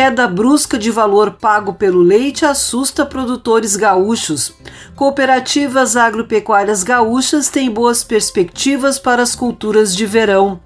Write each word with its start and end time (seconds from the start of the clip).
Queda 0.00 0.26
brusca 0.26 0.78
de 0.78 0.90
valor 0.90 1.32
pago 1.32 1.74
pelo 1.74 2.00
leite 2.00 2.46
assusta 2.46 3.04
produtores 3.04 3.76
gaúchos. 3.76 4.54
Cooperativas 4.96 5.94
agropecuárias 5.94 6.82
gaúchas 6.82 7.50
têm 7.50 7.70
boas 7.70 8.02
perspectivas 8.02 8.98
para 8.98 9.22
as 9.22 9.34
culturas 9.34 9.94
de 9.94 10.06
verão. 10.06 10.58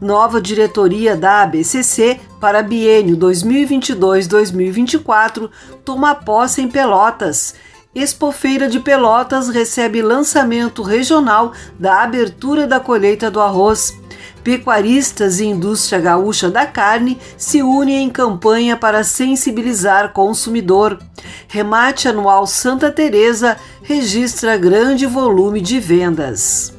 Nova 0.00 0.40
diretoria 0.40 1.16
da 1.16 1.42
ABCC 1.42 2.18
para 2.40 2.64
biênio 2.64 3.16
2022-2024 3.16 5.48
toma 5.84 6.16
posse 6.16 6.60
em 6.60 6.68
Pelotas. 6.68 7.54
Expofeira 7.94 8.68
de 8.68 8.80
Pelotas 8.80 9.50
recebe 9.50 10.02
lançamento 10.02 10.82
regional 10.82 11.52
da 11.78 12.02
abertura 12.02 12.66
da 12.66 12.80
colheita 12.80 13.30
do 13.30 13.40
arroz. 13.40 13.94
Pecuaristas 14.42 15.38
e 15.38 15.44
indústria 15.44 16.00
gaúcha 16.00 16.50
da 16.50 16.66
carne 16.66 17.18
se 17.36 17.62
unem 17.62 18.04
em 18.04 18.10
campanha 18.10 18.76
para 18.76 19.04
sensibilizar 19.04 20.12
consumidor. 20.12 20.98
Remate 21.46 22.08
anual 22.08 22.46
Santa 22.46 22.90
Teresa 22.90 23.56
registra 23.82 24.56
grande 24.56 25.06
volume 25.06 25.60
de 25.60 25.78
vendas. 25.78 26.72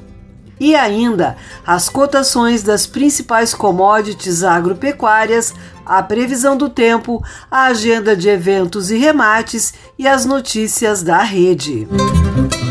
E 0.59 0.75
ainda, 0.75 1.37
as 1.65 1.89
cotações 1.89 2.61
das 2.61 2.85
principais 2.85 3.51
commodities 3.51 4.43
agropecuárias, 4.43 5.55
a 5.83 6.03
previsão 6.03 6.55
do 6.55 6.69
tempo, 6.69 7.23
a 7.49 7.65
agenda 7.65 8.15
de 8.15 8.29
eventos 8.29 8.91
e 8.91 8.97
remates 8.97 9.73
e 9.97 10.07
as 10.07 10.23
notícias 10.23 11.01
da 11.01 11.23
rede. 11.23 11.87
O 12.67 12.70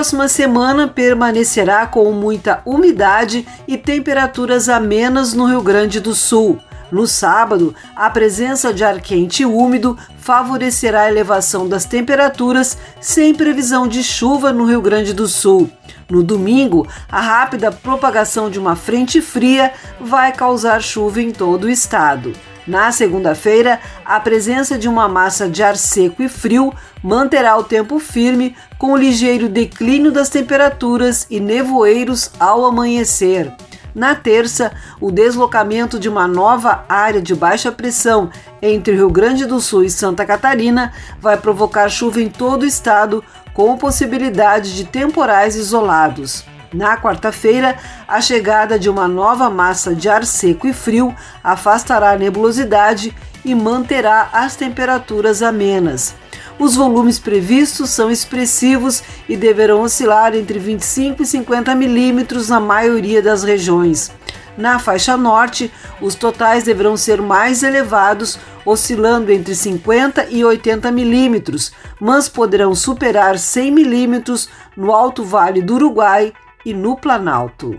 Próxima 0.00 0.28
semana 0.28 0.88
permanecerá 0.88 1.86
com 1.86 2.10
muita 2.10 2.62
umidade 2.64 3.46
e 3.68 3.76
temperaturas 3.76 4.66
amenas 4.66 5.34
no 5.34 5.44
Rio 5.44 5.60
Grande 5.60 6.00
do 6.00 6.14
Sul. 6.14 6.58
No 6.90 7.06
sábado, 7.06 7.74
a 7.94 8.08
presença 8.08 8.72
de 8.72 8.82
ar 8.82 8.98
quente 9.02 9.42
e 9.42 9.44
úmido 9.44 9.98
favorecerá 10.18 11.02
a 11.02 11.10
elevação 11.10 11.68
das 11.68 11.84
temperaturas, 11.84 12.78
sem 12.98 13.34
previsão 13.34 13.86
de 13.86 14.02
chuva 14.02 14.54
no 14.54 14.64
Rio 14.64 14.80
Grande 14.80 15.12
do 15.12 15.28
Sul. 15.28 15.70
No 16.08 16.22
domingo, 16.22 16.88
a 17.12 17.20
rápida 17.20 17.70
propagação 17.70 18.48
de 18.48 18.58
uma 18.58 18.76
frente 18.76 19.20
fria 19.20 19.70
vai 20.00 20.32
causar 20.32 20.80
chuva 20.80 21.20
em 21.20 21.30
todo 21.30 21.64
o 21.64 21.70
estado. 21.70 22.32
Na 22.66 22.92
segunda-feira, 22.92 23.80
a 24.04 24.20
presença 24.20 24.78
de 24.78 24.88
uma 24.88 25.08
massa 25.08 25.48
de 25.48 25.62
ar 25.62 25.76
seco 25.76 26.22
e 26.22 26.28
frio 26.28 26.72
manterá 27.02 27.56
o 27.56 27.64
tempo 27.64 27.98
firme, 27.98 28.54
com 28.78 28.96
ligeiro 28.96 29.48
declínio 29.48 30.12
das 30.12 30.28
temperaturas 30.28 31.26
e 31.30 31.40
nevoeiros 31.40 32.30
ao 32.38 32.64
amanhecer. 32.64 33.52
Na 33.94 34.14
terça, 34.14 34.72
o 35.00 35.10
deslocamento 35.10 35.98
de 35.98 36.08
uma 36.08 36.28
nova 36.28 36.84
área 36.88 37.20
de 37.20 37.34
baixa 37.34 37.72
pressão 37.72 38.30
entre 38.62 38.94
Rio 38.94 39.10
Grande 39.10 39.44
do 39.46 39.60
Sul 39.60 39.82
e 39.82 39.90
Santa 39.90 40.24
Catarina 40.24 40.92
vai 41.20 41.36
provocar 41.36 41.88
chuva 41.88 42.20
em 42.20 42.28
todo 42.28 42.62
o 42.62 42.66
estado, 42.66 43.24
com 43.52 43.76
possibilidade 43.76 44.76
de 44.76 44.84
temporais 44.84 45.56
isolados. 45.56 46.44
Na 46.72 46.96
quarta-feira, 46.96 47.76
a 48.06 48.20
chegada 48.20 48.78
de 48.78 48.88
uma 48.88 49.08
nova 49.08 49.50
massa 49.50 49.92
de 49.92 50.08
ar 50.08 50.24
seco 50.24 50.68
e 50.68 50.72
frio 50.72 51.14
afastará 51.42 52.12
a 52.12 52.18
nebulosidade 52.18 53.14
e 53.44 53.54
manterá 53.54 54.28
as 54.32 54.54
temperaturas 54.54 55.42
amenas. 55.42 56.14
Os 56.60 56.76
volumes 56.76 57.18
previstos 57.18 57.90
são 57.90 58.10
expressivos 58.10 59.02
e 59.28 59.36
deverão 59.36 59.82
oscilar 59.82 60.36
entre 60.36 60.58
25 60.58 61.22
e 61.22 61.26
50 61.26 61.74
milímetros 61.74 62.50
na 62.50 62.60
maioria 62.60 63.20
das 63.20 63.42
regiões. 63.42 64.12
Na 64.56 64.78
faixa 64.78 65.16
norte, 65.16 65.72
os 66.00 66.14
totais 66.14 66.64
deverão 66.64 66.96
ser 66.96 67.22
mais 67.22 67.62
elevados, 67.62 68.38
oscilando 68.64 69.32
entre 69.32 69.54
50 69.54 70.26
e 70.30 70.44
80 70.44 70.92
milímetros, 70.92 71.72
mas 71.98 72.28
poderão 72.28 72.74
superar 72.74 73.38
100 73.38 73.70
milímetros 73.72 74.48
no 74.76 74.92
Alto 74.92 75.24
Vale 75.24 75.62
do 75.62 75.74
Uruguai 75.74 76.32
e 76.64 76.74
no 76.74 76.96
Planalto. 76.96 77.78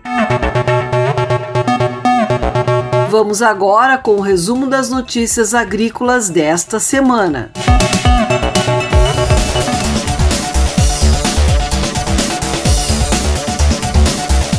Vamos 3.09 3.41
agora 3.41 3.97
com 3.97 4.15
o 4.15 4.21
resumo 4.21 4.67
das 4.67 4.89
notícias 4.89 5.53
agrícolas 5.53 6.29
desta 6.29 6.79
semana. 6.79 7.51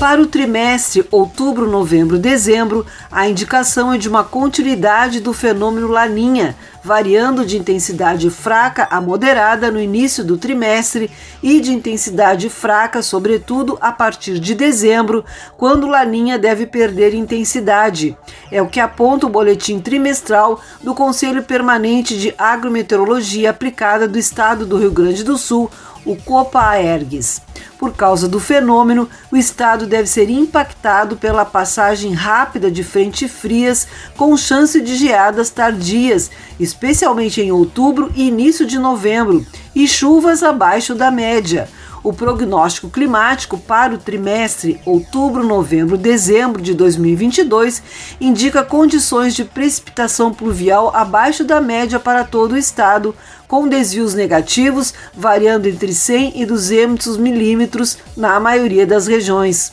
Para 0.02 0.20
o 0.20 0.26
trimestre 0.26 1.06
outubro, 1.12 1.70
novembro, 1.70 2.18
dezembro, 2.18 2.84
a 3.08 3.28
indicação 3.28 3.92
é 3.92 3.96
de 3.96 4.08
uma 4.08 4.24
continuidade 4.24 5.20
do 5.20 5.32
fenômeno 5.32 5.86
Laninha, 5.86 6.56
variando 6.82 7.46
de 7.46 7.56
intensidade 7.56 8.28
fraca 8.28 8.88
a 8.90 9.00
moderada 9.00 9.70
no 9.70 9.80
início 9.80 10.24
do 10.24 10.36
trimestre 10.36 11.08
e 11.40 11.60
de 11.60 11.72
intensidade 11.72 12.48
fraca, 12.50 13.00
sobretudo 13.00 13.78
a 13.80 13.92
partir 13.92 14.40
de 14.40 14.56
dezembro, 14.56 15.24
quando 15.56 15.86
Laninha 15.86 16.36
deve 16.36 16.66
perder 16.66 17.14
intensidade. 17.14 18.16
É 18.50 18.60
o 18.60 18.66
que 18.66 18.80
aponta 18.80 19.26
o 19.26 19.30
boletim 19.30 19.78
trimestral 19.78 20.60
do 20.82 20.96
Conselho 20.96 21.44
Permanente 21.44 22.18
de 22.18 22.34
Agrometeorologia 22.36 23.50
Aplicada 23.50 24.08
do 24.08 24.18
Estado 24.18 24.66
do 24.66 24.78
Rio 24.78 24.90
Grande 24.90 25.22
do 25.22 25.38
Sul, 25.38 25.70
o 26.04 26.16
Copa-Ergues. 26.16 27.40
Por 27.78 27.94
causa 27.94 28.28
do 28.28 28.38
fenômeno, 28.38 29.08
o 29.30 29.36
estado 29.36 29.86
deve 29.86 30.08
ser 30.08 30.30
impactado 30.30 31.16
pela 31.16 31.44
passagem 31.44 32.12
rápida 32.12 32.70
de 32.70 32.84
frentes 32.84 33.30
frias 33.30 33.88
com 34.16 34.36
chance 34.36 34.80
de 34.80 34.96
geadas 34.96 35.50
tardias, 35.50 36.30
especialmente 36.60 37.40
em 37.40 37.50
outubro 37.50 38.10
e 38.14 38.28
início 38.28 38.64
de 38.64 38.78
novembro, 38.78 39.44
e 39.74 39.88
chuvas 39.88 40.42
abaixo 40.42 40.94
da 40.94 41.10
média. 41.10 41.68
O 42.04 42.12
prognóstico 42.12 42.90
climático 42.90 43.56
para 43.56 43.94
o 43.94 43.98
trimestre 43.98 44.80
outubro, 44.84 45.46
novembro, 45.46 45.96
dezembro 45.96 46.60
de 46.60 46.74
2022 46.74 47.80
indica 48.20 48.64
condições 48.64 49.36
de 49.36 49.44
precipitação 49.44 50.34
pluvial 50.34 50.90
abaixo 50.94 51.44
da 51.44 51.60
média 51.60 52.00
para 52.00 52.24
todo 52.24 52.52
o 52.52 52.58
estado, 52.58 53.14
com 53.52 53.68
desvios 53.68 54.14
negativos 54.14 54.94
variando 55.14 55.68
entre 55.68 55.92
100 55.92 56.40
e 56.40 56.46
200 56.46 57.18
milímetros 57.18 57.98
na 58.16 58.40
maioria 58.40 58.86
das 58.86 59.06
regiões. 59.06 59.70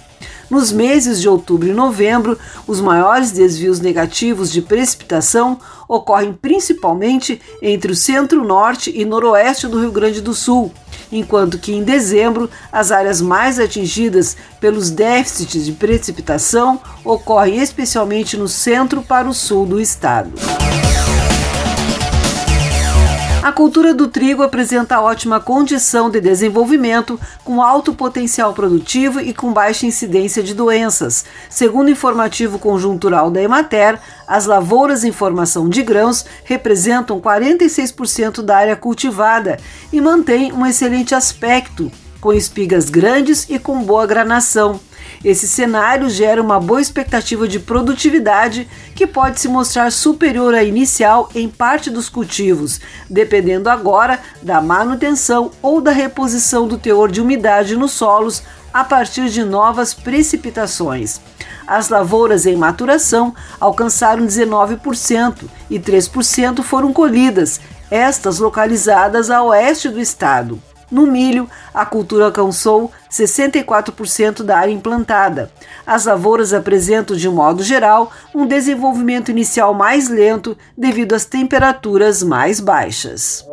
Nos 0.49 0.69
meses 0.69 1.21
de 1.21 1.29
outubro 1.29 1.65
e 1.65 1.71
novembro, 1.71 2.37
os 2.67 2.81
maiores 2.81 3.31
desvios 3.31 3.79
negativos 3.79 4.51
de 4.51 4.61
precipitação 4.61 5.57
ocorrem 5.87 6.33
principalmente 6.33 7.41
entre 7.61 7.93
o 7.93 7.95
centro-norte 7.95 8.91
e 8.93 9.05
noroeste 9.05 9.65
do 9.65 9.79
Rio 9.79 9.93
Grande 9.93 10.19
do 10.19 10.33
Sul, 10.33 10.73
enquanto 11.09 11.57
que 11.57 11.71
em 11.71 11.81
dezembro 11.81 12.49
as 12.73 12.91
áreas 12.91 13.21
mais 13.21 13.61
atingidas 13.61 14.35
pelos 14.59 14.89
déficits 14.89 15.65
de 15.65 15.71
precipitação 15.71 16.81
ocorrem 17.05 17.61
especialmente 17.61 18.35
no 18.35 18.49
centro 18.49 19.01
para 19.01 19.29
o 19.29 19.33
sul 19.33 19.65
do 19.65 19.79
estado. 19.79 20.33
A 23.41 23.53
cultura 23.53 23.93
do 23.93 24.09
trigo 24.09 24.43
apresenta 24.43 24.99
ótima 24.99 25.39
condição 25.39 26.09
de 26.09 26.19
desenvolvimento, 26.19 27.17
com 27.45 27.61
alto 27.61 27.93
potencial 27.93 28.53
produtivo 28.53 29.21
e 29.21 29.33
com 29.33 29.53
baixa 29.53 29.85
incidência 29.85 30.43
de 30.43 30.53
doenças. 30.53 31.23
Segundo 31.49 31.87
o 31.87 31.91
informativo 31.91 32.59
conjuntural 32.59 33.31
da 33.31 33.41
Emater, 33.41 33.97
as 34.27 34.45
lavouras 34.45 35.05
em 35.05 35.13
formação 35.13 35.69
de 35.69 35.81
grãos 35.81 36.25
representam 36.43 37.21
46% 37.21 38.41
da 38.41 38.57
área 38.57 38.75
cultivada 38.75 39.57
e 39.91 40.01
mantêm 40.01 40.51
um 40.51 40.65
excelente 40.65 41.15
aspecto, 41.15 41.89
com 42.19 42.33
espigas 42.33 42.89
grandes 42.89 43.49
e 43.49 43.57
com 43.57 43.81
boa 43.81 44.05
granação. 44.05 44.81
Esse 45.23 45.47
cenário 45.47 46.09
gera 46.09 46.41
uma 46.41 46.59
boa 46.59 46.81
expectativa 46.81 47.45
de 47.47 47.59
produtividade 47.59 48.69
que 48.95 49.05
pode 49.05 49.39
se 49.39 49.49
mostrar 49.49 49.91
superior 49.91 50.53
à 50.53 50.63
inicial 50.63 51.29
em 51.35 51.49
parte 51.49 51.89
dos 51.89 52.07
cultivos, 52.07 52.79
dependendo 53.09 53.69
agora 53.69 54.19
da 54.41 54.61
manutenção 54.61 55.51
ou 55.61 55.81
da 55.81 55.91
reposição 55.91 56.67
do 56.67 56.77
teor 56.77 57.11
de 57.11 57.19
umidade 57.19 57.75
nos 57.75 57.91
solos 57.91 58.43
a 58.73 58.83
partir 58.83 59.29
de 59.29 59.43
novas 59.43 59.93
precipitações. 59.93 61.19
As 61.67 61.89
lavouras 61.89 62.45
em 62.45 62.55
maturação 62.55 63.35
alcançaram 63.59 64.25
19% 64.25 65.43
e 65.69 65.79
3% 65.79 66.63
foram 66.63 66.93
colhidas, 66.93 67.59
estas 67.91 68.39
localizadas 68.39 69.29
a 69.29 69.43
oeste 69.43 69.89
do 69.89 69.99
estado. 69.99 70.61
No 70.91 71.05
milho, 71.05 71.49
a 71.73 71.85
cultura 71.85 72.25
alcançou 72.25 72.91
64% 73.11 74.43
da 74.43 74.57
área 74.57 74.71
implantada. 74.71 75.51
As 75.85 76.05
lavouras 76.05 76.53
apresentam, 76.53 77.15
de 77.15 77.29
modo 77.29 77.63
geral, 77.63 78.11
um 78.33 78.45
desenvolvimento 78.45 79.31
inicial 79.31 79.73
mais 79.73 80.09
lento 80.09 80.57
devido 80.77 81.13
às 81.13 81.25
temperaturas 81.25 82.23
mais 82.23 82.59
baixas. 82.59 83.45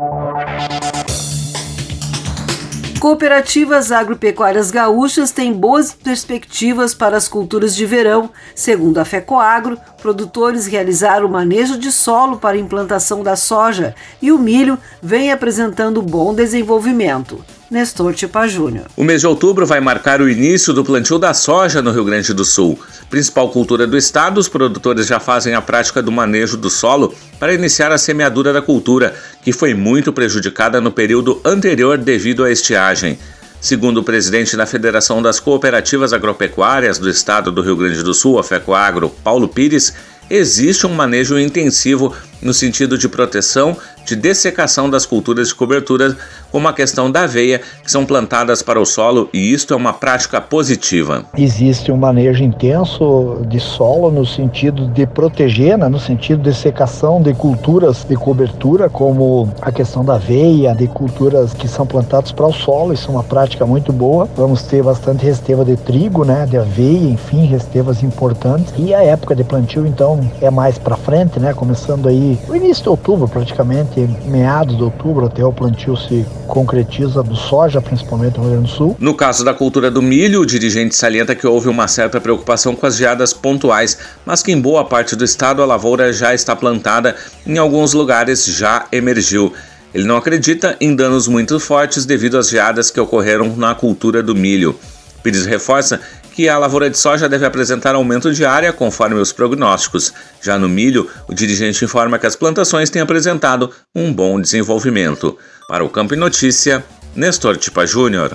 Cooperativas 3.01 3.93
agropecuárias 3.93 4.71
gaúchas 4.71 5.31
têm 5.31 5.53
boas 5.53 5.93
perspectivas 5.93 6.95
para 6.95 7.17
as 7.17 7.29
culturas 7.29 7.77
de 7.77 7.85
verão. 7.85 8.31
Segundo 8.55 8.99
a 8.99 9.05
FECOAGro, 9.05 9.79
produtores 10.01 10.67
realizaram 10.67 11.27
o 11.27 11.31
manejo 11.31 11.79
de 11.79 11.93
solo 11.93 12.39
para 12.39 12.57
implantação 12.57 13.23
da 13.23 13.37
soja 13.37 13.95
e 14.21 14.33
o 14.33 14.39
milho 14.39 14.79
vem 15.03 15.31
apresentando 15.31 16.01
bom 16.01 16.35
desenvolvimento. 16.35 17.45
Nestor 17.71 18.15
Tipa 18.15 18.47
Júnior. 18.47 18.87
O 18.97 19.03
mês 19.03 19.21
de 19.21 19.27
outubro 19.27 19.67
vai 19.67 19.81
marcar 19.81 20.21
o 20.21 20.29
início 20.29 20.73
do 20.73 20.85
plantio 20.85 21.19
da 21.19 21.35
soja 21.35 21.83
no 21.83 21.91
Rio 21.91 22.05
Grande 22.05 22.33
do 22.33 22.45
Sul. 22.45 22.79
Principal 23.11 23.51
cultura 23.51 23.87
do 23.87 23.97
estado, 23.97 24.39
os 24.39 24.49
produtores 24.49 25.07
já 25.07 25.19
fazem 25.19 25.55
a 25.55 25.61
prática 25.61 26.01
do 26.03 26.13
manejo 26.13 26.57
do 26.57 26.71
solo 26.71 27.13
para 27.41 27.53
iniciar 27.53 27.91
a 27.91 27.99
semeadura 27.99 28.53
da 28.53 28.63
cultura, 28.63 29.15
que 29.43 29.53
foi 29.53 29.75
muito 29.75 30.13
prejudicada 30.13 30.81
no 30.81 30.93
período 30.93 31.41
anterior 31.45 31.99
devido 31.99 32.45
à 32.45 32.51
estiagem. 32.51 33.19
Segundo 33.61 33.99
o 33.99 34.05
presidente 34.05 34.57
da 34.57 34.67
Federação 34.67 35.21
das 35.21 35.41
Cooperativas 35.41 36.13
Agropecuárias 36.13 36.99
do 36.99 37.11
Estado 37.11 37.51
do 37.51 37.63
Rio 37.63 37.77
Grande 37.77 38.03
do 38.03 38.15
Sul, 38.15 38.39
a 38.39 38.45
FECOAGRO, 38.45 39.11
Paulo 39.25 39.49
Pires, 39.49 39.93
existe 40.31 40.87
um 40.87 40.95
manejo 40.95 41.39
intensivo 41.39 42.15
no 42.43 42.53
sentido 42.53 42.97
de 42.99 43.09
proteção 43.09 43.77
de 44.07 44.15
dessecação 44.15 44.89
das 44.89 45.05
culturas 45.05 45.49
de 45.49 45.55
cobertura, 45.55 46.17
como 46.53 46.69
a 46.69 46.73
questão 46.73 47.11
da 47.11 47.25
aveia, 47.25 47.61
que 47.83 47.91
são 47.91 48.07
plantadas 48.07 48.63
para 48.63 48.81
o 48.81 48.87
solo, 48.87 49.29
e 49.35 49.53
isto 49.53 49.75
é 49.75 49.77
uma 49.77 49.93
prática 49.93 50.41
positiva. 50.41 51.25
Existe 51.37 51.91
um 51.91 51.97
manejo 51.97 52.43
intenso 52.45 53.43
de 53.49 53.59
solo 53.59 54.11
no 54.13 54.25
sentido 54.25 54.87
de 54.87 55.07
proteger, 55.07 55.77
né, 55.77 55.89
no 55.89 55.99
sentido 55.99 56.41
de 56.41 56.55
secação 56.55 57.21
de 57.21 57.35
culturas 57.35 58.05
de 58.05 58.15
cobertura, 58.15 58.89
como 58.89 59.53
a 59.61 59.73
questão 59.73 60.05
da 60.05 60.15
aveia, 60.15 60.73
de 60.75 60.87
culturas 60.87 61.53
que 61.53 61.67
são 61.67 61.85
plantadas 61.85 62.31
para 62.31 62.47
o 62.47 62.53
solo, 62.53 62.93
isso 62.93 63.09
é 63.09 63.11
uma 63.11 63.25
prática 63.25 63.67
muito 63.67 63.93
boa. 63.93 64.29
Vamos 64.37 64.63
ter 64.63 64.83
bastante 64.85 65.25
resteva 65.25 65.65
de 65.65 65.77
trigo, 65.77 66.25
né, 66.25 66.47
de 66.49 66.57
aveia, 66.57 67.11
enfim, 67.11 67.45
restevas 67.47 68.05
importantes. 68.05 68.73
E 68.79 68.95
a 68.95 69.03
época 69.03 69.35
de 69.35 69.43
plantio, 69.43 69.85
então, 69.85 70.21
é 70.41 70.51
mais 70.51 70.79
para 70.79 70.97
frente, 70.97 71.41
né, 71.41 71.53
começando 71.53 72.09
aí 72.09 72.26
o 72.49 72.57
início 72.57 72.83
de 72.83 72.89
outubro, 72.89 73.29
praticamente 73.29 74.01
meados 74.27 74.77
de 74.77 74.83
outubro 74.83 75.27
até 75.27 75.45
o 75.45 75.53
plantio 75.53 75.97
se 75.97 76.25
concretiza 76.47 77.23
do 77.23 77.37
soja, 77.37 77.81
principalmente 77.81 78.39
no 78.39 78.45
Rio 78.45 78.53
Grande 78.53 78.71
do 78.71 78.77
Sul. 78.77 78.97
No 78.99 79.15
caso 79.15 79.45
da 79.45 79.53
cultura 79.53 79.91
do 79.91 80.01
milho, 80.01 80.41
o 80.41 80.47
dirigente 80.47 80.95
salienta 80.95 81.35
que 81.35 81.47
houve 81.47 81.69
uma 81.69 81.87
certa 81.87 82.21
preocupação 82.21 82.75
com 82.75 82.87
as 82.87 82.97
geadas 82.97 83.33
pontuais, 83.33 83.99
mas 84.25 84.43
que 84.43 84.53
em 84.53 84.61
boa 84.61 84.85
parte 84.85 85.15
do 85.15 85.25
estado 85.25 85.63
a 85.63 85.67
lavoura 85.67 86.13
já 86.13 86.35
está 86.35 86.57
plantada, 86.57 87.15
em 87.47 87.59
alguns 87.59 87.93
lugares 87.93 88.45
já 88.47 88.87
emergiu. 88.91 89.53
Ele 89.95 90.05
não 90.05 90.17
acredita 90.17 90.77
em 90.81 90.95
danos 90.95 91.27
muito 91.27 91.59
fortes 91.59 92.05
devido 92.05 92.37
às 92.37 92.51
geadas 92.51 92.91
que 92.91 93.01
ocorreram 93.01 93.57
na 93.57 93.75
cultura 93.75 94.23
do 94.23 94.35
milho. 94.35 94.79
Pires 95.23 95.45
reforça 95.45 96.01
que 96.37 96.51
a 96.51 96.59
lavoura 96.59 96.91
de 96.91 96.99
soja 96.99 97.31
deve 97.31 97.47
apresentar 97.47 97.95
aumento 97.95 98.31
de 98.31 98.45
área 98.45 98.71
conforme 98.71 99.19
os 99.19 99.33
prognósticos. 99.33 100.13
Já 100.43 100.59
no 100.59 100.69
milho, 100.69 101.09
o 101.27 101.33
dirigente 101.33 101.83
informa 101.83 102.19
que 102.19 102.27
as 102.27 102.37
plantações 102.37 102.91
têm 102.91 103.01
apresentado 103.01 103.71
um 103.95 104.13
bom 104.13 104.39
desenvolvimento. 104.39 105.39
Para 105.67 105.83
o 105.83 105.89
Campo 105.89 106.13
e 106.13 106.17
Notícia, 106.17 106.85
Nestor 107.15 107.57
Tipa 107.57 107.87
Júnior. 107.87 108.33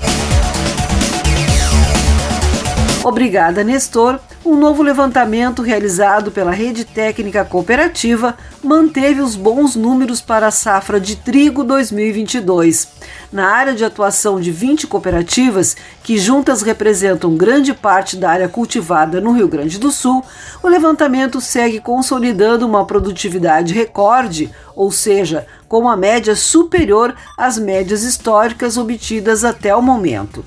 Obrigada, 3.03 3.63
Nestor. 3.63 4.20
Um 4.44 4.56
novo 4.56 4.82
levantamento 4.82 5.62
realizado 5.62 6.32
pela 6.32 6.50
Rede 6.50 6.84
Técnica 6.84 7.46
Cooperativa 7.46 8.36
manteve 8.64 9.22
os 9.22 9.36
bons 9.36 9.76
números 9.76 10.20
para 10.20 10.48
a 10.48 10.52
safra 10.52 11.00
de 11.00 11.16
trigo 11.16 11.64
2022. 11.64 12.88
Na 13.32 13.50
área 13.50 13.76
de 13.76 13.86
atuação 13.86 14.42
de 14.42 14.52
20 14.52 14.88
cooperativas, 14.88 15.78
que 16.04 16.18
juntas 16.18 16.64
representam 16.64 17.38
grande 17.38 17.72
parte 17.72 18.18
da 18.18 18.32
área 18.32 18.50
cultivada 18.50 19.22
no 19.22 19.32
Rio 19.32 19.48
Grande 19.48 19.78
do 19.78 19.92
Sul, 19.92 20.24
o 20.64 20.68
levantamento 20.68 21.40
segue 21.40 21.80
consolidando 21.80 22.66
uma 22.66 22.84
produtividade 22.84 23.76
recorde, 23.76 24.50
ou 24.76 24.92
seja, 24.92 25.46
com 25.68 25.82
uma 25.82 25.96
média 25.96 26.36
superior 26.36 27.16
às 27.38 27.60
médias 27.60 28.02
históricas 28.02 28.76
obtidas 28.76 29.46
até 29.46 29.76
o 29.76 29.84
momento. 29.84 30.44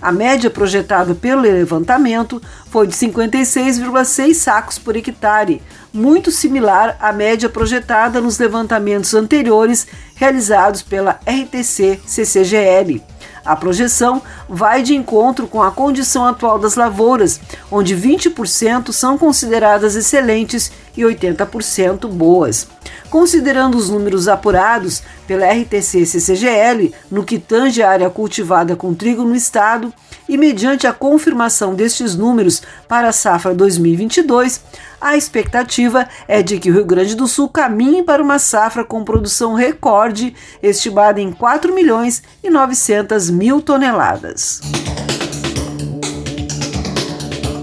A 0.00 0.12
média 0.12 0.48
projetada 0.48 1.14
pelo 1.14 1.42
levantamento 1.42 2.40
foi 2.70 2.86
de 2.86 2.94
56,6 2.94 4.34
sacos 4.34 4.78
por 4.78 4.96
hectare, 4.96 5.60
muito 5.92 6.30
similar 6.30 6.96
à 7.00 7.12
média 7.12 7.48
projetada 7.48 8.20
nos 8.20 8.38
levantamentos 8.38 9.12
anteriores 9.14 9.86
realizados 10.14 10.82
pela 10.82 11.18
RTC-CCGL. 11.26 13.02
A 13.48 13.56
projeção 13.56 14.20
vai 14.46 14.82
de 14.82 14.94
encontro 14.94 15.46
com 15.46 15.62
a 15.62 15.70
condição 15.70 16.26
atual 16.26 16.58
das 16.58 16.74
lavouras, 16.74 17.40
onde 17.72 17.96
20% 17.96 18.92
são 18.92 19.16
consideradas 19.16 19.96
excelentes 19.96 20.70
e 20.94 21.00
80% 21.00 22.06
boas. 22.08 22.68
Considerando 23.08 23.78
os 23.78 23.88
números 23.88 24.28
apurados 24.28 25.02
pela 25.26 25.46
RTC-CCGL 25.46 26.92
no 27.10 27.24
que 27.24 27.38
tange 27.38 27.82
a 27.82 27.88
área 27.88 28.10
cultivada 28.10 28.76
com 28.76 28.92
trigo 28.92 29.24
no 29.24 29.34
estado, 29.34 29.94
e 30.28 30.36
mediante 30.36 30.86
a 30.86 30.92
confirmação 30.92 31.74
destes 31.74 32.14
números 32.14 32.60
para 32.86 33.08
a 33.08 33.12
safra 33.12 33.54
2022, 33.54 34.60
a 35.00 35.16
expectativa 35.16 36.08
é 36.26 36.42
de 36.42 36.58
que 36.58 36.70
o 36.70 36.74
Rio 36.74 36.84
Grande 36.84 37.14
do 37.14 37.28
Sul 37.28 37.48
caminhe 37.48 38.02
para 38.02 38.22
uma 38.22 38.38
safra 38.38 38.84
com 38.84 39.04
produção 39.04 39.54
recorde, 39.54 40.34
estimada 40.62 41.20
em 41.20 41.32
4 41.32 41.74
milhões 41.74 42.22
e 42.42 42.50
900 42.50 43.30
mil 43.30 43.62
toneladas. 43.62 44.60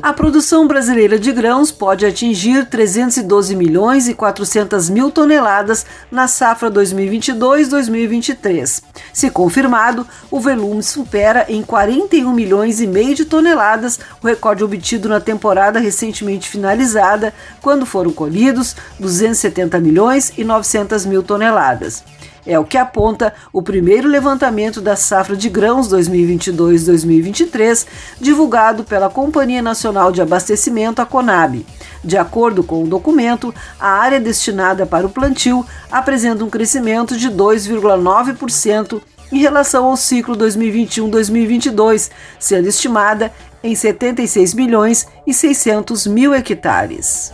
A 0.05 0.13
produção 0.13 0.67
brasileira 0.67 1.17
de 1.17 1.31
grãos 1.31 1.71
pode 1.71 2.05
atingir 2.05 2.69
312 2.69 3.55
milhões 3.55 4.07
e 4.07 4.13
400 4.13 4.87
mil 4.87 5.09
toneladas 5.09 5.83
na 6.11 6.27
safra 6.27 6.69
2022-2023. 6.69 8.83
Se 9.11 9.31
confirmado, 9.31 10.05
o 10.29 10.39
volume 10.39 10.83
supera 10.83 11.47
em 11.49 11.63
41 11.63 12.31
milhões 12.31 12.79
e 12.79 12.85
meio 12.85 13.15
de 13.15 13.25
toneladas 13.25 13.99
o 14.21 14.27
recorde 14.27 14.63
obtido 14.63 15.09
na 15.09 15.19
temporada 15.19 15.79
recentemente 15.79 16.47
finalizada, 16.47 17.33
quando 17.59 17.83
foram 17.83 18.11
colhidos 18.11 18.75
270 18.99 19.79
milhões 19.79 20.31
e 20.37 20.43
900 20.43 21.03
mil 21.07 21.23
toneladas. 21.23 22.03
É 22.45 22.59
o 22.59 22.63
que 22.63 22.77
aponta 22.77 23.33
o 23.51 23.61
primeiro 23.61 24.07
levantamento 24.07 24.79
da 24.79 24.95
safra 24.95 25.35
de 25.35 25.49
grãos 25.49 25.89
2022-2023, 25.89 27.87
divulgado 28.21 28.83
pela 28.83 29.09
Companhia 29.09 29.61
Nacional 29.61 30.11
de 30.11 30.21
Abastecimento, 30.21 31.01
a 31.01 31.05
Conab. 31.05 31.65
De 32.03 32.17
acordo 32.17 32.63
com 32.63 32.83
o 32.83 32.87
documento, 32.87 33.53
a 33.79 33.89
área 33.89 34.19
destinada 34.19 34.85
para 34.85 35.07
o 35.07 35.09
plantio 35.09 35.65
apresenta 35.91 36.43
um 36.43 36.49
crescimento 36.49 37.17
de 37.17 37.31
2,9% 37.31 39.01
em 39.31 39.39
relação 39.39 39.85
ao 39.85 39.97
ciclo 39.97 40.35
2021-2022, 40.37 42.11
sendo 42.39 42.67
estimada 42.67 43.31
em 43.63 43.75
76 43.75 44.53
milhões 44.53 45.07
e 45.25 45.33
600 45.33 46.05
mil 46.05 46.33
hectares. 46.33 47.31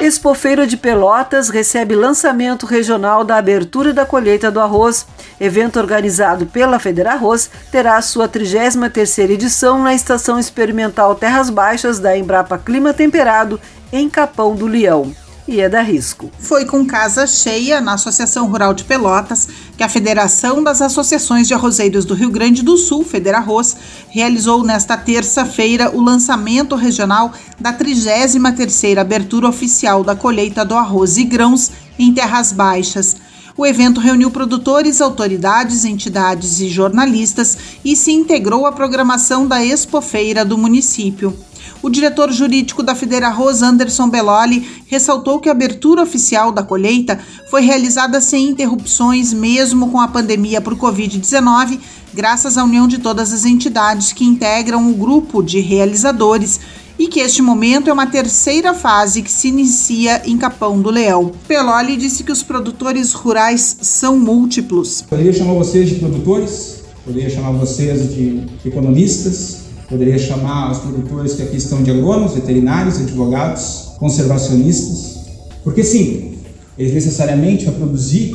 Expofeira 0.00 0.66
de 0.66 0.76
Pelotas 0.76 1.48
recebe 1.48 1.94
lançamento 1.94 2.66
regional 2.66 3.24
da 3.24 3.36
abertura 3.36 3.92
da 3.92 4.04
colheita 4.04 4.50
do 4.50 4.60
arroz. 4.60 5.06
Evento 5.40 5.78
organizado 5.78 6.46
pela 6.46 6.78
Federarroz 6.78 7.50
terá 7.72 8.00
sua 8.02 8.28
33ª 8.28 9.30
edição 9.30 9.82
na 9.82 9.94
Estação 9.94 10.38
Experimental 10.38 11.14
Terras 11.14 11.50
Baixas 11.50 11.98
da 11.98 12.16
Embrapa 12.16 12.58
Clima 12.58 12.92
Temperado, 12.92 13.60
em 13.92 14.08
Capão 14.08 14.54
do 14.54 14.66
Leão 14.66 15.14
e 15.48 15.60
é 15.60 15.68
da 15.68 15.80
risco. 15.80 16.30
Foi 16.38 16.64
com 16.64 16.84
casa 16.84 17.26
cheia 17.26 17.80
na 17.80 17.94
Associação 17.94 18.48
Rural 18.48 18.74
de 18.74 18.84
Pelotas 18.84 19.48
que 19.76 19.82
a 19.82 19.88
Federação 19.88 20.62
das 20.62 20.80
Associações 20.82 21.46
de 21.46 21.54
Arrozeiros 21.54 22.04
do 22.04 22.14
Rio 22.14 22.30
Grande 22.30 22.62
do 22.62 22.76
Sul, 22.76 23.04
Federarroz, 23.04 23.76
realizou 24.08 24.64
nesta 24.64 24.96
terça-feira 24.96 25.94
o 25.94 26.00
lançamento 26.00 26.74
regional 26.74 27.32
da 27.60 27.72
33ª 27.72 28.98
abertura 28.98 29.48
oficial 29.48 30.02
da 30.02 30.16
colheita 30.16 30.64
do 30.64 30.74
arroz 30.74 31.16
e 31.16 31.24
grãos 31.24 31.70
em 31.98 32.12
terras 32.12 32.52
baixas. 32.52 33.16
O 33.56 33.64
evento 33.64 34.00
reuniu 34.00 34.30
produtores, 34.30 35.00
autoridades, 35.00 35.84
entidades 35.84 36.60
e 36.60 36.68
jornalistas 36.68 37.56
e 37.84 37.96
se 37.96 38.12
integrou 38.12 38.66
à 38.66 38.72
programação 38.72 39.46
da 39.46 39.64
Expofeira 39.64 40.44
do 40.44 40.58
município. 40.58 41.34
O 41.82 41.90
diretor 41.90 42.32
jurídico 42.32 42.82
da 42.82 42.94
Federa 42.94 43.28
Rosa, 43.28 43.66
Anderson 43.66 44.08
Belloli, 44.08 44.66
ressaltou 44.86 45.38
que 45.38 45.48
a 45.48 45.52
abertura 45.52 46.02
oficial 46.02 46.50
da 46.50 46.62
colheita 46.62 47.18
foi 47.50 47.62
realizada 47.62 48.20
sem 48.20 48.48
interrupções, 48.48 49.32
mesmo 49.32 49.90
com 49.90 50.00
a 50.00 50.08
pandemia 50.08 50.60
por 50.60 50.76
Covid-19, 50.76 51.78
graças 52.14 52.56
à 52.56 52.64
união 52.64 52.88
de 52.88 52.98
todas 52.98 53.32
as 53.32 53.44
entidades 53.44 54.12
que 54.12 54.24
integram 54.24 54.90
o 54.90 54.94
grupo 54.94 55.42
de 55.42 55.60
realizadores 55.60 56.60
e 56.98 57.08
que 57.08 57.20
este 57.20 57.42
momento 57.42 57.90
é 57.90 57.92
uma 57.92 58.06
terceira 58.06 58.72
fase 58.72 59.20
que 59.20 59.30
se 59.30 59.48
inicia 59.48 60.22
em 60.24 60.38
Capão 60.38 60.80
do 60.80 60.90
Leão. 60.90 61.30
Peloli 61.46 61.96
disse 61.96 62.24
que 62.24 62.32
os 62.32 62.42
produtores 62.42 63.12
rurais 63.12 63.76
são 63.82 64.18
múltiplos. 64.18 65.02
Poderia 65.02 65.32
chamar 65.32 65.52
vocês 65.54 65.90
de 65.90 65.96
produtores, 65.96 66.82
poderia 67.04 67.28
chamar 67.28 67.52
vocês 67.52 68.14
de 68.14 68.46
economistas, 68.64 69.65
Poderia 69.88 70.18
chamar 70.18 70.72
os 70.72 70.78
produtores 70.78 71.34
que 71.34 71.42
aqui 71.42 71.56
estão 71.56 71.82
de 71.82 71.92
agrônomos, 71.92 72.34
veterinários, 72.34 73.00
advogados, 73.00 73.92
conservacionistas, 73.98 75.16
porque 75.62 75.84
sim, 75.84 76.38
eles 76.76 76.92
necessariamente 76.92 77.64
vão 77.64 77.74
produzir 77.74 78.34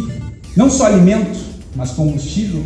não 0.55 0.69
só 0.69 0.85
alimento, 0.85 1.37
mas 1.75 1.91
combustível, 1.91 2.63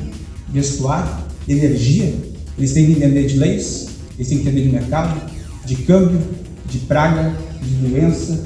vestuário, 0.50 1.10
energia. 1.48 2.14
Eles 2.58 2.74
têm 2.74 2.86
que 2.86 2.92
entender 2.94 3.26
de 3.26 3.38
leis, 3.38 3.88
eles 4.16 4.30
têm 4.30 4.38
que 4.38 4.48
entender 4.48 4.64
de 4.64 4.70
mercado, 4.70 5.20
de 5.66 5.76
câmbio, 5.78 6.20
de 6.68 6.80
praga, 6.80 7.36
de 7.62 7.88
doença, 7.88 8.44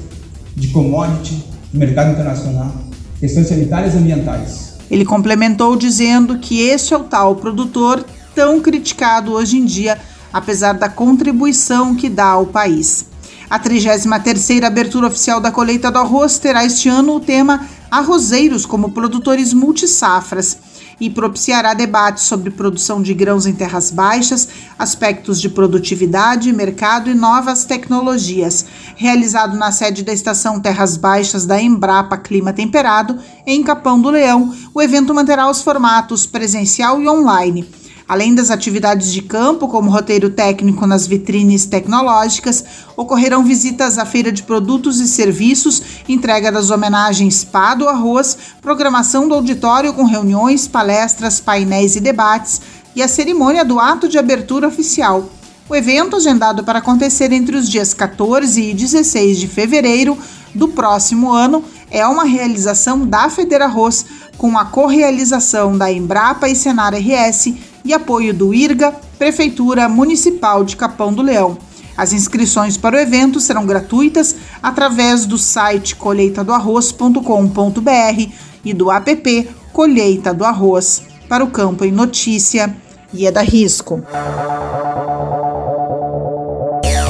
de 0.56 0.68
commodity, 0.68 1.44
de 1.72 1.78
mercado 1.78 2.12
internacional, 2.12 2.74
questões 3.18 3.46
sanitárias 3.46 3.94
e 3.94 3.98
ambientais. 3.98 4.70
Ele 4.90 5.04
complementou 5.04 5.76
dizendo 5.76 6.38
que 6.38 6.60
este 6.62 6.94
é 6.94 6.96
o 6.96 7.04
tal 7.04 7.36
produtor 7.36 8.04
tão 8.34 8.60
criticado 8.60 9.32
hoje 9.32 9.56
em 9.56 9.64
dia 9.64 9.98
apesar 10.32 10.74
da 10.74 10.88
contribuição 10.88 11.94
que 11.94 12.08
dá 12.08 12.26
ao 12.26 12.46
país. 12.46 13.06
A 13.50 13.58
33ª 13.58 14.64
abertura 14.64 15.08
oficial 15.08 15.40
da 15.40 15.50
colheita 15.50 15.90
do 15.90 15.98
arroz 15.98 16.38
terá 16.38 16.64
este 16.64 16.88
ano 16.88 17.16
o 17.16 17.20
tema 17.20 17.66
Arrozeiros 17.90 18.64
como 18.64 18.92
produtores 18.92 19.52
multisafras 19.52 20.56
e 21.00 21.10
propiciará 21.10 21.74
debates 21.74 22.24
sobre 22.24 22.50
produção 22.50 23.02
de 23.02 23.12
grãos 23.12 23.46
em 23.46 23.52
terras 23.52 23.90
baixas, 23.90 24.48
aspectos 24.78 25.40
de 25.40 25.48
produtividade, 25.48 26.52
mercado 26.52 27.10
e 27.10 27.14
novas 27.14 27.64
tecnologias. 27.64 28.66
Realizado 28.94 29.56
na 29.56 29.72
sede 29.72 30.04
da 30.04 30.12
Estação 30.12 30.60
Terras 30.60 30.96
Baixas 30.96 31.44
da 31.44 31.60
Embrapa 31.60 32.16
Clima 32.18 32.52
Temperado, 32.52 33.18
em 33.44 33.64
Capão 33.64 34.00
do 34.00 34.10
Leão, 34.10 34.54
o 34.72 34.80
evento 34.80 35.12
manterá 35.12 35.50
os 35.50 35.62
formatos 35.62 36.26
presencial 36.26 37.00
e 37.02 37.08
online 37.08 37.79
Além 38.10 38.34
das 38.34 38.50
atividades 38.50 39.12
de 39.12 39.22
campo, 39.22 39.68
como 39.68 39.88
roteiro 39.88 40.30
técnico 40.30 40.84
nas 40.84 41.06
vitrines 41.06 41.64
tecnológicas, 41.64 42.64
ocorrerão 42.96 43.44
visitas 43.44 43.98
à 43.98 44.04
feira 44.04 44.32
de 44.32 44.42
produtos 44.42 44.98
e 44.98 45.06
serviços, 45.06 45.80
entrega 46.08 46.50
das 46.50 46.72
homenagens 46.72 47.44
Pá 47.44 47.72
do 47.72 47.88
Arroz, 47.88 48.36
programação 48.60 49.28
do 49.28 49.34
auditório 49.34 49.94
com 49.94 50.02
reuniões, 50.02 50.66
palestras, 50.66 51.38
painéis 51.38 51.94
e 51.94 52.00
debates 52.00 52.60
e 52.96 53.00
a 53.00 53.06
cerimônia 53.06 53.64
do 53.64 53.78
ato 53.78 54.08
de 54.08 54.18
abertura 54.18 54.66
oficial. 54.66 55.30
O 55.68 55.76
evento, 55.76 56.16
agendado 56.16 56.64
para 56.64 56.80
acontecer 56.80 57.30
entre 57.30 57.54
os 57.54 57.70
dias 57.70 57.94
14 57.94 58.60
e 58.60 58.74
16 58.74 59.38
de 59.38 59.46
fevereiro 59.46 60.18
do 60.52 60.66
próximo 60.66 61.30
ano, 61.30 61.64
é 61.88 62.04
uma 62.04 62.24
realização 62.24 63.06
da 63.06 63.30
Federarroz, 63.30 64.04
com 64.36 64.58
a 64.58 64.64
correalização 64.64 65.78
da 65.78 65.92
Embrapa 65.92 66.48
e 66.48 66.56
Senar 66.56 66.92
RS 66.92 67.69
e 67.84 67.92
apoio 67.92 68.32
do 68.34 68.54
IRGA, 68.54 68.94
Prefeitura 69.18 69.88
Municipal 69.88 70.62
de 70.64 70.76
Capão 70.76 71.12
do 71.12 71.22
Leão. 71.22 71.58
As 71.96 72.12
inscrições 72.12 72.76
para 72.76 72.96
o 72.96 72.98
evento 72.98 73.40
serão 73.40 73.66
gratuitas 73.66 74.36
através 74.62 75.26
do 75.26 75.36
site 75.36 75.96
colheitadoarroz.com.br 75.96 78.32
e 78.64 78.72
do 78.72 78.88
app 78.90 79.50
Colheita 79.72 80.32
do 80.32 80.44
Arroz. 80.44 81.02
Para 81.28 81.44
o 81.44 81.50
Campo 81.50 81.84
em 81.84 81.92
Notícia, 81.92 82.74
e 83.12 83.26
é 83.26 83.30
da 83.30 83.42
Risco. 83.42 84.02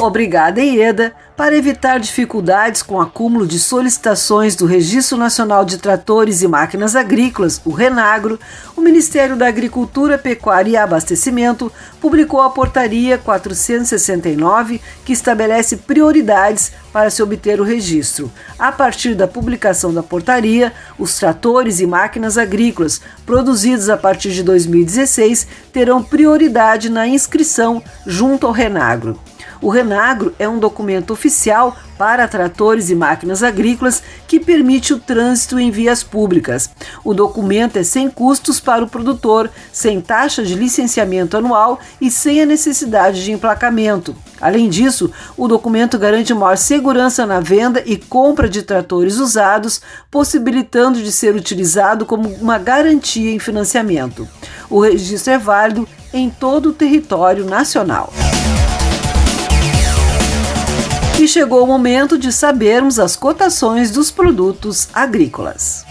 Obrigada, 0.00 0.62
Ieda. 0.62 1.12
Para 1.37 1.54
evitar 1.54 2.00
dificuldades 2.00 2.83
com 2.83 2.95
o 2.95 3.00
acúmulo 3.02 3.47
de 3.47 3.59
solicitações 3.59 4.57
do 4.57 4.64
Registro 4.64 5.19
Nacional 5.19 5.62
de 5.62 5.76
Tratores 5.76 6.40
e 6.40 6.49
Máquinas 6.49 6.97
Agrícolas, 6.97 7.61
o 7.66 7.71
Renagro, 7.71 8.40
o 8.75 8.80
Ministério 8.80 9.37
da 9.37 9.47
Agricultura, 9.47 10.16
Pecuária 10.16 10.71
e 10.71 10.76
Abastecimento 10.76 11.71
publicou 12.00 12.40
a 12.40 12.49
Portaria 12.49 13.19
469, 13.19 14.80
que 15.04 15.12
estabelece 15.12 15.76
prioridades 15.76 16.73
para 16.90 17.11
se 17.11 17.23
obter 17.23 17.61
o 17.61 17.64
registro. 17.64 18.33
A 18.59 18.73
partir 18.73 19.14
da 19.14 19.28
publicação 19.28 19.92
da 19.92 20.02
portaria, 20.02 20.73
os 20.99 21.19
tratores 21.19 21.78
e 21.78 21.87
máquinas 21.87 22.38
agrícolas 22.38 23.02
produzidos 23.26 23.90
a 23.90 23.99
partir 23.99 24.33
de 24.33 24.42
2016 24.42 25.47
terão 25.71 26.02
prioridade 26.02 26.88
na 26.88 27.07
inscrição 27.07 27.83
junto 28.07 28.47
ao 28.47 28.52
Renagro. 28.52 29.19
O 29.62 29.69
Renagro 29.69 30.35
é 30.38 30.49
um 30.49 30.59
documento 30.59 31.12
oficial 31.12 31.76
para 31.99 32.26
tratores 32.26 32.88
e 32.88 32.95
máquinas 32.95 33.43
agrícolas 33.43 34.02
que 34.26 34.40
permite 34.40 34.95
o 34.95 34.99
trânsito 34.99 35.59
em 35.59 35.71
vias 35.71 36.02
públicas. 36.02 36.71
O 37.05 37.12
documento 37.12 37.76
é 37.76 37.83
sem 37.83 38.09
custos 38.09 38.59
para 38.59 38.83
o 38.83 38.88
produtor, 38.88 39.50
sem 39.71 40.00
taxa 40.00 40.43
de 40.43 40.55
licenciamento 40.55 41.37
anual 41.37 41.79
e 42.00 42.11
sem 42.11 42.40
a 42.40 42.47
necessidade 42.47 43.23
de 43.23 43.33
emplacamento. 43.33 44.17
Além 44.40 44.71
disso, 44.71 45.12
o 45.37 45.47
documento 45.47 45.99
garante 45.99 46.33
maior 46.33 46.57
segurança 46.57 47.26
na 47.26 47.40
venda 47.40 47.83
e 47.85 47.99
compra 47.99 48.49
de 48.49 48.62
tratores 48.62 49.19
usados, 49.19 49.83
possibilitando 50.11 51.02
de 51.02 51.12
ser 51.12 51.37
utilizado 51.37 52.07
como 52.07 52.31
uma 52.37 52.57
garantia 52.57 53.31
em 53.31 53.38
financiamento. 53.38 54.26
O 54.71 54.81
registro 54.81 55.35
é 55.35 55.38
válido 55.38 55.87
em 56.14 56.31
todo 56.31 56.71
o 56.71 56.73
território 56.73 57.45
nacional. 57.45 58.11
E 61.21 61.29
chegou 61.29 61.62
o 61.62 61.67
momento 61.67 62.17
de 62.17 62.33
sabermos 62.33 62.99
as 62.99 63.15
cotações 63.15 63.91
dos 63.91 64.11
produtos 64.11 64.89
agrícolas. 64.95 65.85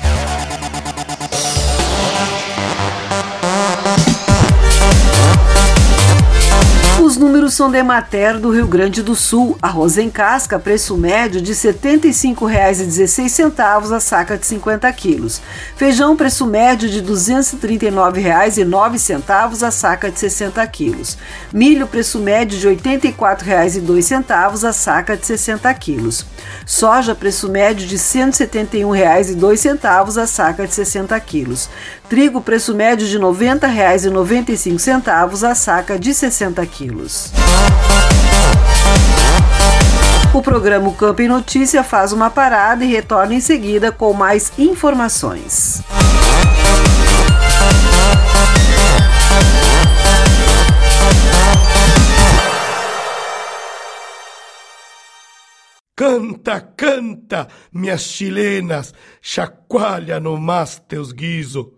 Os 7.50 7.50
números 7.50 7.56
são 7.56 7.72
de 7.72 7.80
Emater 7.80 8.38
do 8.38 8.52
Rio 8.52 8.68
Grande 8.68 9.02
do 9.02 9.16
Sul. 9.16 9.58
Arroz 9.60 9.98
em 9.98 10.08
casca, 10.08 10.60
preço 10.60 10.96
médio 10.96 11.42
de 11.42 11.54
R$ 11.54 11.58
75,16 11.58 13.92
a 13.92 14.00
saca 14.00 14.38
de 14.38 14.46
50 14.46 14.94
quilos. 14.94 15.42
Feijão, 15.76 16.16
preço 16.16 16.46
médio 16.46 16.88
de 16.88 17.00
R$ 17.00 17.08
239,09 17.08 19.64
a 19.64 19.72
saca 19.72 20.12
de 20.12 20.20
60 20.20 20.68
quilos. 20.68 21.18
Milho, 21.52 21.88
preço 21.88 22.20
médio 22.20 22.60
de 22.60 22.68
R$ 22.68 22.76
84,02 22.76 24.68
a 24.68 24.74
saca 24.74 25.18
de 25.18 25.26
60 25.26 25.74
quilos. 25.74 26.24
Soja, 26.68 27.16
preço 27.16 27.50
médio 27.50 27.88
de 27.88 27.96
R$ 27.96 28.02
171,02 28.02 30.22
a 30.22 30.28
saca 30.28 30.68
de 30.68 30.76
60 30.76 31.20
quilos. 31.20 31.68
Trigo, 32.10 32.42
preço 32.42 32.74
médio 32.74 33.08
de 33.08 33.18
R$ 33.18 33.24
90,95 33.24 35.48
a 35.48 35.54
saca 35.54 36.00
de 36.00 36.12
60 36.12 36.66
quilos. 36.66 37.32
O 40.34 40.42
programa 40.42 40.92
Campo 40.94 41.22
em 41.22 41.28
Notícia 41.28 41.84
faz 41.84 42.12
uma 42.12 42.32
parada 42.32 42.84
e 42.84 42.88
retorna 42.88 43.36
em 43.36 43.40
seguida 43.40 43.92
com 43.92 44.12
mais 44.12 44.52
informações. 44.58 45.84
Canta, 55.96 56.60
canta, 56.60 57.48
minhas 57.72 58.02
chilenas, 58.02 58.96
chacoalha 59.22 60.20
no 60.20 60.40
mas 60.40 60.82
teus 60.88 61.12
guiso 61.12 61.78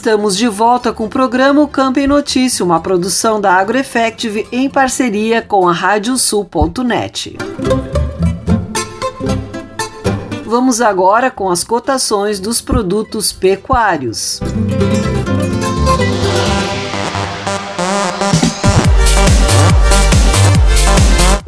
Estamos 0.00 0.34
de 0.34 0.48
volta 0.48 0.94
com 0.94 1.04
o 1.04 1.08
programa 1.10 1.60
o 1.60 1.68
Campo 1.68 2.00
em 2.00 2.06
Notícia, 2.06 2.64
uma 2.64 2.80
produção 2.80 3.38
da 3.38 3.52
AgroEffective 3.52 4.48
em 4.50 4.66
parceria 4.66 5.42
com 5.42 5.68
a 5.68 5.74
Radiosul.net. 5.74 7.36
Vamos 10.42 10.80
agora 10.80 11.30
com 11.30 11.50
as 11.50 11.62
cotações 11.62 12.40
dos 12.40 12.62
produtos 12.62 13.30
pecuários. 13.30 14.40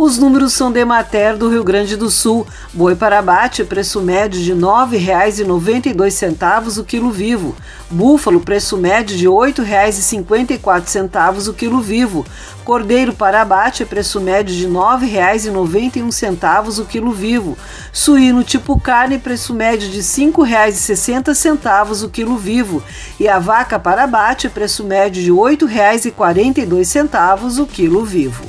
Os 0.04 0.18
números 0.18 0.52
são 0.52 0.72
de 0.72 0.84
Mater 0.84 1.36
do 1.36 1.48
Rio 1.48 1.62
Grande 1.62 1.96
do 1.96 2.10
Sul. 2.10 2.44
Boi 2.74 2.96
para 2.96 3.20
abate, 3.20 3.62
preço 3.62 4.00
médio 4.00 4.42
de 4.42 4.52
R$ 4.52 4.58
9,92 4.58 6.80
o 6.80 6.84
quilo 6.84 7.12
vivo. 7.12 7.54
Búfalo, 7.88 8.40
preço 8.40 8.76
médio 8.76 9.16
de 9.16 9.28
R$ 9.28 9.32
8,54 9.32 11.48
o 11.48 11.54
quilo 11.54 11.80
vivo. 11.80 12.26
Cordeiro 12.64 13.12
para 13.12 13.42
abate, 13.42 13.84
preço 13.84 14.20
médio 14.20 14.56
de 14.56 14.66
R$ 14.66 14.72
9,91 14.72 16.80
o 16.80 16.84
quilo 16.84 17.12
vivo. 17.12 17.56
Suíno 17.92 18.42
tipo 18.42 18.80
carne, 18.80 19.20
preço 19.20 19.54
médio 19.54 19.88
de 19.88 19.98
R$ 19.98 20.02
5,60 20.02 22.02
o 22.02 22.08
quilo 22.08 22.36
vivo. 22.36 22.82
E 23.20 23.28
a 23.28 23.38
vaca 23.38 23.78
para 23.78 24.02
abate, 24.02 24.48
preço 24.48 24.82
médio 24.82 25.22
de 25.22 25.30
R$ 25.30 25.36
8,42 25.36 27.62
o 27.62 27.66
quilo 27.66 28.04
vivo. 28.04 28.42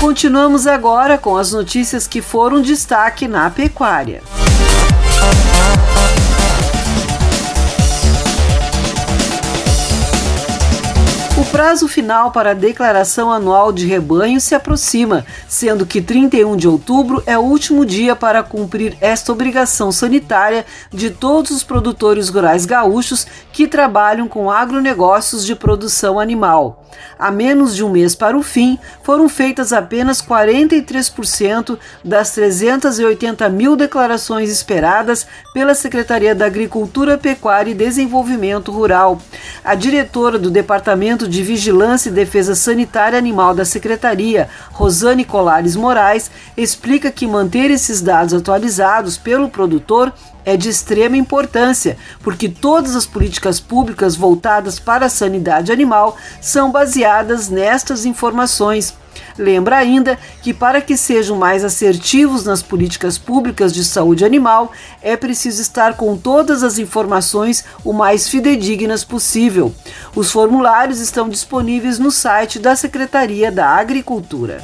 Continuamos 0.00 0.66
agora 0.66 1.18
com 1.18 1.36
as 1.36 1.52
notícias 1.52 2.06
que 2.06 2.22
foram 2.22 2.62
destaque 2.62 3.28
na 3.28 3.50
pecuária. 3.50 4.22
O 11.36 11.44
prazo 11.52 11.86
final 11.86 12.30
para 12.30 12.52
a 12.52 12.54
declaração 12.54 13.30
anual 13.30 13.72
de 13.72 13.86
rebanho 13.86 14.40
se 14.40 14.54
aproxima, 14.54 15.26
sendo 15.46 15.84
que 15.84 16.00
31 16.00 16.56
de 16.56 16.66
outubro 16.66 17.22
é 17.26 17.36
o 17.36 17.42
último 17.42 17.84
dia 17.84 18.16
para 18.16 18.42
cumprir 18.42 18.96
esta 19.02 19.32
obrigação 19.32 19.92
sanitária 19.92 20.64
de 20.90 21.10
todos 21.10 21.50
os 21.50 21.62
produtores 21.62 22.30
rurais 22.30 22.64
gaúchos 22.64 23.26
que 23.60 23.68
trabalham 23.68 24.26
com 24.26 24.50
agronegócios 24.50 25.44
de 25.44 25.54
produção 25.54 26.18
animal. 26.18 26.82
A 27.18 27.30
menos 27.30 27.76
de 27.76 27.84
um 27.84 27.90
mês 27.90 28.14
para 28.14 28.34
o 28.34 28.42
fim, 28.42 28.78
foram 29.02 29.28
feitas 29.28 29.70
apenas 29.70 30.22
43% 30.22 31.78
das 32.02 32.30
380 32.30 33.46
mil 33.50 33.76
declarações 33.76 34.50
esperadas 34.50 35.26
pela 35.52 35.74
Secretaria 35.74 36.34
da 36.34 36.46
Agricultura, 36.46 37.18
Pecuária 37.18 37.72
e 37.72 37.74
Desenvolvimento 37.74 38.72
Rural. 38.72 39.20
A 39.62 39.74
diretora 39.74 40.38
do 40.38 40.50
Departamento 40.50 41.28
de 41.28 41.42
Vigilância 41.42 42.08
e 42.08 42.12
Defesa 42.12 42.54
Sanitária 42.54 43.18
Animal 43.18 43.54
da 43.54 43.66
Secretaria, 43.66 44.48
Rosane 44.72 45.26
Colares 45.26 45.76
Moraes, 45.76 46.30
explica 46.56 47.10
que 47.10 47.26
manter 47.26 47.70
esses 47.70 48.00
dados 48.00 48.32
atualizados 48.32 49.18
pelo 49.18 49.50
produtor 49.50 50.10
é 50.44 50.56
de 50.56 50.68
extrema 50.68 51.16
importância, 51.16 51.96
porque 52.22 52.48
todas 52.48 52.96
as 52.96 53.06
políticas 53.06 53.60
públicas 53.60 54.16
voltadas 54.16 54.78
para 54.78 55.06
a 55.06 55.10
sanidade 55.10 55.72
animal 55.72 56.16
são 56.40 56.70
baseadas 56.70 57.48
nestas 57.48 58.04
informações. 58.04 58.94
Lembra 59.38 59.76
ainda 59.78 60.18
que, 60.42 60.52
para 60.52 60.80
que 60.80 60.96
sejam 60.96 61.36
mais 61.36 61.64
assertivos 61.64 62.44
nas 62.44 62.62
políticas 62.62 63.16
públicas 63.16 63.72
de 63.72 63.84
saúde 63.84 64.24
animal, 64.24 64.72
é 65.02 65.16
preciso 65.16 65.62
estar 65.62 65.96
com 65.96 66.16
todas 66.16 66.62
as 66.62 66.78
informações 66.78 67.64
o 67.84 67.92
mais 67.92 68.28
fidedignas 68.28 69.04
possível. 69.04 69.72
Os 70.14 70.30
formulários 70.30 71.00
estão 71.00 71.28
disponíveis 71.28 71.98
no 71.98 72.10
site 72.10 72.58
da 72.58 72.76
Secretaria 72.76 73.50
da 73.50 73.68
Agricultura. 73.68 74.62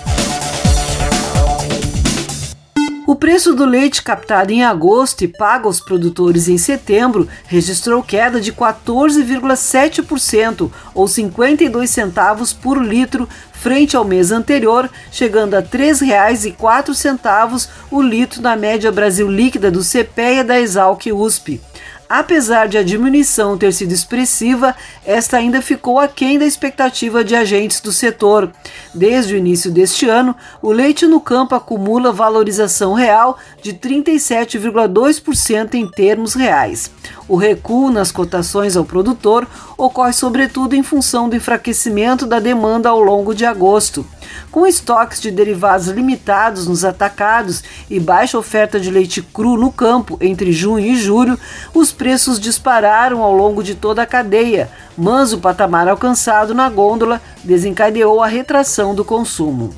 O 3.07 3.15
preço 3.15 3.55
do 3.55 3.65
leite 3.65 4.03
captado 4.03 4.53
em 4.53 4.65
agosto 4.65 5.23
e 5.23 5.29
pago 5.29 5.69
aos 5.69 5.81
produtores 5.81 6.49
em 6.49 6.59
setembro 6.59 7.29
registrou 7.47 8.03
queda 8.03 8.41
de 8.41 8.53
14,7%, 8.53 10.69
ou 10.93 11.07
52 11.07 11.89
centavos 11.89 12.53
por 12.53 12.85
litro, 12.85 13.29
frente 13.53 13.97
ao 13.97 14.05
mês 14.05 14.33
anterior, 14.33 14.91
chegando 15.13 15.55
a 15.55 15.61
R$ 15.61 15.69
3,04 15.69 17.69
o 17.93 18.03
litro 18.03 18.43
na 18.43 18.57
média 18.57 18.91
Brasil 18.91 19.31
líquida 19.31 19.71
do 19.71 19.85
CPEA 19.85 20.43
da 20.43 20.59
Exalc 20.59 21.07
USP. 21.07 21.61
Apesar 22.09 22.69
de 22.69 22.79
a 22.79 22.85
diminuição 22.85 23.59
ter 23.59 23.73
sido 23.73 23.93
expressiva, 23.93 24.77
esta 25.05 25.39
ainda 25.39 25.61
ficou 25.61 25.99
aquém 25.99 26.39
da 26.39 26.47
expectativa 26.47 27.25
de 27.25 27.35
agentes 27.35 27.81
do 27.81 27.91
setor. 27.91 28.49
Desde 28.95 29.35
o 29.35 29.37
início 29.37 29.73
deste 29.73 30.09
ano, 30.09 30.33
o 30.63 30.71
leite 30.71 31.05
no 31.05 31.21
campo 31.21 31.57
acumula 31.57 32.13
valorização 32.13 32.95
real 32.95 33.37
de 33.61 33.75
37,2% 33.75 35.75
em 35.75 35.91
termos 35.91 36.35
reais. 36.35 36.93
O 37.27 37.35
recuo 37.37 37.91
nas 37.91 38.13
cotações 38.13 38.77
ao 38.77 38.85
produtor 38.85 39.45
ocorre 39.77 40.13
sobretudo 40.13 40.75
em 40.75 40.85
função 40.85 41.29
do 41.29 41.35
enfraquecimento 41.35 42.25
da 42.25 42.39
demanda 42.39 42.89
ao 42.89 43.01
longo 43.01 43.35
de 43.35 43.45
agosto. 43.45 44.07
Com 44.51 44.67
estoques 44.67 45.21
de 45.21 45.31
derivados 45.31 45.89
limitados 45.89 46.67
nos 46.67 46.85
atacados 46.85 47.63
e 47.91 48.01
baixa 48.01 48.39
oferta 48.39 48.81
de 48.81 48.91
leite 48.91 49.23
cru 49.23 49.57
no 49.57 49.71
campo 49.71 50.17
entre 50.21 50.53
junho 50.53 50.85
e 50.85 50.97
julho, 50.97 51.39
os 51.75 51.93
preços 51.93 52.41
dispararam 52.41 53.23
ao 53.23 53.35
longo 53.35 53.63
de 53.63 53.75
toda 53.75 54.03
a 54.03 54.07
cadeia, 54.07 54.71
mas 54.97 55.33
o 55.33 55.39
patamar 55.39 55.89
alcançado 55.89 56.55
na 56.55 56.69
gôndola 56.69 57.21
desencadeou 57.45 58.23
a 58.23 58.27
retração 58.27 58.95
do 58.95 59.05
consumo. 59.05 59.75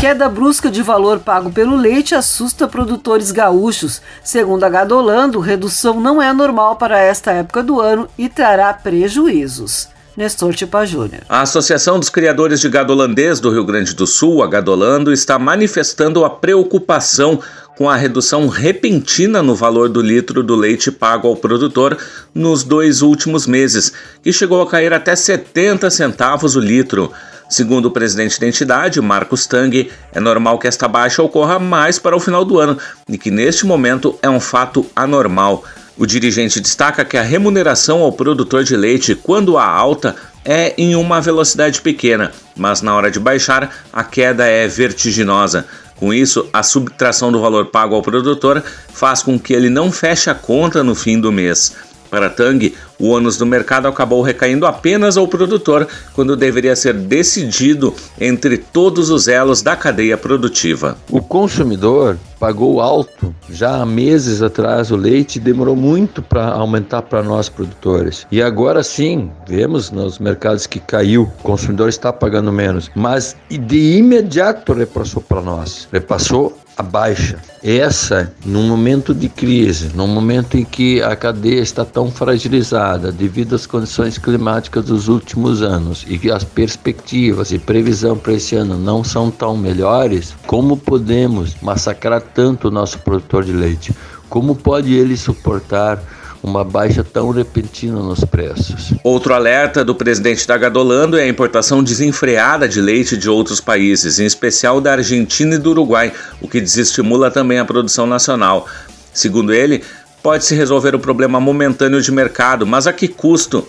Queda 0.00 0.28
brusca 0.28 0.70
de 0.70 0.80
valor 0.80 1.18
pago 1.18 1.50
pelo 1.50 1.74
leite 1.74 2.14
assusta 2.14 2.68
produtores 2.68 3.32
gaúchos. 3.32 4.00
Segundo 4.22 4.62
a 4.62 4.68
Gadolando, 4.68 5.40
redução 5.40 5.98
não 5.98 6.22
é 6.22 6.32
normal 6.32 6.76
para 6.76 7.00
esta 7.00 7.32
época 7.32 7.64
do 7.64 7.80
ano 7.80 8.08
e 8.16 8.28
trará 8.28 8.72
prejuízos. 8.72 9.88
Nestor 10.18 10.52
Tipa 10.52 10.84
Júnior. 10.84 11.22
A 11.28 11.42
Associação 11.42 11.96
dos 11.96 12.08
Criadores 12.08 12.58
de 12.58 12.68
Gado 12.68 12.92
Holandês 12.92 13.38
do 13.38 13.50
Rio 13.50 13.64
Grande 13.64 13.94
do 13.94 14.04
Sul, 14.04 14.42
a 14.42 14.48
Gadolando, 14.48 15.12
está 15.12 15.38
manifestando 15.38 16.24
a 16.24 16.30
preocupação 16.30 17.38
com 17.76 17.88
a 17.88 17.94
redução 17.94 18.48
repentina 18.48 19.44
no 19.44 19.54
valor 19.54 19.88
do 19.88 20.02
litro 20.02 20.42
do 20.42 20.56
leite 20.56 20.90
pago 20.90 21.28
ao 21.28 21.36
produtor 21.36 21.96
nos 22.34 22.64
dois 22.64 23.00
últimos 23.00 23.46
meses, 23.46 23.92
que 24.20 24.32
chegou 24.32 24.60
a 24.60 24.66
cair 24.66 24.92
até 24.92 25.14
70 25.14 25.88
centavos 25.88 26.56
o 26.56 26.60
litro. 26.60 27.12
Segundo 27.48 27.86
o 27.86 27.92
presidente 27.92 28.40
da 28.40 28.48
entidade, 28.48 29.00
Marcos 29.00 29.46
Tang, 29.46 29.88
é 30.12 30.18
normal 30.18 30.58
que 30.58 30.66
esta 30.66 30.88
baixa 30.88 31.22
ocorra 31.22 31.60
mais 31.60 31.96
para 31.96 32.16
o 32.16 32.20
final 32.20 32.44
do 32.44 32.58
ano 32.58 32.76
e 33.08 33.16
que 33.16 33.30
neste 33.30 33.64
momento 33.64 34.18
é 34.20 34.28
um 34.28 34.40
fato 34.40 34.84
anormal. 34.96 35.62
O 35.98 36.06
dirigente 36.06 36.60
destaca 36.60 37.04
que 37.04 37.16
a 37.16 37.22
remuneração 37.22 38.02
ao 38.02 38.12
produtor 38.12 38.62
de 38.62 38.76
leite, 38.76 39.16
quando 39.16 39.58
há 39.58 39.66
alta, 39.66 40.14
é 40.44 40.72
em 40.78 40.94
uma 40.94 41.20
velocidade 41.20 41.80
pequena, 41.80 42.30
mas 42.56 42.80
na 42.80 42.94
hora 42.94 43.10
de 43.10 43.18
baixar, 43.18 43.84
a 43.92 44.04
queda 44.04 44.46
é 44.46 44.68
vertiginosa. 44.68 45.66
Com 45.96 46.14
isso, 46.14 46.48
a 46.52 46.62
subtração 46.62 47.32
do 47.32 47.40
valor 47.40 47.66
pago 47.66 47.96
ao 47.96 48.02
produtor 48.02 48.62
faz 48.92 49.24
com 49.24 49.36
que 49.36 49.52
ele 49.52 49.68
não 49.68 49.90
feche 49.90 50.30
a 50.30 50.34
conta 50.36 50.84
no 50.84 50.94
fim 50.94 51.20
do 51.20 51.32
mês. 51.32 51.74
Para 52.08 52.30
Tang, 52.30 52.72
o 52.98 53.08
ônus 53.10 53.36
do 53.36 53.46
mercado 53.46 53.86
acabou 53.88 54.22
recaindo 54.22 54.66
apenas 54.66 55.16
ao 55.16 55.28
produtor, 55.28 55.86
quando 56.14 56.36
deveria 56.36 56.74
ser 56.74 56.94
decidido 56.94 57.94
entre 58.20 58.58
todos 58.58 59.10
os 59.10 59.28
elos 59.28 59.62
da 59.62 59.76
cadeia 59.76 60.16
produtiva. 60.16 60.96
O 61.10 61.22
consumidor 61.22 62.16
pagou 62.38 62.80
alto 62.80 63.34
já 63.50 63.82
há 63.82 63.86
meses 63.86 64.42
atrás 64.42 64.90
o 64.90 64.96
leite 64.96 65.40
demorou 65.40 65.74
muito 65.74 66.22
para 66.22 66.48
aumentar 66.48 67.02
para 67.02 67.22
nós 67.22 67.48
produtores. 67.48 68.26
E 68.30 68.42
agora 68.42 68.82
sim, 68.82 69.30
vemos 69.46 69.90
nos 69.90 70.18
mercados 70.18 70.66
que 70.66 70.78
caiu, 70.78 71.22
o 71.22 71.42
consumidor 71.42 71.88
está 71.88 72.12
pagando 72.12 72.52
menos, 72.52 72.90
mas 72.94 73.36
de 73.50 73.96
imediato 73.96 74.72
repassou 74.72 75.22
para 75.22 75.40
nós. 75.40 75.88
Repassou 75.92 76.56
a 76.76 76.82
baixa. 76.82 77.38
Essa, 77.62 78.32
num 78.46 78.68
momento 78.68 79.12
de 79.12 79.28
crise, 79.28 79.90
num 79.94 80.06
momento 80.06 80.56
em 80.56 80.64
que 80.64 81.02
a 81.02 81.16
cadeia 81.16 81.60
está 81.60 81.84
tão 81.84 82.08
fragilizada 82.08 82.87
devido 82.96 83.54
às 83.54 83.66
condições 83.66 84.16
climáticas 84.16 84.84
dos 84.84 85.08
últimos 85.08 85.62
anos 85.62 86.06
e 86.08 86.18
que 86.18 86.30
as 86.30 86.44
perspectivas 86.44 87.52
e 87.52 87.58
previsão 87.58 88.16
para 88.16 88.34
esse 88.34 88.54
ano 88.54 88.78
não 88.78 89.02
são 89.02 89.30
tão 89.30 89.56
melhores, 89.56 90.34
como 90.46 90.76
podemos 90.76 91.56
massacrar 91.60 92.22
tanto 92.22 92.68
o 92.68 92.70
nosso 92.70 93.00
produtor 93.00 93.44
de 93.44 93.52
leite? 93.52 93.92
Como 94.28 94.54
pode 94.54 94.94
ele 94.94 95.16
suportar 95.16 96.02
uma 96.42 96.64
baixa 96.64 97.02
tão 97.02 97.30
repentina 97.30 98.00
nos 98.00 98.24
preços. 98.24 98.92
Outro 99.02 99.34
alerta 99.34 99.84
do 99.84 99.94
presidente 99.94 100.46
da 100.46 100.56
Gadolando 100.56 101.18
é 101.18 101.22
a 101.22 101.28
importação 101.28 101.82
desenfreada 101.82 102.68
de 102.68 102.80
leite 102.80 103.16
de 103.16 103.28
outros 103.28 103.60
países, 103.60 104.18
em 104.18 104.24
especial 104.24 104.80
da 104.80 104.92
Argentina 104.92 105.56
e 105.56 105.58
do 105.58 105.70
Uruguai, 105.70 106.12
o 106.40 106.48
que 106.48 106.60
desestimula 106.60 107.30
também 107.30 107.58
a 107.58 107.64
produção 107.64 108.06
nacional. 108.06 108.68
Segundo 109.12 109.52
ele, 109.52 109.82
pode-se 110.22 110.54
resolver 110.54 110.94
o 110.94 110.98
problema 110.98 111.40
momentâneo 111.40 112.00
de 112.00 112.12
mercado, 112.12 112.66
mas 112.66 112.86
a 112.86 112.92
que 112.92 113.08
custo? 113.08 113.66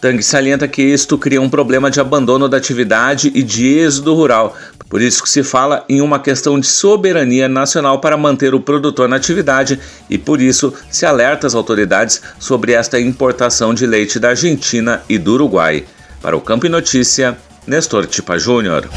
Tang 0.00 0.22
salienta 0.22 0.68
que 0.68 0.82
isto 0.82 1.16
cria 1.16 1.40
um 1.40 1.48
problema 1.48 1.90
de 1.90 1.98
abandono 1.98 2.46
da 2.46 2.58
atividade 2.58 3.32
e 3.34 3.42
de 3.42 3.78
êxodo 3.78 4.14
rural. 4.14 4.54
Por 4.86 5.00
isso 5.00 5.22
que 5.22 5.30
se 5.30 5.42
fala 5.42 5.82
em 5.88 6.02
uma 6.02 6.18
questão 6.18 6.60
de 6.60 6.66
soberania 6.66 7.48
nacional 7.48 7.98
para 8.00 8.14
manter 8.14 8.54
o 8.54 8.60
produtor 8.60 9.08
na 9.08 9.16
atividade 9.16 9.80
e 10.10 10.18
por 10.18 10.42
isso 10.42 10.74
se 10.90 11.06
alerta 11.06 11.46
as 11.46 11.54
autoridades 11.54 12.20
sobre 12.38 12.72
esta 12.72 13.00
importação 13.00 13.72
de 13.72 13.86
leite 13.86 14.18
da 14.18 14.28
Argentina 14.28 15.02
e 15.08 15.16
do 15.16 15.32
Uruguai. 15.32 15.84
Para 16.20 16.36
o 16.36 16.40
Campo 16.40 16.68
Notícia, 16.68 17.38
Nestor 17.66 18.06
Tipa 18.06 18.38
Júnior. 18.38 18.88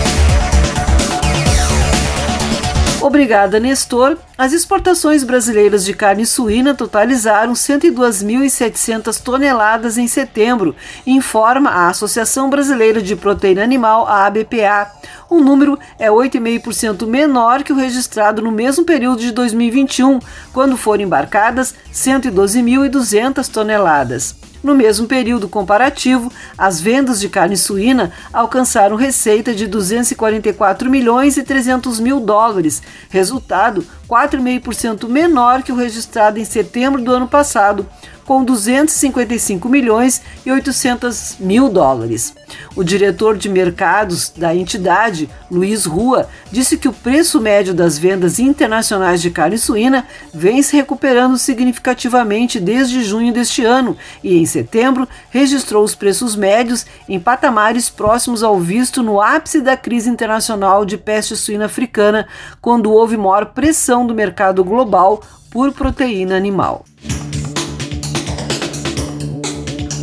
Obrigada, 3.07 3.57
Nestor. 3.57 4.17
As 4.37 4.51
exportações 4.51 5.23
brasileiras 5.23 5.85
de 5.85 5.93
carne 5.93 6.25
suína 6.25 6.75
totalizaram 6.75 7.53
102.700 7.53 9.21
toneladas 9.21 9.97
em 9.97 10.09
setembro, 10.09 10.75
informa 11.05 11.69
a 11.69 11.87
Associação 11.87 12.49
Brasileira 12.49 13.01
de 13.01 13.15
Proteína 13.15 13.63
Animal, 13.63 14.05
a 14.05 14.25
ABPA. 14.25 14.91
O 15.29 15.39
número 15.39 15.79
é 15.97 16.09
8,5% 16.09 17.07
menor 17.07 17.63
que 17.63 17.71
o 17.71 17.77
registrado 17.77 18.41
no 18.41 18.51
mesmo 18.51 18.83
período 18.83 19.21
de 19.21 19.31
2021, 19.31 20.19
quando 20.51 20.75
foram 20.75 21.03
embarcadas 21.03 21.73
112.200 21.93 23.47
toneladas. 23.47 24.35
No 24.63 24.75
mesmo 24.75 25.07
período 25.07 25.47
comparativo, 25.47 26.31
as 26.57 26.81
vendas 26.81 27.19
de 27.19 27.29
carne 27.29 27.55
suína 27.55 28.11
alcançaram 28.33 28.95
receita 28.95 29.53
de 29.53 29.67
244 29.67 30.89
milhões 30.89 31.37
e 31.37 31.43
300 31.43 31.99
mil 31.99 32.19
dólares, 32.19 32.81
resultado 33.09 33.85
4,5% 34.09 35.07
menor 35.07 35.63
que 35.63 35.71
o 35.71 35.75
registrado 35.75 36.39
em 36.39 36.45
setembro 36.45 37.01
do 37.01 37.11
ano 37.11 37.27
passado, 37.27 37.87
com 38.27 38.43
255 38.43 39.69
milhões 39.69 40.21
e 40.45 40.51
800 40.51 41.37
mil 41.39 41.69
dólares. 41.69 42.35
O 42.75 42.83
diretor 42.83 43.37
de 43.37 43.47
mercados 43.47 44.33
da 44.35 44.53
entidade, 44.53 45.29
Luiz 45.49 45.85
Rua, 45.85 46.27
disse 46.51 46.77
que 46.77 46.89
o 46.89 46.93
preço 46.93 47.39
médio 47.39 47.73
das 47.73 47.97
vendas 47.97 48.37
internacionais 48.37 49.21
de 49.21 49.31
carne 49.31 49.57
suína 49.57 50.05
vem 50.33 50.61
se 50.61 50.75
recuperando 50.75 51.37
significativamente 51.37 52.59
desde 52.59 53.01
junho 53.01 53.31
deste 53.31 53.63
ano 53.63 53.95
e, 54.21 54.37
em 54.37 54.45
setembro, 54.45 55.07
registrou 55.29 55.85
os 55.85 55.95
preços 55.95 56.35
médios 56.35 56.85
em 57.07 57.21
patamares 57.21 57.89
próximos 57.89 58.43
ao 58.43 58.59
visto 58.59 59.01
no 59.01 59.21
ápice 59.21 59.61
da 59.61 59.77
crise 59.77 60.09
internacional 60.09 60.83
de 60.83 60.97
peste 60.97 61.33
suína 61.37 61.65
africana, 61.65 62.27
quando 62.59 62.91
houve 62.91 63.15
maior 63.15 63.45
pressão 63.45 64.05
do 64.05 64.13
mercado 64.13 64.65
global 64.65 65.23
por 65.49 65.71
proteína 65.71 66.35
animal. 66.35 66.83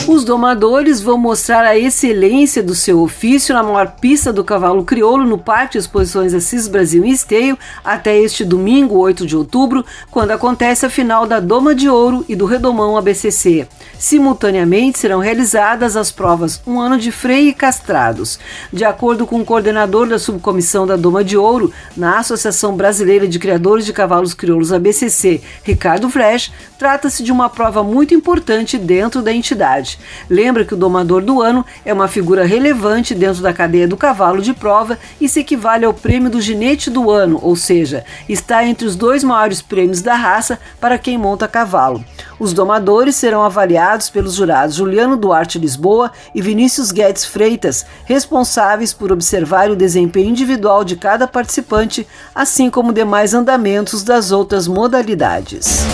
Os 0.06 0.22
domadores 0.22 1.00
vão 1.00 1.16
mostrar 1.16 1.64
a 1.64 1.78
excelência 1.78 2.62
do 2.62 2.74
seu 2.74 3.00
ofício 3.00 3.54
na 3.54 3.62
maior 3.62 3.92
pista 3.92 4.30
do 4.30 4.44
cavalo 4.44 4.84
crioulo 4.84 5.24
no 5.24 5.38
Parque 5.38 5.72
de 5.72 5.78
Exposições 5.78 6.34
Assis 6.34 6.68
Brasil 6.68 7.02
em 7.06 7.10
Esteio 7.10 7.58
até 7.82 8.14
este 8.18 8.44
domingo, 8.44 8.98
8 8.98 9.26
de 9.26 9.34
outubro, 9.34 9.82
quando 10.10 10.32
acontece 10.32 10.84
a 10.84 10.90
final 10.90 11.26
da 11.26 11.40
Doma 11.40 11.74
de 11.74 11.88
Ouro 11.88 12.22
e 12.28 12.36
do 12.36 12.44
Redomão 12.44 12.98
ABCC. 12.98 13.66
Simultaneamente 13.98 14.98
serão 14.98 15.20
realizadas 15.20 15.96
as 15.96 16.12
provas 16.12 16.60
Um 16.66 16.78
Ano 16.78 16.98
de 16.98 17.10
Freio 17.10 17.48
e 17.48 17.54
Castrados. 17.54 18.38
De 18.70 18.84
acordo 18.84 19.26
com 19.26 19.40
o 19.40 19.44
coordenador 19.44 20.06
da 20.06 20.18
subcomissão 20.18 20.86
da 20.86 20.96
Doma 20.96 21.24
de 21.24 21.38
Ouro, 21.38 21.72
na 21.96 22.18
Associação 22.18 22.76
Brasileira 22.76 23.26
de 23.26 23.38
Criadores 23.38 23.86
de 23.86 23.92
Cavalos 23.94 24.34
Crioulos 24.34 24.70
ABCC, 24.70 25.40
Ricardo 25.62 26.10
Fresh, 26.10 26.52
trata-se 26.78 27.22
de 27.22 27.32
uma 27.32 27.48
prova 27.48 27.82
muito 27.82 28.12
importante 28.12 28.76
dentro 28.76 29.22
da 29.22 29.32
entidade. 29.32 29.93
Lembra 30.28 30.64
que 30.64 30.74
o 30.74 30.76
domador 30.76 31.22
do 31.22 31.42
ano 31.42 31.64
é 31.85 31.92
uma 31.92 32.09
figura 32.09 32.44
relevante 32.44 33.14
dentro 33.14 33.42
da 33.42 33.52
cadeia 33.52 33.88
do 33.88 33.96
cavalo 33.96 34.40
de 34.40 34.54
prova 34.54 34.98
e 35.20 35.28
se 35.28 35.40
equivale 35.40 35.85
ao 35.85 35.94
prêmio 35.94 36.30
do 36.30 36.40
ginete 36.40 36.90
do 36.90 37.11
ano, 37.11 37.38
ou 37.42 37.57
seja, 37.57 38.04
está 38.28 38.64
entre 38.64 38.87
os 38.87 38.96
dois 38.96 39.22
maiores 39.22 39.61
prêmios 39.61 40.00
da 40.00 40.14
raça 40.14 40.59
para 40.80 40.98
quem 40.98 41.18
monta 41.18 41.48
cavalo. 41.48 42.04
Os 42.38 42.52
domadores 42.52 43.14
serão 43.14 43.42
avaliados 43.42 44.11
pelos 44.11 44.35
jurados 44.35 44.76
Juliano 44.76 45.16
Duarte 45.16 45.59
Lisboa 45.59 46.11
e 46.35 46.42
Vinícius 46.42 46.90
Guedes 46.90 47.24
Freitas, 47.24 47.87
responsáveis 48.04 48.92
por 48.92 49.12
observar 49.12 49.70
o 49.70 49.76
desempenho 49.76 50.30
individual 50.30 50.85
de 50.85 50.96
cada 50.96 51.26
participante, 51.26 52.07
assim 52.35 52.70
como 52.70 52.92
demais 52.92 53.35
andamentos 53.35 54.02
das 54.02 54.33
outras 54.33 54.66
modalidades. 54.66 55.85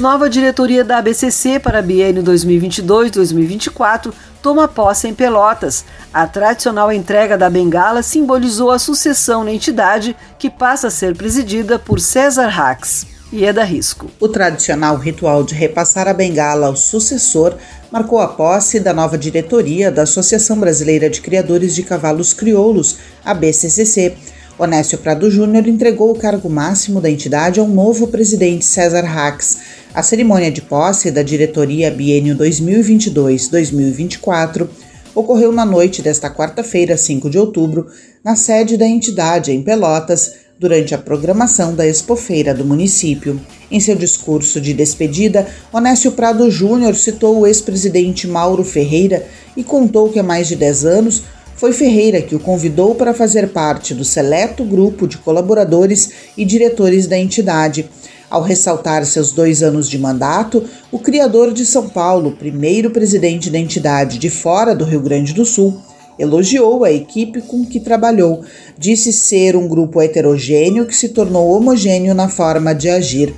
Nova 0.00 0.30
diretoria 0.30 0.82
da 0.82 0.96
ABCC 0.96 1.58
para 1.58 1.82
biênio 1.82 2.22
2022-2024 2.22 4.10
toma 4.40 4.66
posse 4.66 5.06
em 5.06 5.12
Pelotas. 5.12 5.84
A 6.10 6.26
tradicional 6.26 6.90
entrega 6.90 7.36
da 7.36 7.50
bengala 7.50 8.02
simbolizou 8.02 8.70
a 8.70 8.78
sucessão 8.78 9.44
na 9.44 9.52
entidade, 9.52 10.16
que 10.38 10.48
passa 10.48 10.86
a 10.86 10.90
ser 10.90 11.14
presidida 11.14 11.78
por 11.78 12.00
César 12.00 12.46
Rax. 12.46 13.06
E 13.30 13.44
é 13.44 13.52
da 13.52 13.62
risco. 13.62 14.10
O 14.18 14.26
tradicional 14.26 14.96
ritual 14.96 15.44
de 15.44 15.54
repassar 15.54 16.08
a 16.08 16.14
bengala 16.14 16.68
ao 16.68 16.76
sucessor 16.76 17.56
marcou 17.92 18.20
a 18.20 18.28
posse 18.28 18.80
da 18.80 18.94
nova 18.94 19.18
diretoria 19.18 19.92
da 19.92 20.04
Associação 20.04 20.58
Brasileira 20.58 21.10
de 21.10 21.20
Criadores 21.20 21.74
de 21.74 21.82
Cavalos 21.82 22.32
Crioulos, 22.32 22.96
a 23.22 23.34
BCCC. 23.34 24.16
Onésio 24.58 24.98
Prado 24.98 25.30
Júnior 25.30 25.66
entregou 25.66 26.10
o 26.10 26.18
cargo 26.18 26.50
máximo 26.50 27.00
da 27.00 27.10
entidade 27.10 27.58
ao 27.58 27.66
novo 27.66 28.08
presidente 28.08 28.64
César 28.64 29.04
Rax. 29.04 29.79
A 29.92 30.04
cerimônia 30.04 30.52
de 30.52 30.62
posse 30.62 31.10
da 31.10 31.20
diretoria 31.20 31.90
biênio 31.90 32.36
2022-2024 32.36 34.68
ocorreu 35.12 35.50
na 35.50 35.66
noite 35.66 36.00
desta 36.00 36.30
quarta-feira, 36.30 36.96
5 36.96 37.28
de 37.28 37.36
outubro, 37.36 37.88
na 38.24 38.36
sede 38.36 38.76
da 38.76 38.86
entidade 38.86 39.50
em 39.50 39.64
Pelotas, 39.64 40.34
durante 40.60 40.94
a 40.94 40.98
programação 40.98 41.74
da 41.74 41.88
expofeira 41.88 42.54
do 42.54 42.64
município. 42.64 43.40
Em 43.68 43.80
seu 43.80 43.96
discurso 43.96 44.60
de 44.60 44.72
despedida, 44.72 45.48
Onésio 45.72 46.12
Prado 46.12 46.48
Júnior 46.48 46.94
citou 46.94 47.40
o 47.40 47.46
ex-presidente 47.46 48.28
Mauro 48.28 48.62
Ferreira 48.62 49.26
e 49.56 49.64
contou 49.64 50.10
que 50.10 50.20
há 50.20 50.22
mais 50.22 50.46
de 50.46 50.54
10 50.54 50.84
anos 50.84 51.24
foi 51.56 51.72
Ferreira 51.72 52.22
que 52.22 52.34
o 52.34 52.40
convidou 52.40 52.94
para 52.94 53.12
fazer 53.12 53.48
parte 53.48 53.92
do 53.92 54.04
seleto 54.04 54.64
grupo 54.64 55.08
de 55.08 55.18
colaboradores 55.18 56.10
e 56.36 56.44
diretores 56.44 57.06
da 57.06 57.18
entidade 57.18 57.90
ao 58.30 58.42
ressaltar 58.42 59.04
seus 59.04 59.32
dois 59.32 59.62
anos 59.62 59.90
de 59.90 59.98
mandato, 59.98 60.64
o 60.92 60.98
criador 60.98 61.52
de 61.52 61.66
São 61.66 61.88
Paulo, 61.88 62.36
primeiro 62.38 62.90
presidente 62.90 63.50
da 63.50 63.58
entidade 63.58 64.18
de 64.18 64.30
fora 64.30 64.74
do 64.74 64.84
Rio 64.84 65.00
Grande 65.00 65.34
do 65.34 65.44
Sul, 65.44 65.82
elogiou 66.16 66.84
a 66.84 66.92
equipe 66.92 67.40
com 67.40 67.66
que 67.66 67.80
trabalhou, 67.80 68.44
disse 68.78 69.12
ser 69.12 69.56
um 69.56 69.66
grupo 69.66 70.00
heterogêneo 70.00 70.86
que 70.86 70.94
se 70.94 71.08
tornou 71.08 71.50
homogêneo 71.50 72.14
na 72.14 72.28
forma 72.28 72.74
de 72.74 72.88
agir. 72.88 73.34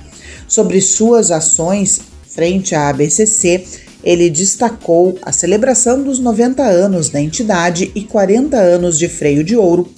Sobre 0.47 0.79
suas 0.79 1.31
ações 1.31 2.01
frente 2.27 2.75
à 2.75 2.89
ABCC, 2.89 3.63
ele 4.03 4.29
destacou 4.29 5.17
a 5.21 5.31
celebração 5.31 6.03
dos 6.03 6.19
90 6.19 6.61
anos 6.61 7.09
da 7.09 7.21
entidade 7.21 7.91
e 7.95 8.03
40 8.03 8.57
anos 8.57 8.99
de 8.99 9.07
freio 9.07 9.43
de 9.43 9.55
ouro 9.55 9.89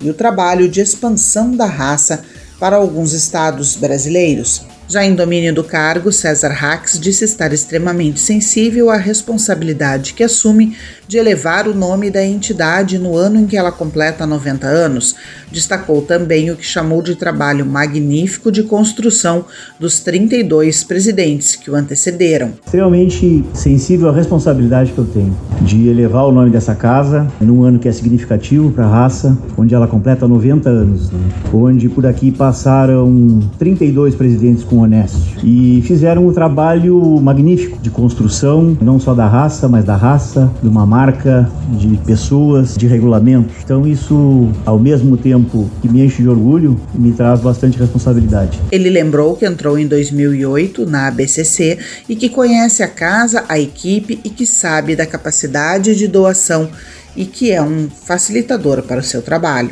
e 0.00 0.08
o 0.08 0.14
trabalho 0.14 0.68
de 0.68 0.80
expansão 0.80 1.54
da 1.54 1.66
raça 1.66 2.24
para 2.60 2.76
alguns 2.76 3.12
estados 3.14 3.74
brasileiros. 3.74 4.69
Já 4.90 5.04
em 5.04 5.14
domínio 5.14 5.54
do 5.54 5.62
cargo, 5.62 6.10
César 6.10 6.50
Hax 6.50 6.98
disse 6.98 7.24
estar 7.24 7.52
extremamente 7.52 8.18
sensível 8.18 8.90
à 8.90 8.96
responsabilidade 8.96 10.14
que 10.14 10.24
assume 10.24 10.74
de 11.06 11.16
elevar 11.16 11.68
o 11.68 11.74
nome 11.74 12.10
da 12.10 12.24
entidade 12.24 12.98
no 12.98 13.16
ano 13.16 13.38
em 13.38 13.46
que 13.46 13.56
ela 13.56 13.70
completa 13.70 14.26
90 14.26 14.66
anos. 14.66 15.14
Destacou 15.50 16.02
também 16.02 16.50
o 16.50 16.56
que 16.56 16.64
chamou 16.64 17.02
de 17.02 17.14
trabalho 17.14 17.64
magnífico 17.64 18.50
de 18.50 18.64
construção 18.64 19.44
dos 19.78 20.00
32 20.00 20.82
presidentes 20.82 21.54
que 21.54 21.70
o 21.70 21.76
antecederam. 21.76 22.54
Extremamente 22.64 23.44
sensível 23.54 24.08
à 24.08 24.12
responsabilidade 24.12 24.90
que 24.90 24.98
eu 24.98 25.06
tenho 25.06 25.38
de 25.62 25.88
elevar 25.88 26.26
o 26.26 26.32
nome 26.32 26.50
dessa 26.50 26.74
casa 26.74 27.28
num 27.40 27.62
ano 27.62 27.78
que 27.78 27.88
é 27.88 27.92
significativo 27.92 28.72
para 28.72 28.86
a 28.86 28.90
raça, 28.90 29.38
onde 29.56 29.72
ela 29.72 29.86
completa 29.86 30.26
90 30.26 30.68
anos, 30.68 31.12
né? 31.12 31.20
onde 31.52 31.88
por 31.88 32.06
aqui 32.06 32.32
passaram 32.32 33.40
32 33.56 34.16
presidentes 34.16 34.64
com 34.64 34.79
honesto 34.80 35.18
e 35.44 35.82
fizeram 35.86 36.26
um 36.26 36.32
trabalho 36.32 37.20
magnífico 37.20 37.78
de 37.80 37.90
construção, 37.90 38.76
não 38.80 38.98
só 38.98 39.14
da 39.14 39.26
raça, 39.26 39.68
mas 39.68 39.84
da 39.84 39.96
raça, 39.96 40.50
de 40.62 40.68
uma 40.68 40.86
marca, 40.86 41.50
de 41.72 41.96
pessoas, 42.06 42.76
de 42.76 42.86
regulamentos. 42.86 43.54
Então 43.64 43.86
isso, 43.86 44.48
ao 44.64 44.78
mesmo 44.78 45.16
tempo 45.16 45.68
que 45.80 45.88
me 45.88 46.04
enche 46.04 46.22
de 46.22 46.28
orgulho, 46.28 46.78
me 46.94 47.12
traz 47.12 47.40
bastante 47.40 47.78
responsabilidade. 47.78 48.60
Ele 48.70 48.90
lembrou 48.90 49.36
que 49.36 49.46
entrou 49.46 49.78
em 49.78 49.86
2008 49.86 50.86
na 50.86 51.08
ABCC 51.08 51.78
e 52.08 52.16
que 52.16 52.28
conhece 52.28 52.82
a 52.82 52.88
casa, 52.88 53.44
a 53.48 53.58
equipe 53.58 54.20
e 54.24 54.30
que 54.30 54.46
sabe 54.46 54.96
da 54.96 55.06
capacidade 55.06 55.94
de 55.94 56.06
doação 56.06 56.68
e 57.16 57.24
que 57.24 57.50
é 57.50 57.62
um 57.62 57.88
facilitador 57.88 58.82
para 58.82 59.00
o 59.00 59.04
seu 59.04 59.22
trabalho. 59.22 59.70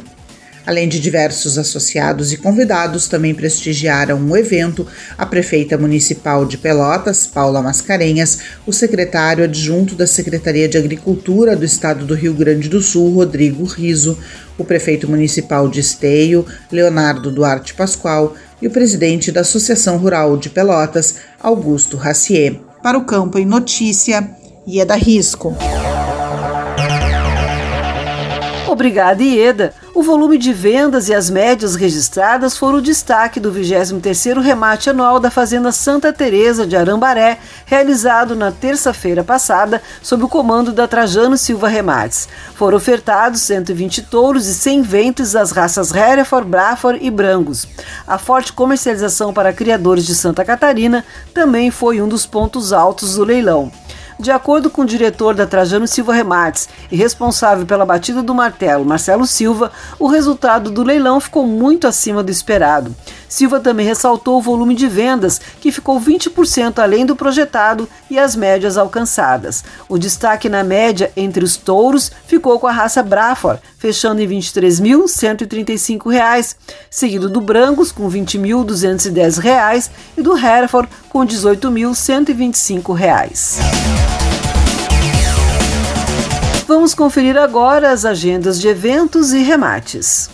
Além 0.69 0.87
de 0.87 1.01
diversos 1.01 1.57
associados 1.57 2.31
e 2.31 2.37
convidados, 2.37 3.09
também 3.09 3.35
prestigiaram 3.35 4.23
o 4.29 4.37
evento 4.37 4.87
a 5.17 5.25
prefeita 5.25 5.79
municipal 5.79 6.45
de 6.45 6.59
Pelotas, 6.59 7.27
Paula 7.27 7.63
Mascarenhas, 7.63 8.41
o 8.67 8.73
secretário 8.73 9.45
adjunto 9.45 9.95
da 9.95 10.07
Secretaria 10.07 10.69
de 10.69 10.77
Agricultura 10.77 11.57
do 11.57 11.65
Estado 11.65 12.05
do 12.05 12.15
Rio 12.15 12.35
Grande 12.35 12.69
do 12.69 12.83
Sul, 12.83 13.15
Rodrigo 13.15 13.65
Riso, 13.65 14.19
o 14.59 14.65
prefeito 14.65 15.09
municipal 15.09 15.71
de 15.71 15.81
Esteio, 15.81 16.45
Leonardo 16.71 17.31
Duarte 17.31 17.73
Pascoal, 17.73 18.37
e 18.61 18.67
o 18.67 18.71
presidente 18.71 19.33
da 19.33 19.41
Associação 19.41 19.97
Rural 19.97 20.37
de 20.37 20.51
Pelotas, 20.51 21.15
Augusto 21.41 21.97
Racier. 21.97 22.61
Para 22.83 22.99
o 22.99 23.07
Campo 23.07 23.39
em 23.39 23.47
Notícia, 23.47 24.29
Ieda 24.67 24.97
Risco. 24.97 25.57
Obrigada, 28.69 29.23
Ieda. 29.23 29.73
O 29.95 30.03
volume 30.03 30.37
de 30.37 30.53
vendas 30.53 31.09
e 31.09 31.15
as 31.15 31.31
médias 31.31 31.75
registradas 31.75 32.55
foram 32.55 32.79
o 32.79 32.83
destaque 32.83 33.41
do 33.41 33.51
23º 33.51 34.43
remate 34.43 34.91
anual 34.91 35.19
da 35.19 35.31
Fazenda 35.31 35.73
Santa 35.73 36.13
Teresa 36.13 36.67
de 36.67 36.77
Arambaré, 36.77 37.39
realizado 37.65 38.37
na 38.37 38.53
terça-feira 38.53 39.25
passada 39.25 39.81
sob 40.03 40.25
o 40.25 40.29
comando 40.29 40.71
da 40.71 40.87
Trajano 40.87 41.39
Silva 41.39 41.67
Remates. 41.67 42.29
Foram 42.55 42.77
ofertados 42.77 43.41
120 43.41 44.03
touros 44.03 44.47
e 44.47 44.55
100 44.55 44.83
ventres 44.83 45.33
das 45.33 45.51
raças 45.51 45.91
Hereford, 45.95 46.47
Braford 46.47 46.99
e 47.03 47.11
Brangus. 47.11 47.67
A 48.07 48.19
forte 48.19 48.53
comercialização 48.53 49.33
para 49.33 49.51
criadores 49.51 50.05
de 50.05 50.15
Santa 50.15 50.45
Catarina 50.45 51.07
também 51.33 51.71
foi 51.71 52.03
um 52.03 52.09
dos 52.09 52.27
pontos 52.27 52.75
altos 52.75 53.15
do 53.15 53.25
leilão. 53.25 53.73
De 54.19 54.33
acordo 54.33 54.69
com 54.69 54.83
o 54.83 54.87
diretor 54.87 55.33
da 55.33 55.47
Trajano 55.47 55.87
Silva 55.87 56.13
Remates 56.13 56.69
e 56.91 56.97
responsável 56.97 57.65
pela 57.65 57.87
batida 57.87 58.21
do 58.21 58.35
martelo, 58.35 58.85
Marcelo 58.85 59.25
Silva, 59.25 59.71
o 59.97 60.09
resultado 60.09 60.73
do 60.73 60.83
leilão 60.83 61.21
ficou 61.21 61.47
muito 61.47 61.87
acima 61.87 62.21
do 62.21 62.31
esperado. 62.31 62.93
Silva 63.29 63.61
também 63.61 63.87
ressaltou 63.87 64.39
o 64.39 64.43
volume 64.43 64.75
de 64.75 64.89
vendas, 64.89 65.39
que 65.61 65.71
ficou 65.71 66.01
20% 66.01 66.79
além 66.79 67.05
do 67.05 67.15
projetado, 67.15 67.87
e 68.11 68.19
as 68.19 68.35
médias 68.35 68.79
alcançadas. 68.79 69.63
O 69.89 69.99
destaque 69.99 70.49
na 70.49 70.65
média 70.65 71.13
entre 71.17 71.45
os 71.45 71.57
touros 71.57 72.11
ficou 72.27 72.59
com 72.59 72.67
a 72.67 72.73
raça 72.73 73.03
Brafor, 73.03 73.59
fechando 73.79 74.23
em 74.23 74.27
R$ 74.27 74.37
23.135, 74.37 76.57
seguido 76.91 77.29
do 77.29 77.41
Brangos, 77.41 77.93
com 77.93 78.09
R$ 78.09 78.21
20.210, 78.21 79.91
e 80.17 80.23
do 80.23 80.37
Hereford, 80.37 80.89
com 81.09 81.21
R$ 81.21 81.27
18.125. 81.27 83.59
Vamos 86.67 86.95
conferir 86.95 87.39
agora 87.39 87.93
as 87.93 88.05
agendas 88.05 88.61
de 88.61 88.67
eventos 88.69 89.33
e 89.33 89.43
remates. 89.43 90.29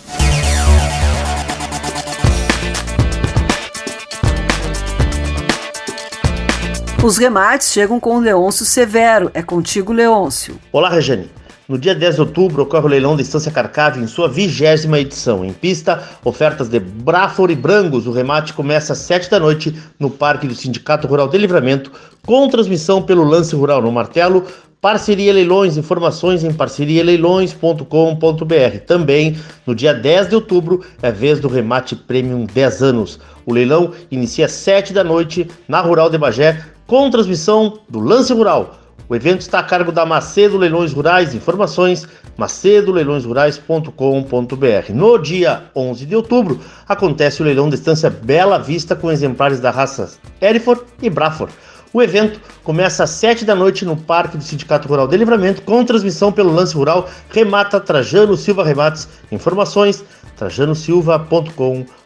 Os 7.05 7.17
remates 7.19 7.71
chegam 7.71 7.99
com 7.99 8.17
o 8.17 8.19
Leôncio 8.19 8.65
Severo. 8.65 9.29
É 9.31 9.43
contigo, 9.43 9.93
Leôncio. 9.93 10.59
Olá, 10.71 10.89
Rejane. 10.89 11.29
No 11.69 11.77
dia 11.77 11.93
10 11.93 12.15
de 12.15 12.21
outubro 12.21 12.63
ocorre 12.63 12.85
o 12.85 12.87
leilão 12.87 13.15
da 13.15 13.21
Estância 13.21 13.51
Carcave 13.51 14.01
em 14.01 14.07
sua 14.07 14.27
vigésima 14.27 14.97
edição. 14.97 15.45
Em 15.45 15.53
pista, 15.53 16.01
ofertas 16.23 16.67
de 16.67 16.79
Brafor 16.79 17.51
e 17.51 17.55
Brangos. 17.55 18.07
O 18.07 18.11
remate 18.11 18.53
começa 18.53 18.93
às 18.93 18.99
7 18.99 19.29
da 19.29 19.39
noite 19.39 19.79
no 19.99 20.09
Parque 20.09 20.47
do 20.47 20.55
Sindicato 20.55 21.07
Rural 21.07 21.27
de 21.27 21.37
Livramento, 21.37 21.91
com 22.25 22.49
transmissão 22.49 23.03
pelo 23.03 23.23
Lance 23.23 23.55
Rural 23.55 23.83
no 23.83 23.91
Martelo, 23.91 24.43
Parceria 24.81 25.31
Leilões, 25.31 25.77
informações 25.77 26.43
em 26.43 26.51
parcerialeilões.com.br. 26.51 28.79
Também 28.87 29.37
no 29.63 29.75
dia 29.75 29.93
10 29.93 30.29
de 30.29 30.35
outubro 30.35 30.83
é 31.03 31.11
vez 31.11 31.39
do 31.39 31.47
remate 31.47 31.95
Premium 31.95 32.47
10 32.51 32.81
anos. 32.81 33.19
O 33.45 33.53
leilão 33.53 33.91
inicia 34.09 34.47
às 34.47 34.53
7 34.53 34.91
da 34.91 35.03
noite 35.03 35.47
na 35.67 35.81
Rural 35.81 36.09
de 36.09 36.17
Bagé, 36.17 36.73
com 36.87 37.09
transmissão 37.09 37.79
do 37.89 37.99
Lance 37.99 38.33
Rural. 38.33 38.79
O 39.07 39.15
evento 39.15 39.41
está 39.41 39.59
a 39.59 39.63
cargo 39.63 39.91
da 39.91 40.03
Macedo 40.05 40.57
Leilões 40.57 40.91
Rurais. 40.91 41.35
Informações 41.35 42.07
macedoleilõesrurais.com.br. 42.37 44.93
No 44.93 45.19
dia 45.19 45.63
11 45.75 46.05
de 46.05 46.15
outubro 46.15 46.59
acontece 46.87 47.41
o 47.41 47.45
leilão 47.45 47.69
da 47.69 47.75
estância 47.75 48.09
Bela 48.09 48.57
Vista 48.57 48.95
com 48.95 49.11
exemplares 49.11 49.59
da 49.59 49.69
raça 49.69 50.13
Hereford 50.41 50.81
e 51.01 51.09
Braford. 51.09 51.53
O 51.93 52.01
evento 52.01 52.41
começa 52.63 53.03
às 53.03 53.11
7 53.11 53.45
da 53.45 53.55
noite 53.55 53.85
no 53.85 53.95
Parque 53.95 54.37
do 54.37 54.43
Sindicato 54.43 54.87
Rural 54.87 55.07
de 55.07 55.15
Livramento, 55.15 55.61
com 55.61 55.85
transmissão 55.85 56.31
pelo 56.31 56.51
Lance 56.51 56.75
Rural 56.75 57.07
Remata 57.29 57.79
Trajano 57.79 58.35
Silva 58.35 58.65
Remates. 58.65 59.07
Informações 59.31 60.03
trajanosilva.com.br 60.35 62.04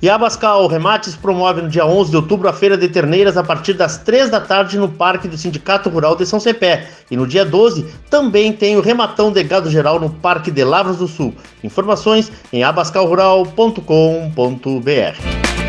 e 0.00 0.08
Abascal 0.08 0.66
Remates 0.66 1.16
promove 1.16 1.62
no 1.62 1.68
dia 1.68 1.84
11 1.84 2.10
de 2.10 2.16
outubro 2.16 2.48
a 2.48 2.52
Feira 2.52 2.76
de 2.76 2.88
Terneiras 2.88 3.36
a 3.36 3.44
partir 3.44 3.74
das 3.74 3.98
3 3.98 4.30
da 4.30 4.40
tarde 4.40 4.78
no 4.78 4.88
Parque 4.88 5.28
do 5.28 5.36
Sindicato 5.36 5.90
Rural 5.90 6.16
de 6.16 6.24
São 6.24 6.40
Cepé. 6.40 6.88
E 7.10 7.16
no 7.16 7.26
dia 7.26 7.44
12 7.44 7.84
também 8.08 8.52
tem 8.52 8.76
o 8.76 8.80
Rematão 8.80 9.32
de 9.32 9.42
Gado 9.42 9.70
Geral 9.70 10.00
no 10.00 10.10
Parque 10.10 10.50
de 10.50 10.64
Lavras 10.64 10.98
do 10.98 11.08
Sul. 11.08 11.34
Informações 11.62 12.32
em 12.52 12.62
abascalrural.com.br. 12.62 15.59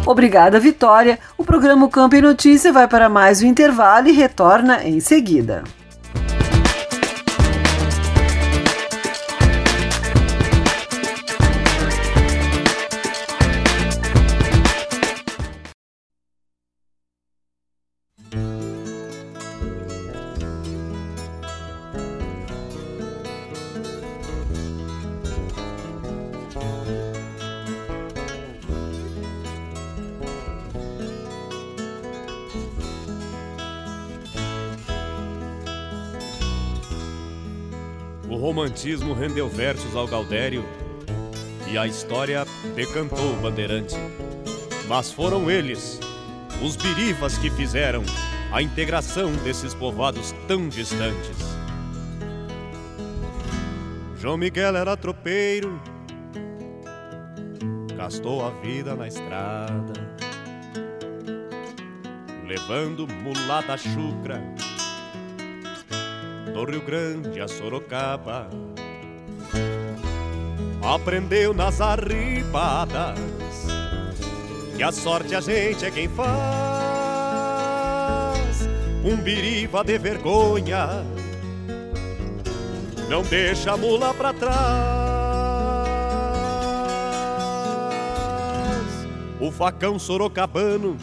Obrigada, 0.04 0.58
Vitória. 0.58 1.18
O 1.38 1.44
programa 1.44 1.88
Campo 1.88 2.16
e 2.16 2.20
Notícia 2.20 2.72
vai 2.72 2.88
para 2.88 3.08
mais 3.08 3.42
um 3.42 3.46
intervalo 3.46 4.08
e 4.08 4.12
retorna 4.12 4.84
em 4.84 4.98
seguida. 4.98 5.62
Romantismo 38.72 39.12
rendeu 39.12 39.50
versos 39.50 39.94
ao 39.94 40.08
Galdério 40.08 40.64
e 41.70 41.76
a 41.76 41.86
história 41.86 42.46
decantou 42.74 43.34
o 43.34 43.36
bandeirante. 43.36 43.94
Mas 44.88 45.12
foram 45.12 45.50
eles, 45.50 46.00
os 46.62 46.74
birivas, 46.76 47.36
que 47.36 47.50
fizeram 47.50 48.02
a 48.50 48.62
integração 48.62 49.30
desses 49.44 49.74
povoados 49.74 50.34
tão 50.48 50.70
distantes. 50.70 51.36
João 54.16 54.38
Miguel 54.38 54.74
era 54.74 54.96
tropeiro, 54.96 55.78
gastou 57.94 58.42
a 58.46 58.50
vida 58.62 58.96
na 58.96 59.06
estrada, 59.06 59.92
levando 62.46 63.06
mulata 63.06 63.76
chucra 63.76 64.42
do 66.64 66.70
Rio 66.70 66.80
Grande 66.82 67.40
a 67.40 67.48
Sorocaba. 67.48 68.48
Aprendeu 70.82 71.52
nas 71.52 71.80
arribadas 71.80 73.18
que 74.76 74.82
a 74.82 74.92
sorte 74.92 75.34
a 75.34 75.40
gente 75.40 75.84
é 75.84 75.90
quem 75.90 76.08
faz. 76.08 76.32
Um 79.04 79.16
biriva 79.16 79.82
de 79.82 79.98
vergonha 79.98 81.04
não 83.08 83.22
deixa 83.22 83.72
a 83.72 83.76
mula 83.76 84.14
pra 84.14 84.32
trás. 84.32 84.52
O 89.40 89.50
facão 89.50 89.98
sorocabano 89.98 90.96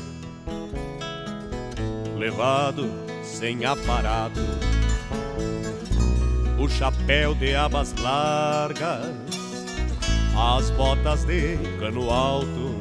levado 2.18 2.90
sem 3.24 3.66
aparado 3.66 4.69
o 6.60 6.68
chapéu 6.68 7.34
de 7.34 7.56
abas 7.56 7.96
largas, 8.02 9.16
as 10.38 10.70
botas 10.72 11.24
de 11.24 11.58
cano 11.80 12.12
alto. 12.12 12.76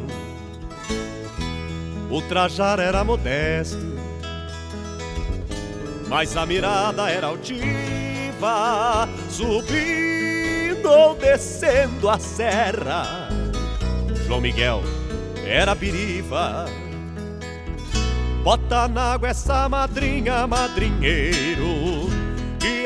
O 2.11 2.21
trajar 2.23 2.81
era 2.81 3.05
modesto, 3.05 3.79
mas 6.09 6.37
a 6.37 6.45
mirada 6.45 7.09
era 7.09 7.29
altiva, 7.29 9.09
subindo 9.31 10.89
ou 10.89 11.15
descendo 11.15 12.09
a 12.09 12.19
serra. 12.19 13.29
João 14.27 14.41
Miguel 14.41 14.83
era 15.47 15.77
piriva. 15.77 16.67
Bota 18.43 18.89
na 18.89 19.13
água 19.13 19.29
essa 19.29 19.69
madrinha, 19.69 20.47
madrinheiro 20.47 21.98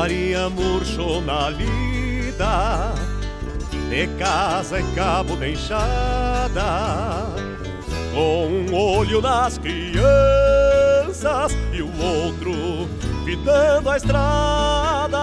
Maria 0.00 0.48
murchou 0.48 1.20
na 1.20 1.50
lida 1.50 2.94
de 3.90 4.06
casa 4.18 4.80
em 4.80 4.94
cabo 4.94 5.36
de 5.36 5.52
enxada, 5.52 7.26
com 8.14 8.46
um 8.46 8.74
olho 8.74 9.20
nas 9.20 9.58
crianças 9.58 11.52
e 11.70 11.82
o 11.82 11.90
outro 12.02 12.88
fitando 13.26 13.90
a 13.90 13.98
estrada. 13.98 15.18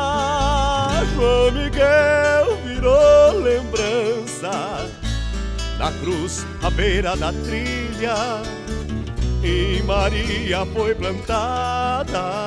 João 1.16 1.52
Miguel 1.54 2.56
virou 2.64 3.40
lembrança 3.42 4.88
da 5.80 5.92
cruz 6.04 6.46
à 6.62 6.70
beira 6.70 7.18
da 7.18 7.34
trilha 7.34 8.44
e 9.44 9.82
Maria 9.82 10.68
foi 10.68 10.94
plantada 10.94 12.47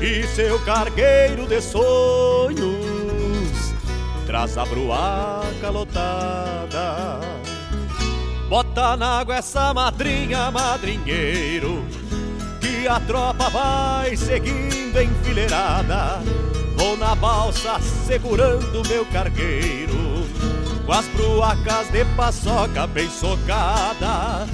e 0.00 0.26
seu 0.28 0.58
cargueiro 0.60 1.46
de 1.46 1.60
sonhos 1.60 2.78
traz 4.28 4.58
a 4.58 4.64
bruaca 4.66 5.70
lotada. 5.70 7.18
Bota 8.48 8.96
na 8.96 9.20
água 9.20 9.36
essa 9.36 9.72
madrinha, 9.72 10.50
madrinheiro, 10.50 11.82
que 12.60 12.86
a 12.86 13.00
tropa 13.00 13.48
vai 13.48 14.16
seguindo 14.16 15.00
enfileirada. 15.00 16.22
Vou 16.76 16.96
na 16.96 17.14
balsa 17.14 17.80
segurando 18.06 18.86
meu 18.86 19.04
cargueiro, 19.06 20.26
com 20.84 20.92
as 20.92 21.06
bruacas 21.06 21.90
de 21.90 22.04
paçoca 22.14 22.86
bem 22.86 23.10
socada. 23.10 24.46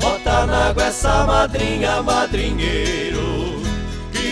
Bota 0.00 0.46
na 0.46 0.68
água 0.68 0.84
essa 0.84 1.24
madrinha, 1.26 2.02
madrinheiro, 2.02 3.43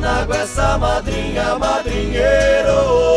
Na 0.00 0.22
água 0.22 0.36
essa 0.36 0.76
madrinha, 0.78 1.58
madrinheiro. 1.58 3.16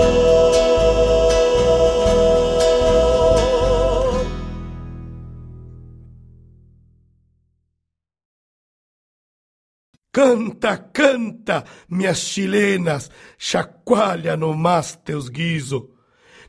Canta, 10.11 10.77
canta, 10.77 11.63
minhas 11.87 12.17
chilenas, 12.17 13.11
chacoalha 13.37 14.35
no 14.35 14.53
mas 14.55 14.95
teus 14.95 15.29
guiso. 15.29 15.91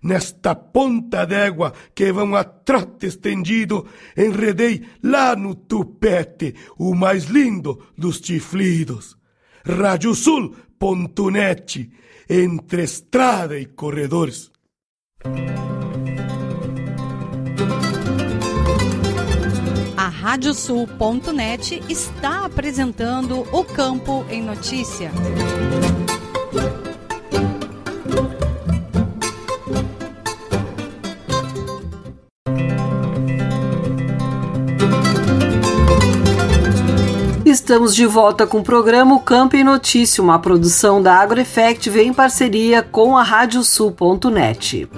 Nesta 0.03 0.55
ponta 0.55 1.27
d'égua 1.27 1.73
que 1.95 2.11
vão 2.11 2.35
a 2.35 2.43
trote 2.43 3.07
estendido, 3.07 3.87
enredei 4.17 4.83
lá 5.03 5.37
no 5.37 5.55
tupete 5.55 6.55
o 6.79 6.95
mais 6.95 7.25
lindo 7.25 7.87
dos 7.97 8.17
chiflidos. 8.17 9.20
Radiosul.net, 9.65 10.59
entre 12.29 12.83
estrada 12.83 13.59
e 13.59 13.67
corredores. 13.67 14.51
A 19.97 20.09
Radiosul.net 20.09 21.83
está 21.89 22.47
apresentando 22.47 23.41
o 23.53 23.65
Campo 23.65 24.25
em 24.31 24.43
Notícia. 24.43 25.11
Estamos 37.51 37.97
de 37.97 38.07
volta 38.07 38.47
com 38.47 38.59
o 38.59 38.63
programa 38.63 39.19
Campo 39.19 39.57
em 39.57 39.65
Notícia, 39.65 40.23
uma 40.23 40.39
produção 40.39 41.03
da 41.03 41.17
AgroEffect 41.17 41.91
em 41.99 42.13
parceria 42.13 42.81
com 42.81 43.17
a 43.17 43.25
Radiosul.net. 43.25 44.89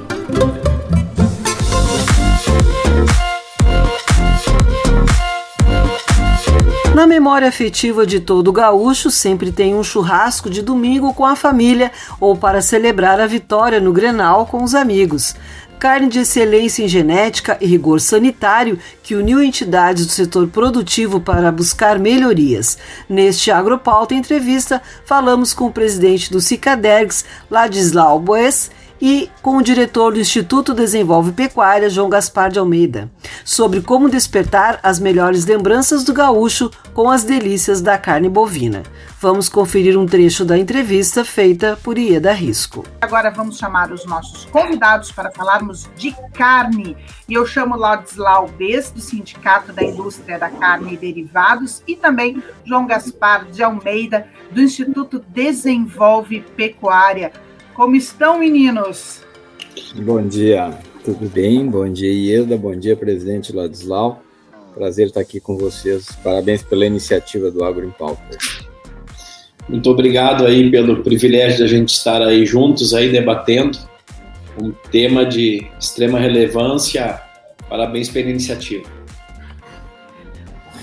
Na 6.94 7.06
memória 7.06 7.48
afetiva 7.48 8.06
de 8.06 8.20
todo 8.20 8.52
gaúcho, 8.52 9.10
sempre 9.10 9.50
tem 9.50 9.74
um 9.74 9.82
churrasco 9.82 10.50
de 10.50 10.60
domingo 10.60 11.14
com 11.14 11.24
a 11.24 11.34
família 11.34 11.90
ou 12.20 12.36
para 12.36 12.60
celebrar 12.60 13.18
a 13.18 13.26
vitória 13.26 13.80
no 13.80 13.94
Grenal 13.94 14.44
com 14.44 14.62
os 14.62 14.74
amigos. 14.74 15.34
Carne 15.82 16.08
de 16.08 16.20
excelência 16.20 16.84
em 16.84 16.86
genética 16.86 17.58
e 17.60 17.66
rigor 17.66 18.00
sanitário 18.00 18.78
que 19.02 19.16
uniu 19.16 19.42
entidades 19.42 20.06
do 20.06 20.12
setor 20.12 20.46
produtivo 20.46 21.20
para 21.20 21.50
buscar 21.50 21.98
melhorias. 21.98 22.78
Neste 23.08 23.50
Agropauta 23.50 24.14
Entrevista, 24.14 24.80
falamos 25.04 25.52
com 25.52 25.66
o 25.66 25.72
presidente 25.72 26.30
do 26.30 26.40
Cicadergs, 26.40 27.24
Ladislau 27.50 28.20
Boes, 28.20 28.70
e 29.02 29.28
com 29.42 29.56
o 29.56 29.62
diretor 29.62 30.12
do 30.12 30.20
Instituto 30.20 30.72
Desenvolve 30.72 31.32
Pecuária, 31.32 31.90
João 31.90 32.08
Gaspar 32.08 32.52
de 32.52 32.60
Almeida, 32.60 33.10
sobre 33.44 33.80
como 33.80 34.08
despertar 34.08 34.78
as 34.80 35.00
melhores 35.00 35.44
lembranças 35.44 36.04
do 36.04 36.12
gaúcho 36.12 36.70
com 36.94 37.10
as 37.10 37.24
delícias 37.24 37.82
da 37.82 37.98
carne 37.98 38.28
bovina. 38.28 38.84
Vamos 39.20 39.48
conferir 39.48 39.98
um 39.98 40.06
trecho 40.06 40.44
da 40.44 40.56
entrevista 40.56 41.24
feita 41.24 41.76
por 41.82 41.98
Ieda 41.98 42.32
Risco. 42.32 42.84
Agora 43.00 43.28
vamos 43.32 43.58
chamar 43.58 43.90
os 43.90 44.06
nossos 44.06 44.44
convidados 44.44 45.10
para 45.10 45.32
falarmos 45.32 45.90
de 45.96 46.14
carne. 46.32 46.96
E 47.28 47.34
eu 47.34 47.44
chamo 47.44 47.74
Ladislau 47.74 48.46
Bes, 48.46 48.92
do 48.92 49.00
Sindicato 49.00 49.72
da 49.72 49.82
Indústria 49.82 50.38
da 50.38 50.48
Carne 50.48 50.94
e 50.94 50.96
Derivados, 50.96 51.82
e 51.88 51.96
também 51.96 52.40
João 52.64 52.86
Gaspar 52.86 53.46
de 53.46 53.64
Almeida, 53.64 54.28
do 54.52 54.60
Instituto 54.60 55.24
Desenvolve 55.28 56.44
Pecuária. 56.56 57.32
Como 57.74 57.96
estão, 57.96 58.38
meninos? 58.38 59.22
Bom 59.94 60.26
dia, 60.26 60.78
tudo 61.04 61.28
bem? 61.28 61.66
Bom 61.66 61.90
dia, 61.90 62.12
Ieda. 62.12 62.56
Bom 62.56 62.76
dia, 62.76 62.94
presidente 62.94 63.54
Ladislau. 63.54 64.22
Prazer 64.74 65.06
estar 65.06 65.20
aqui 65.20 65.40
com 65.40 65.56
vocês. 65.56 66.06
Parabéns 66.22 66.62
pela 66.62 66.84
iniciativa 66.84 67.50
do 67.50 67.64
Agro 67.64 67.86
em 67.86 67.90
Pauta. 67.90 68.38
Muito 69.68 69.88
obrigado 69.90 70.44
aí 70.44 70.70
pelo 70.70 71.02
privilégio 71.02 71.58
de 71.58 71.62
a 71.64 71.66
gente 71.66 71.94
estar 71.94 72.20
aí 72.20 72.44
juntos 72.44 72.92
aí 72.92 73.10
debatendo 73.10 73.78
um 74.60 74.70
tema 74.90 75.24
de 75.24 75.66
extrema 75.78 76.18
relevância. 76.18 77.22
Parabéns 77.70 78.10
pela 78.10 78.28
iniciativa. 78.28 78.84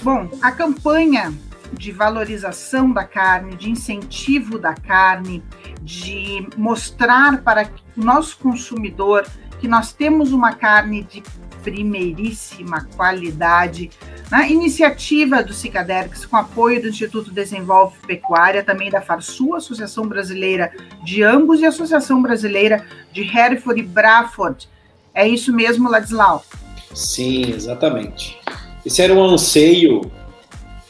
Bom, 0.01 0.27
a 0.41 0.51
campanha 0.51 1.33
de 1.73 1.91
valorização 1.91 2.91
da 2.91 3.03
carne, 3.03 3.55
de 3.55 3.69
incentivo 3.69 4.57
da 4.57 4.73
carne, 4.73 5.43
de 5.81 6.47
mostrar 6.57 7.41
para 7.41 7.69
o 7.95 8.03
nosso 8.03 8.37
consumidor 8.37 9.25
que 9.59 9.67
nós 9.67 9.91
temos 9.91 10.31
uma 10.31 10.53
carne 10.53 11.03
de 11.03 11.21
primeiríssima 11.63 12.87
qualidade. 12.95 13.89
Na 14.31 14.47
iniciativa 14.47 15.43
do 15.43 15.53
Cicaderx, 15.53 16.25
com 16.25 16.37
apoio 16.37 16.81
do 16.81 16.87
Instituto 16.87 17.31
Desenvolve 17.31 17.97
Pecuária, 18.05 18.63
também 18.63 18.89
da 18.89 19.01
Farsul, 19.01 19.55
Associação 19.55 20.07
Brasileira 20.07 20.71
de 21.03 21.23
Ambos 21.23 21.59
e 21.59 21.65
Associação 21.65 22.21
Brasileira 22.21 22.85
de 23.11 23.21
Hereford 23.21 23.79
e 23.79 23.83
Braford. 23.83 24.69
É 25.13 25.27
isso 25.27 25.51
mesmo, 25.51 25.89
Ladislau? 25.89 26.45
Sim, 26.93 27.51
exatamente. 27.51 28.39
Esse 28.85 29.01
era 29.01 29.13
um 29.13 29.23
anseio 29.23 30.01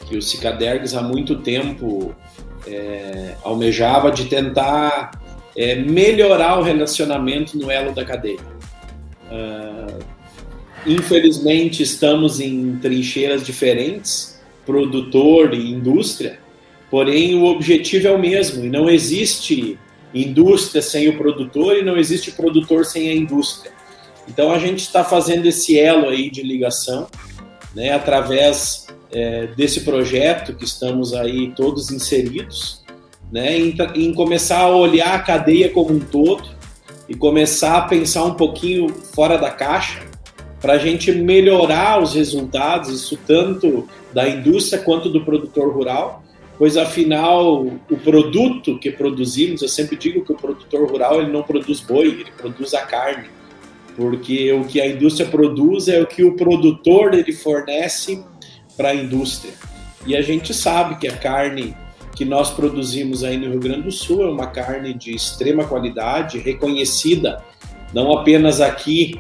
que 0.10 0.18
o 0.18 0.22
Cicadergs 0.22 0.96
há 0.96 1.02
muito 1.02 1.38
tempo 1.38 2.16
é, 2.68 3.36
almejava 3.44 4.12
de 4.12 4.26
tentar 4.26 5.12
é, 5.56 5.76
melhorar 5.76 6.60
o 6.60 6.64
relacionamento 6.64 7.58
no 7.58 7.70
elo 7.70 7.94
da 7.94 8.04
cadeia. 8.04 8.40
Uh, 9.32 10.04
infelizmente 10.88 11.84
estamos 11.84 12.40
em 12.40 12.78
trincheiras 12.78 13.46
diferentes, 13.46 14.42
produtor 14.66 15.54
e 15.54 15.72
indústria, 15.72 16.40
porém 16.90 17.36
o 17.36 17.46
objetivo 17.46 18.08
é 18.08 18.12
o 18.12 18.18
mesmo 18.18 18.66
e 18.66 18.70
não 18.70 18.90
existe 18.90 19.78
indústria 20.12 20.82
sem 20.82 21.08
o 21.10 21.18
produtor 21.18 21.78
e 21.78 21.84
não 21.84 21.96
existe 21.96 22.32
produtor 22.32 22.84
sem 22.86 23.10
a 23.10 23.14
indústria. 23.14 23.72
Então 24.28 24.52
a 24.52 24.58
gente 24.58 24.80
está 24.80 25.04
fazendo 25.04 25.46
esse 25.46 25.80
elo 25.80 26.10
aí 26.10 26.32
de 26.32 26.42
ligação, 26.42 27.08
né, 27.76 27.92
através 27.92 28.89
é, 29.12 29.48
desse 29.48 29.82
projeto 29.82 30.54
que 30.54 30.64
estamos 30.64 31.14
aí 31.14 31.52
todos 31.56 31.92
inseridos, 31.92 32.84
né, 33.32 33.58
em, 33.58 33.76
em 33.96 34.14
começar 34.14 34.60
a 34.60 34.76
olhar 34.76 35.14
a 35.14 35.20
cadeia 35.20 35.70
como 35.70 35.94
um 35.94 36.00
todo 36.00 36.44
e 37.08 37.16
começar 37.16 37.78
a 37.78 37.82
pensar 37.82 38.24
um 38.26 38.34
pouquinho 38.34 38.90
fora 38.90 39.38
da 39.38 39.50
caixa 39.50 40.08
para 40.62 40.74
a 40.74 40.78
gente 40.78 41.12
melhorar 41.12 42.02
os 42.02 42.14
resultados, 42.14 42.90
isso 42.90 43.18
tanto 43.26 43.88
da 44.14 44.28
indústria 44.28 44.82
quanto 44.82 45.10
do 45.10 45.22
produtor 45.24 45.74
rural, 45.74 46.24
pois 46.58 46.76
afinal 46.76 47.64
o 47.66 47.98
produto 48.04 48.78
que 48.78 48.92
produzimos, 48.92 49.62
eu 49.62 49.70
sempre 49.70 49.96
digo 49.96 50.24
que 50.26 50.34
o 50.34 50.36
produtor 50.36 50.90
rural 50.90 51.22
ele 51.22 51.32
não 51.32 51.42
produz 51.42 51.80
boi, 51.80 52.08
ele 52.08 52.32
produz 52.38 52.74
a 52.74 52.82
carne, 52.82 53.30
porque 53.96 54.52
o 54.52 54.66
que 54.66 54.82
a 54.82 54.88
indústria 54.88 55.28
produz 55.30 55.88
é 55.88 56.02
o 56.02 56.06
que 56.08 56.24
o 56.24 56.36
produtor 56.36 57.14
ele 57.14 57.32
fornece 57.32 58.22
para 58.80 58.92
a 58.92 58.96
indústria. 58.96 59.52
E 60.08 60.16
a 60.16 60.22
gente 60.22 60.54
sabe 60.54 60.96
que 60.96 61.06
a 61.06 61.18
carne 61.18 61.76
que 62.16 62.24
nós 62.24 62.50
produzimos 62.50 63.26
aí 63.26 63.36
no 63.36 63.50
Rio 63.50 63.60
Grande 63.60 63.82
do 63.82 63.92
Sul 63.92 64.24
é 64.24 64.30
uma 64.30 64.48
carne 64.48 64.94
de 64.94 65.14
extrema 65.14 65.66
qualidade, 65.66 66.40
reconhecida 66.40 67.44
não 67.94 68.14
apenas 68.14 68.62
aqui 68.62 69.20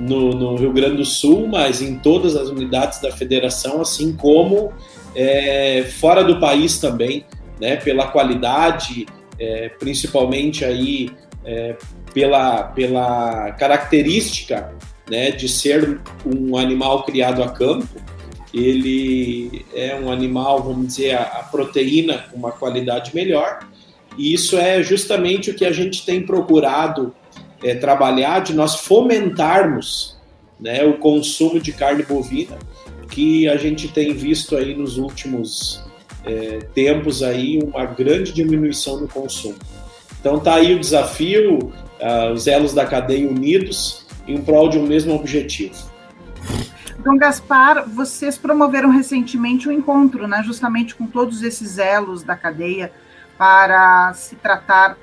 no, 0.00 0.30
no, 0.30 0.56
Rio 0.56 0.72
Grande 0.72 0.96
do 0.96 1.04
Sul, 1.04 1.46
mas 1.46 1.80
em 1.80 1.96
todas 1.96 2.34
as 2.34 2.48
unidades 2.48 3.00
da 3.00 3.12
federação, 3.12 3.80
assim 3.80 4.16
como 4.16 4.72
é, 5.14 5.84
fora 6.00 6.24
do 6.24 6.40
país 6.40 6.78
também, 6.78 7.24
né, 7.60 7.76
pela 7.76 8.08
qualidade, 8.08 9.06
é, 9.38 9.68
principalmente 9.68 10.64
aí 10.64 11.10
é, 11.44 11.76
pela, 12.12 12.64
pela 12.64 13.52
característica 13.52 14.72
né, 15.08 15.30
de 15.30 15.48
ser 15.48 16.00
um 16.26 16.56
animal 16.56 17.04
criado 17.04 17.42
a 17.42 17.48
campo. 17.48 17.86
Ele 18.52 19.64
é 19.74 19.94
um 19.94 20.10
animal, 20.10 20.62
vamos 20.62 20.88
dizer, 20.88 21.16
a, 21.16 21.22
a 21.22 21.42
proteína 21.44 22.26
com 22.30 22.36
uma 22.36 22.52
qualidade 22.52 23.14
melhor, 23.14 23.60
e 24.16 24.32
isso 24.32 24.56
é 24.56 24.82
justamente 24.82 25.50
o 25.50 25.54
que 25.54 25.64
a 25.64 25.72
gente 25.72 26.04
tem 26.04 26.24
procurado 26.24 27.14
é, 27.62 27.74
trabalhar, 27.74 28.40
de 28.40 28.54
nós 28.54 28.76
fomentarmos 28.76 30.16
né, 30.58 30.84
o 30.84 30.94
consumo 30.94 31.60
de 31.60 31.72
carne 31.72 32.02
bovina, 32.02 32.58
que 33.10 33.48
a 33.48 33.56
gente 33.56 33.88
tem 33.88 34.12
visto 34.12 34.56
aí 34.56 34.74
nos 34.74 34.98
últimos 34.98 35.82
é, 36.24 36.58
tempos 36.74 37.22
aí 37.22 37.58
uma 37.62 37.84
grande 37.84 38.32
diminuição 38.32 39.00
no 39.00 39.08
consumo. 39.08 39.56
Então 40.20 40.38
tá 40.38 40.54
aí 40.54 40.74
o 40.74 40.80
desafio, 40.80 41.72
uh, 42.00 42.32
os 42.32 42.46
elos 42.46 42.74
da 42.74 42.84
cadeia 42.84 43.28
unidos 43.28 44.06
em 44.26 44.38
prol 44.38 44.68
de 44.68 44.78
um 44.78 44.86
mesmo 44.86 45.14
objetivo. 45.14 45.76
Então, 46.98 47.16
Gaspar, 47.16 47.88
vocês 47.88 48.36
promoveram 48.36 48.90
recentemente 48.90 49.68
um 49.68 49.72
encontro, 49.72 50.26
né, 50.26 50.42
justamente 50.44 50.94
com 50.94 51.06
todos 51.06 51.42
esses 51.42 51.78
elos 51.78 52.22
da 52.24 52.36
cadeia 52.36 52.92
para 53.36 54.12
se 54.14 54.34
tratar 54.34 54.96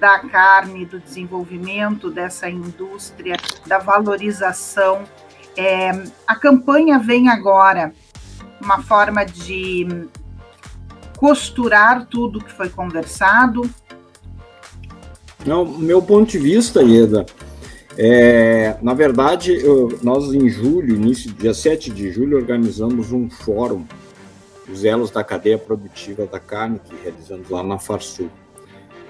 da 0.00 0.18
carne, 0.20 0.86
do 0.86 0.98
desenvolvimento 0.98 2.10
dessa 2.10 2.48
indústria, 2.48 3.36
da 3.66 3.78
valorização. 3.78 5.02
É, 5.54 5.90
a 6.26 6.34
campanha 6.34 6.98
vem 6.98 7.28
agora, 7.28 7.92
uma 8.58 8.82
forma 8.82 9.24
de 9.24 10.08
costurar 11.18 12.06
tudo 12.06 12.42
que 12.42 12.50
foi 12.50 12.70
conversado. 12.70 13.68
Não, 15.44 15.66
meu 15.66 16.00
ponto 16.00 16.30
de 16.30 16.38
vista, 16.38 16.82
Ieda, 16.82 17.26
é, 17.96 18.76
na 18.80 18.94
verdade, 18.94 19.54
eu, 19.54 19.98
nós 20.02 20.32
em 20.32 20.48
julho, 20.48 20.94
início, 20.94 21.32
dia 21.32 21.52
7 21.52 21.90
de 21.90 22.10
julho, 22.10 22.36
organizamos 22.36 23.12
um 23.12 23.28
fórum, 23.28 23.84
os 24.70 24.84
elos 24.84 25.10
da 25.10 25.22
cadeia 25.22 25.58
produtiva 25.58 26.26
da 26.26 26.40
carne, 26.40 26.80
que 26.82 26.94
realizamos 27.02 27.50
lá 27.50 27.62
na 27.62 27.78
Farsul. 27.78 28.30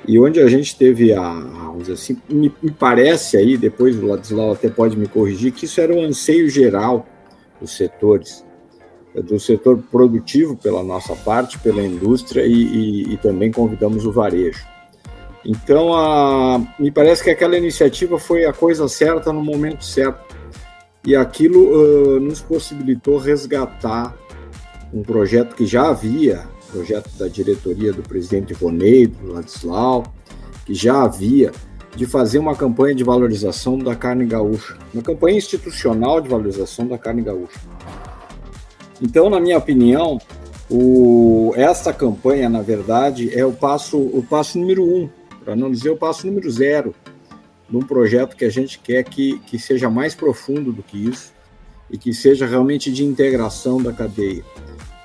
E 0.07 0.19
onde 0.19 0.41
a 0.41 0.49
gente 0.49 0.77
teve 0.77 1.13
a, 1.13 1.73
dizer 1.79 1.93
assim, 1.93 2.21
me, 2.29 2.53
me 2.61 2.73
parece 2.73 3.37
aí, 3.37 3.57
depois 3.57 3.97
o 3.97 4.07
Ladislau 4.07 4.53
até 4.53 4.69
pode 4.69 4.97
me 4.97 5.07
corrigir, 5.07 5.53
que 5.53 5.67
isso 5.67 5.81
era 5.81 5.95
um 5.95 6.03
anseio 6.03 6.49
geral 6.51 7.07
dos 7.61 7.77
setores, 7.77 8.45
do 9.15 9.39
setor 9.39 9.79
produtivo 9.91 10.57
pela 10.57 10.83
nossa 10.83 11.15
parte, 11.15 11.59
pela 11.59 11.83
indústria 11.83 12.45
e, 12.45 12.53
e, 12.53 13.13
e 13.13 13.17
também 13.19 13.53
convidamos 13.53 14.05
o 14.07 14.11
varejo. 14.11 14.72
Então, 15.45 15.93
a, 15.95 16.61
me 16.79 16.91
parece 16.91 17.25
que 17.25 17.31
aquela 17.31 17.57
iniciativa 17.57 18.19
foi 18.19 18.45
a 18.45 18.53
coisa 18.53 18.87
certa 18.89 19.33
no 19.33 19.43
momento 19.43 19.85
certo. 19.85 20.37
E 21.05 21.17
aquilo 21.17 22.17
uh, 22.17 22.21
nos 22.21 22.41
possibilitou 22.41 23.19
resgatar 23.19 24.17
um 24.95 25.03
projeto 25.03 25.57
que 25.57 25.67
já 25.67 25.89
havia 25.89 26.47
projeto 26.73 27.11
da 27.19 27.29
diretoria 27.29 27.93
do 27.93 28.03
presidente 28.03 28.55
Ronei, 28.55 29.07
do 29.07 29.33
Ladislau, 29.33 30.05
que 30.65 30.73
já 30.73 31.03
havia 31.03 31.53
de 31.95 32.07
fazer 32.07 32.39
uma 32.39 32.57
campanha 32.57 32.95
de 32.95 33.05
valorização 33.05 33.79
da 33.79 33.95
carne 33.95 34.25
gaúcha, 34.25 34.79
uma 34.95 35.03
campanha 35.03 35.37
institucional 35.37 36.23
de 36.23 36.29
valorização 36.29 36.87
da 36.87 36.97
carne 36.97 37.21
gaúcha. 37.21 37.61
Então, 39.01 39.29
na 39.29 39.39
minha 39.39 39.59
opinião, 39.59 40.19
o, 40.71 41.53
esta 41.55 41.93
campanha, 41.93 42.49
na 42.49 42.63
verdade, 42.63 43.31
é 43.39 43.45
o 43.45 43.53
passo, 43.53 43.99
o 43.99 44.25
passo 44.29 44.59
número 44.59 44.83
um, 44.83 45.09
para 45.45 45.57
não 45.57 45.71
dizer 45.71 45.91
o 45.91 45.97
passo 45.97 46.27
número 46.27 46.51
zero, 46.51 46.95
de 47.69 47.77
um 47.77 47.83
projeto 47.83 48.37
que 48.37 48.45
a 48.45 48.51
gente 48.51 48.79
quer 48.79 49.03
que, 49.05 49.39
que 49.41 49.59
seja 49.59 49.91
mais 49.91 50.15
profundo 50.15 50.73
do 50.73 50.83
que 50.83 51.09
isso 51.09 51.33
e 51.91 51.99
que 51.99 52.13
seja 52.15 52.47
realmente 52.47 52.93
de 52.93 53.05
integração 53.05 53.83
da 53.83 53.93
cadeia 53.93 54.45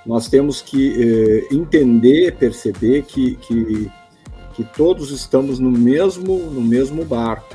nós 0.08 0.30
temos 0.30 0.62
que 0.62 0.94
eh, 0.98 1.54
entender, 1.54 2.38
perceber 2.38 3.04
que, 3.04 3.36
que, 3.36 3.92
que 4.56 4.64
todos 4.64 5.12
estamos 5.12 5.60
no 5.60 5.70
mesmo, 5.70 6.38
no 6.50 6.62
mesmo 6.62 7.04
barco, 7.04 7.54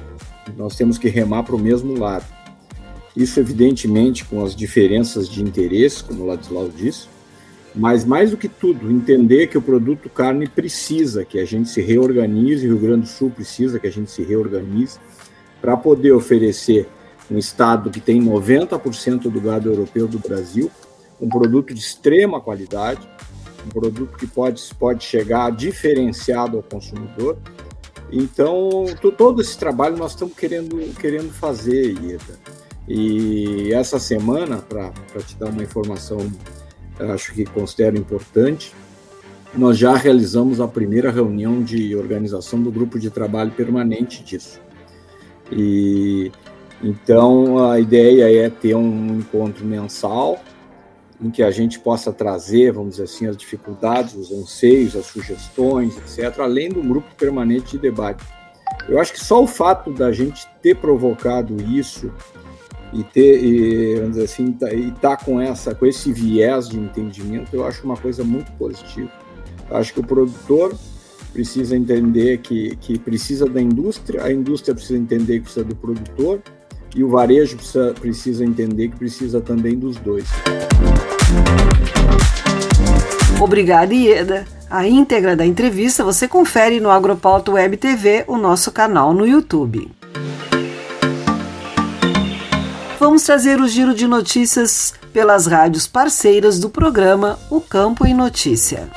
nós 0.54 0.76
temos 0.76 0.98
que 0.98 1.08
remar 1.08 1.44
para 1.44 1.56
o 1.56 1.58
mesmo 1.58 1.98
lado. 1.98 2.26
Isso, 3.16 3.40
evidentemente, 3.40 4.26
com 4.26 4.44
as 4.44 4.54
diferenças 4.54 5.30
de 5.30 5.42
interesse, 5.42 6.04
como 6.04 6.24
o 6.24 6.26
Ladislau 6.26 6.68
disse, 6.68 7.08
mas 7.74 8.04
mais 8.04 8.30
do 8.30 8.36
que 8.36 8.48
tudo, 8.48 8.90
entender 8.90 9.46
que 9.46 9.56
o 9.56 9.62
produto 9.62 10.08
carne 10.10 10.46
precisa 10.46 11.24
que 11.24 11.38
a 11.38 11.44
gente 11.44 11.68
se 11.68 11.80
reorganize, 11.80 12.66
o 12.66 12.72
Rio 12.72 12.80
Grande 12.80 13.02
do 13.02 13.08
Sul 13.08 13.30
precisa 13.30 13.78
que 13.78 13.86
a 13.86 13.92
gente 13.92 14.10
se 14.10 14.22
reorganize 14.22 14.98
para 15.60 15.76
poder 15.76 16.12
oferecer 16.12 16.88
um 17.30 17.38
estado 17.38 17.90
que 17.90 18.00
tem 18.00 18.22
90% 18.22 19.30
do 19.30 19.40
gado 19.40 19.70
europeu 19.70 20.06
do 20.06 20.18
Brasil 20.18 20.70
um 21.22 21.28
produto 21.28 21.72
de 21.72 21.78
extrema 21.78 22.40
qualidade, 22.40 23.08
um 23.64 23.68
produto 23.68 24.18
que 24.18 24.26
pode, 24.26 24.60
pode 24.74 25.04
chegar 25.04 25.52
diferenciado 25.52 26.56
ao 26.56 26.62
consumidor. 26.64 27.38
Então, 28.10 28.86
todo 29.16 29.40
esse 29.40 29.56
trabalho 29.56 29.96
nós 29.96 30.12
estamos 30.12 30.34
querendo, 30.34 30.76
querendo 31.00 31.32
fazer, 31.32 31.96
Ieda. 32.02 32.38
E 32.88 33.72
essa 33.72 34.00
semana, 34.00 34.58
para 34.58 34.90
te 35.24 35.36
dar 35.36 35.48
uma 35.48 35.62
informação, 35.62 36.18
acho 37.10 37.34
que 37.34 37.44
considero 37.44 37.96
importante, 37.96 38.72
nós 39.54 39.76
já 39.76 39.94
realizamos 39.94 40.60
a 40.60 40.68
primeira 40.68 41.10
reunião 41.10 41.62
de 41.62 41.94
organização 41.94 42.62
do 42.62 42.70
grupo 42.70 42.98
de 42.98 43.10
trabalho 43.10 43.50
permanente 43.50 44.22
disso. 44.22 44.60
E 45.50 46.32
então 46.82 47.70
a 47.70 47.78
ideia 47.78 48.44
é 48.44 48.48
ter 48.48 48.74
um 48.74 49.18
encontro 49.18 49.64
mensal 49.64 50.40
em 51.20 51.30
que 51.30 51.42
a 51.42 51.50
gente 51.50 51.78
possa 51.78 52.12
trazer, 52.12 52.72
vamos 52.72 52.92
dizer 52.92 53.04
assim, 53.04 53.26
as 53.26 53.36
dificuldades, 53.36 54.14
os 54.14 54.32
anseios, 54.32 54.96
as 54.96 55.06
sugestões, 55.06 55.96
etc., 55.96 56.40
além 56.40 56.68
do 56.68 56.82
grupo 56.82 57.14
permanente 57.16 57.72
de 57.72 57.78
debate. 57.78 58.24
Eu 58.88 58.98
acho 58.98 59.12
que 59.12 59.20
só 59.20 59.40
o 59.40 59.46
fato 59.46 59.92
da 59.92 60.10
gente 60.10 60.44
ter 60.60 60.76
provocado 60.76 61.56
isso 61.62 62.12
e 62.92 63.02
ter, 63.02 63.42
e, 63.42 63.94
vamos 63.96 64.10
dizer 64.10 64.24
assim, 64.24 64.52
tá, 64.52 64.72
e 64.72 64.90
tá 64.92 65.16
com 65.16 65.40
essa, 65.40 65.74
com 65.74 65.86
esse 65.86 66.12
viés 66.12 66.68
de 66.68 66.78
entendimento, 66.78 67.54
eu 67.54 67.64
acho 67.66 67.84
uma 67.84 67.96
coisa 67.96 68.22
muito 68.22 68.52
positiva. 68.52 69.10
Acho 69.70 69.94
que 69.94 70.00
o 70.00 70.04
produtor 70.04 70.74
precisa 71.32 71.74
entender 71.74 72.38
que, 72.38 72.76
que 72.76 72.98
precisa 72.98 73.46
da 73.46 73.60
indústria, 73.60 74.24
a 74.24 74.32
indústria 74.32 74.74
precisa 74.74 74.98
entender 74.98 75.38
que 75.38 75.44
precisa 75.44 75.64
do 75.64 75.74
produtor, 75.74 76.42
e 76.94 77.02
o 77.02 77.08
varejo 77.08 77.56
precisa, 77.56 77.94
precisa 77.98 78.44
entender 78.44 78.88
que 78.88 78.96
precisa 78.96 79.40
também 79.40 79.78
dos 79.78 79.96
dois. 79.96 80.26
Obrigada, 83.40 83.94
Ieda. 83.94 84.44
A 84.70 84.86
íntegra 84.86 85.34
da 85.34 85.44
entrevista 85.44 86.04
você 86.04 86.28
confere 86.28 86.80
no 86.80 86.90
Agropauta 86.90 87.52
Web 87.52 87.76
TV, 87.76 88.24
o 88.26 88.36
nosso 88.36 88.70
canal 88.70 89.12
no 89.12 89.26
YouTube. 89.26 89.90
Vamos 93.12 93.24
trazer 93.24 93.60
o 93.60 93.68
giro 93.68 93.94
de 93.94 94.06
notícias 94.06 94.94
pelas 95.12 95.46
rádios 95.46 95.86
parceiras 95.86 96.58
do 96.58 96.70
programa 96.70 97.38
O 97.50 97.60
Campo 97.60 98.06
em 98.06 98.14
Notícia. 98.14 98.88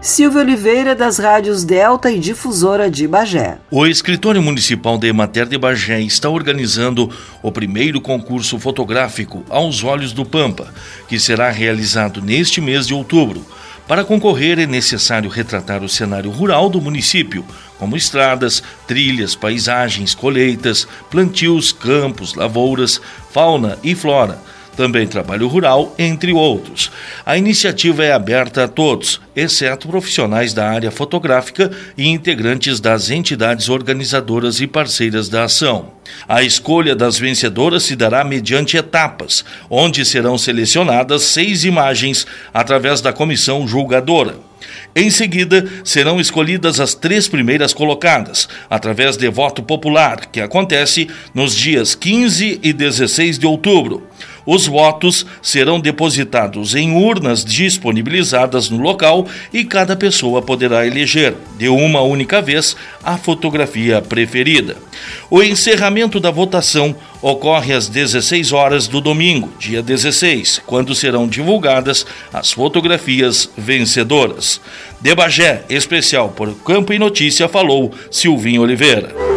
Silvio 0.00 0.40
Oliveira, 0.40 0.94
das 0.94 1.18
rádios 1.18 1.64
Delta 1.64 2.12
e 2.12 2.20
Difusora 2.20 2.88
de 2.88 3.08
Bagé. 3.08 3.58
O 3.72 3.84
escritório 3.84 4.40
municipal 4.40 4.96
de 4.96 5.08
Emater 5.08 5.46
de 5.46 5.58
Bagé 5.58 6.00
está 6.00 6.30
organizando 6.30 7.10
o 7.42 7.50
primeiro 7.50 8.00
concurso 8.00 8.56
fotográfico 8.60 9.44
Aos 9.50 9.82
Olhos 9.82 10.12
do 10.12 10.24
Pampa, 10.24 10.72
que 11.08 11.18
será 11.18 11.50
realizado 11.50 12.22
neste 12.22 12.60
mês 12.60 12.86
de 12.86 12.94
outubro. 12.94 13.44
Para 13.86 14.04
concorrer, 14.04 14.58
é 14.58 14.66
necessário 14.66 15.30
retratar 15.30 15.82
o 15.84 15.88
cenário 15.88 16.30
rural 16.30 16.68
do 16.68 16.80
município, 16.80 17.44
como 17.78 17.96
estradas, 17.96 18.62
trilhas, 18.86 19.36
paisagens, 19.36 20.14
colheitas, 20.14 20.88
plantios, 21.10 21.70
campos, 21.70 22.34
lavouras, 22.34 23.00
fauna 23.30 23.78
e 23.84 23.94
flora 23.94 24.40
também 24.76 25.06
trabalho 25.06 25.48
rural, 25.48 25.94
entre 25.98 26.32
outros. 26.32 26.92
A 27.24 27.36
iniciativa 27.36 28.04
é 28.04 28.12
aberta 28.12 28.64
a 28.64 28.68
todos, 28.68 29.20
exceto 29.34 29.88
profissionais 29.88 30.52
da 30.52 30.68
área 30.68 30.90
fotográfica 30.90 31.70
e 31.96 32.06
integrantes 32.06 32.78
das 32.78 33.10
entidades 33.10 33.68
organizadoras 33.68 34.60
e 34.60 34.66
parceiras 34.66 35.28
da 35.28 35.44
ação. 35.44 35.90
A 36.28 36.42
escolha 36.42 36.94
das 36.94 37.18
vencedoras 37.18 37.84
se 37.84 37.96
dará 37.96 38.22
mediante 38.22 38.76
etapas, 38.76 39.44
onde 39.68 40.04
serão 40.04 40.36
selecionadas 40.36 41.22
seis 41.22 41.64
imagens 41.64 42.26
através 42.52 43.00
da 43.00 43.12
comissão 43.12 43.66
julgadora. 43.66 44.36
Em 44.94 45.10
seguida, 45.10 45.68
serão 45.84 46.18
escolhidas 46.18 46.80
as 46.80 46.94
três 46.94 47.28
primeiras 47.28 47.74
colocadas, 47.74 48.48
através 48.70 49.16
de 49.16 49.28
voto 49.28 49.62
popular, 49.62 50.26
que 50.26 50.40
acontece 50.40 51.08
nos 51.34 51.54
dias 51.54 51.94
15 51.94 52.60
e 52.62 52.72
16 52.72 53.38
de 53.38 53.46
outubro. 53.46 54.06
Os 54.46 54.68
votos 54.68 55.26
serão 55.42 55.80
depositados 55.80 56.76
em 56.76 56.92
urnas 56.92 57.44
disponibilizadas 57.44 58.70
no 58.70 58.78
local 58.78 59.26
e 59.52 59.64
cada 59.64 59.96
pessoa 59.96 60.40
poderá 60.40 60.86
eleger, 60.86 61.34
de 61.58 61.68
uma 61.68 62.00
única 62.00 62.40
vez, 62.40 62.76
a 63.02 63.18
fotografia 63.18 64.00
preferida. 64.00 64.76
O 65.28 65.42
encerramento 65.42 66.20
da 66.20 66.30
votação 66.30 66.94
ocorre 67.20 67.72
às 67.72 67.88
16 67.88 68.52
horas 68.52 68.86
do 68.86 69.00
domingo, 69.00 69.52
dia 69.58 69.82
16, 69.82 70.62
quando 70.64 70.94
serão 70.94 71.26
divulgadas 71.26 72.06
as 72.32 72.52
fotografias 72.52 73.50
vencedoras. 73.58 74.60
De 75.00 75.14
Bagé, 75.14 75.64
especial 75.68 76.28
por 76.28 76.54
Campo 76.60 76.92
e 76.92 76.98
Notícia, 76.98 77.48
falou 77.48 77.92
Silvinho 78.10 78.62
Oliveira. 78.62 79.35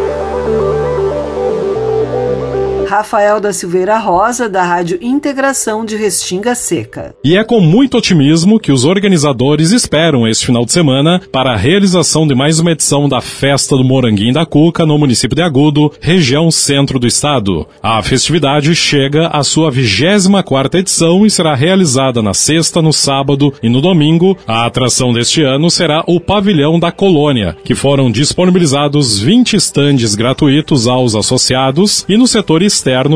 Rafael 2.90 3.40
da 3.40 3.52
Silveira 3.52 3.98
Rosa, 3.98 4.48
da 4.48 4.64
Rádio 4.64 4.98
Integração 5.00 5.84
de 5.84 5.94
Restinga 5.94 6.56
Seca. 6.56 7.14
E 7.22 7.36
é 7.36 7.44
com 7.44 7.60
muito 7.60 7.96
otimismo 7.96 8.58
que 8.58 8.72
os 8.72 8.84
organizadores 8.84 9.70
esperam 9.70 10.26
este 10.26 10.46
final 10.46 10.64
de 10.64 10.72
semana 10.72 11.22
para 11.30 11.52
a 11.52 11.56
realização 11.56 12.26
de 12.26 12.34
mais 12.34 12.58
uma 12.58 12.72
edição 12.72 13.08
da 13.08 13.20
Festa 13.20 13.76
do 13.76 13.84
Moranguinho 13.84 14.34
da 14.34 14.44
Cuca 14.44 14.84
no 14.84 14.98
município 14.98 15.36
de 15.36 15.42
Agudo, 15.42 15.92
região 16.00 16.50
centro 16.50 16.98
do 16.98 17.06
estado. 17.06 17.64
A 17.80 18.02
festividade 18.02 18.74
chega 18.74 19.28
à 19.28 19.44
sua 19.44 19.70
24 19.70 20.80
edição 20.80 21.24
e 21.24 21.30
será 21.30 21.54
realizada 21.54 22.20
na 22.20 22.34
sexta, 22.34 22.82
no 22.82 22.92
sábado 22.92 23.54
e 23.62 23.68
no 23.68 23.80
domingo. 23.80 24.36
A 24.48 24.66
atração 24.66 25.12
deste 25.12 25.44
ano 25.44 25.70
será 25.70 26.02
o 26.08 26.18
Pavilhão 26.18 26.76
da 26.76 26.90
Colônia, 26.90 27.56
que 27.62 27.76
foram 27.76 28.10
disponibilizados 28.10 29.20
20 29.20 29.54
estandes 29.54 30.16
gratuitos 30.16 30.88
aos 30.88 31.14
associados 31.14 32.04
e 32.08 32.16
no 32.16 32.26
setor 32.26 32.64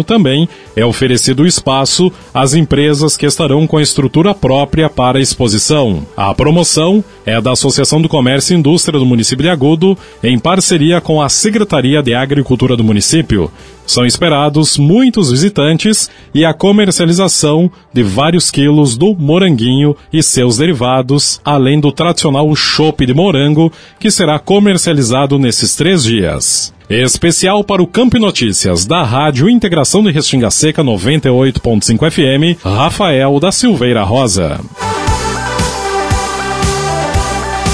também 0.03 0.49
é 0.77 0.85
oferecido 0.85 1.47
espaço 1.47 2.12
às 2.33 2.55
empresas 2.55 3.17
que 3.17 3.27
estarão 3.27 3.67
com 3.67 3.79
a 3.79 3.83
estrutura 3.83 4.35
própria 4.35 4.89
para 4.89 5.19
a 5.19 5.23
exposição. 5.23 6.07
A 6.17 6.35
promoção 6.35 7.03
é 7.25 7.41
da 7.41 7.53
Associação 7.53 8.03
do 8.03 8.09
Comércio 8.09 8.55
e 8.55 8.59
Indústria 8.59 8.99
do 8.99 9.07
município 9.07 9.43
de 9.43 9.49
Agudo, 9.49 9.97
em 10.23 10.39
parceria 10.39 11.01
com 11.01 11.23
a 11.23 11.29
Secretaria 11.29 12.03
de 12.03 12.15
Agricultura 12.15 12.77
do 12.77 12.85
município. 12.85 13.51
São 13.87 14.07
esperados 14.07 14.79
muitos 14.79 15.31
visitantes 15.31 16.11
e 16.35 16.45
a 16.45 16.55
comercialização 16.55 17.71
de 17.93 18.03
vários 18.03 18.51
quilos 18.51 18.97
do 18.97 19.15
moranguinho 19.15 19.95
e 20.12 20.23
seus 20.23 20.57
derivados, 20.57 21.41
além 21.45 21.79
do 21.79 21.93
tradicional 21.93 22.55
chopp 22.57 23.05
de 23.05 23.15
morango, 23.15 23.71
que 24.01 24.11
será 24.11 24.39
comercializado 24.39 25.39
nesses 25.39 25.77
três 25.77 26.03
dias. 26.03 26.74
Especial 26.89 27.64
para 27.64 27.82
o 27.82 27.87
Campo 27.87 28.18
Notícias 28.18 28.85
da 28.85 29.03
Rádio 29.03 29.49
Integração 29.49 30.03
de 30.03 30.11
Restinga 30.11 30.51
Seca 30.51 30.85
98.5 30.85 32.11
FM, 32.11 32.62
Rafael 32.62 33.41
da 33.41 33.51
Silveira 33.51 34.03
Rosa. 34.03 34.61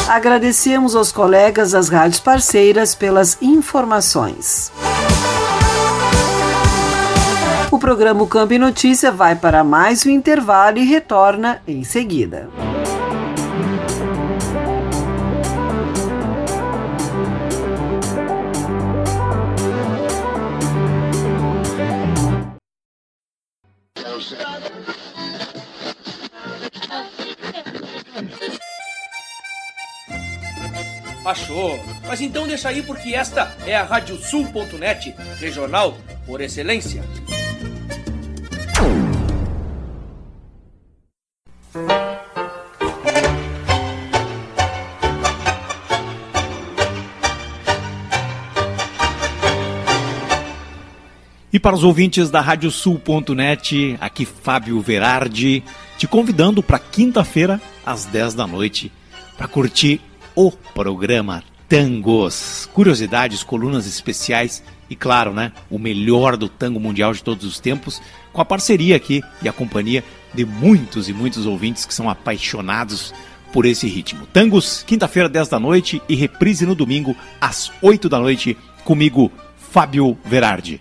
Agradecemos 0.09 0.95
aos 0.95 1.11
colegas 1.11 1.73
das 1.73 1.89
rádios 1.89 2.21
parceiras 2.21 2.95
pelas 2.95 3.37
informações. 3.43 4.71
O 7.69 7.79
programa 7.81 8.25
Campo 8.29 8.57
Notícia 8.59 9.11
vai 9.11 9.35
para 9.35 9.65
mais 9.65 10.07
um 10.07 10.11
intervalo 10.11 10.79
e 10.79 10.85
retorna 10.85 11.61
em 11.67 11.83
seguida. 11.83 12.49
Achou? 31.25 31.79
Mas 32.07 32.21
então 32.21 32.47
deixa 32.47 32.69
aí 32.69 32.83
porque 32.83 33.15
esta 33.15 33.55
é 33.67 33.77
a 33.77 33.85
Radiosul.net, 33.85 35.15
regional 35.39 35.97
por 36.27 36.41
excelência. 36.41 37.03
E 51.53 51.59
para 51.59 51.75
os 51.75 51.83
ouvintes 51.83 52.31
da 52.31 52.41
Radiosul.net, 52.41 53.97
aqui 54.01 54.25
Fábio 54.25 54.81
Verardi, 54.81 55.65
te 55.99 56.07
convidando 56.07 56.63
para 56.63 56.79
quinta-feira, 56.79 57.61
às 57.85 58.05
10 58.05 58.35
da 58.35 58.47
noite, 58.47 58.93
para 59.37 59.49
curtir 59.49 60.01
o 60.37 60.53
programa 60.53 61.43
Tangos. 61.69 62.69
Curiosidades, 62.73 63.43
colunas 63.43 63.85
especiais 63.85 64.63
e, 64.89 64.95
claro, 64.95 65.33
né, 65.33 65.51
o 65.69 65.77
melhor 65.77 66.37
do 66.37 66.49
tango 66.49 66.79
mundial 66.79 67.13
de 67.13 67.25
todos 67.25 67.45
os 67.45 67.59
tempos, 67.59 68.01
com 68.33 68.41
a 68.41 68.45
parceria 68.45 68.95
aqui 68.95 69.21
e 69.43 69.49
a 69.49 69.53
companhia 69.53 70.05
de 70.33 70.45
muitos 70.45 71.09
e 71.09 71.13
muitos 71.13 71.47
ouvintes 71.47 71.85
que 71.85 71.93
são 71.93 72.09
apaixonados 72.09 73.13
por 73.53 73.67
esse 73.67 73.89
ritmo. 73.89 74.25
Tangos, 74.33 74.85
quinta-feira, 74.85 75.29
10 75.29 75.49
da 75.49 75.59
noite 75.59 76.01
e 76.09 76.15
reprise 76.15 76.65
no 76.65 76.77
domingo, 76.77 77.17
às 77.41 77.73
8 77.83 78.09
da 78.09 78.21
noite, 78.21 78.57
comigo, 78.85 79.33
Fábio 79.57 80.17
Verardi. 80.25 80.81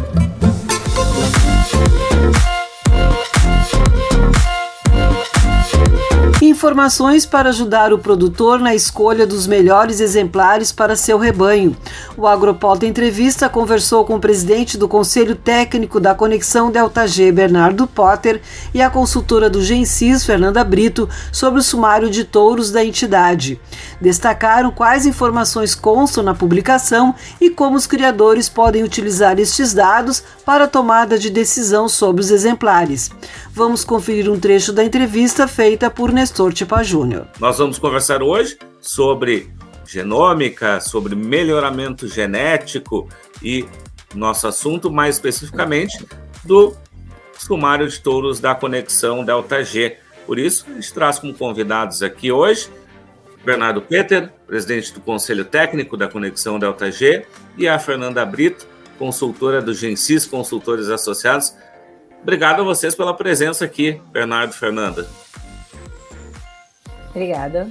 informações 6.61 7.25
para 7.25 7.49
ajudar 7.49 7.91
o 7.91 7.97
produtor 7.97 8.59
na 8.59 8.75
escolha 8.75 9.25
dos 9.25 9.47
melhores 9.47 9.99
exemplares 9.99 10.71
para 10.71 10.95
seu 10.95 11.17
rebanho. 11.17 11.75
O 12.15 12.27
Agropauta 12.27 12.85
Entrevista 12.85 13.49
conversou 13.49 14.05
com 14.05 14.13
o 14.13 14.19
presidente 14.19 14.77
do 14.77 14.87
Conselho 14.87 15.35
Técnico 15.35 15.99
da 15.99 16.13
Conexão 16.13 16.69
Delta 16.69 17.07
G, 17.07 17.31
Bernardo 17.31 17.87
Potter, 17.87 18.39
e 18.75 18.79
a 18.79 18.91
consultora 18.91 19.49
do 19.49 19.63
Gensis, 19.63 20.23
Fernanda 20.23 20.63
Brito, 20.63 21.09
sobre 21.31 21.59
o 21.59 21.63
sumário 21.63 22.11
de 22.11 22.23
touros 22.23 22.69
da 22.69 22.85
entidade. 22.85 23.59
Destacaram 23.99 24.69
quais 24.69 25.07
informações 25.07 25.73
constam 25.73 26.23
na 26.23 26.35
publicação 26.35 27.15
e 27.39 27.49
como 27.49 27.75
os 27.75 27.87
criadores 27.87 28.47
podem 28.47 28.83
utilizar 28.83 29.39
estes 29.39 29.73
dados 29.73 30.23
para 30.45 30.65
a 30.65 30.67
tomada 30.67 31.17
de 31.17 31.31
decisão 31.31 31.89
sobre 31.89 32.21
os 32.21 32.29
exemplares. 32.29 33.09
Vamos 33.51 33.83
conferir 33.83 34.29
um 34.29 34.39
trecho 34.39 34.71
da 34.71 34.83
entrevista 34.83 35.47
feita 35.47 35.89
por 35.89 36.11
Nestor 36.11 36.50
Tipa 36.53 36.83
Júnior. 36.83 37.27
Nós 37.39 37.57
vamos 37.57 37.79
conversar 37.79 38.21
hoje 38.21 38.57
sobre 38.79 39.53
genômica, 39.85 40.79
sobre 40.79 41.15
melhoramento 41.15 42.07
genético 42.07 43.09
e 43.41 43.65
nosso 44.15 44.47
assunto 44.47 44.91
mais 44.91 45.15
especificamente 45.15 46.05
do 46.43 46.75
sumário 47.37 47.87
de 47.87 47.99
touros 47.99 48.39
da 48.39 48.53
conexão 48.55 49.23
Delta 49.23 49.63
G. 49.63 49.97
Por 50.25 50.37
isso, 50.37 50.65
a 50.69 50.73
gente 50.73 50.93
traz 50.93 51.19
como 51.19 51.33
convidados 51.33 52.03
aqui 52.03 52.31
hoje 52.31 52.69
Bernardo 53.43 53.81
Peter, 53.81 54.31
presidente 54.45 54.93
do 54.93 55.01
Conselho 55.01 55.45
Técnico 55.45 55.97
da 55.97 56.07
Conexão 56.07 56.59
Delta 56.59 56.91
G, 56.91 57.25
e 57.57 57.67
a 57.67 57.79
Fernanda 57.79 58.25
Brito, 58.25 58.67
consultora 58.97 59.61
do 59.61 59.73
Gensis 59.73 60.25
Consultores 60.25 60.89
Associados. 60.89 61.53
Obrigado 62.21 62.61
a 62.61 62.63
vocês 62.63 62.93
pela 62.93 63.15
presença 63.15 63.65
aqui, 63.65 63.99
Bernardo 64.11 64.53
e 64.53 64.57
Fernanda. 64.57 65.09
Obrigada. 67.11 67.69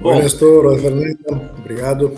Bom, 0.00 0.18
Nestor. 0.18 0.66
Oi, 0.66 0.78
Fernanda. 0.78 1.50
Obrigado. 1.58 2.14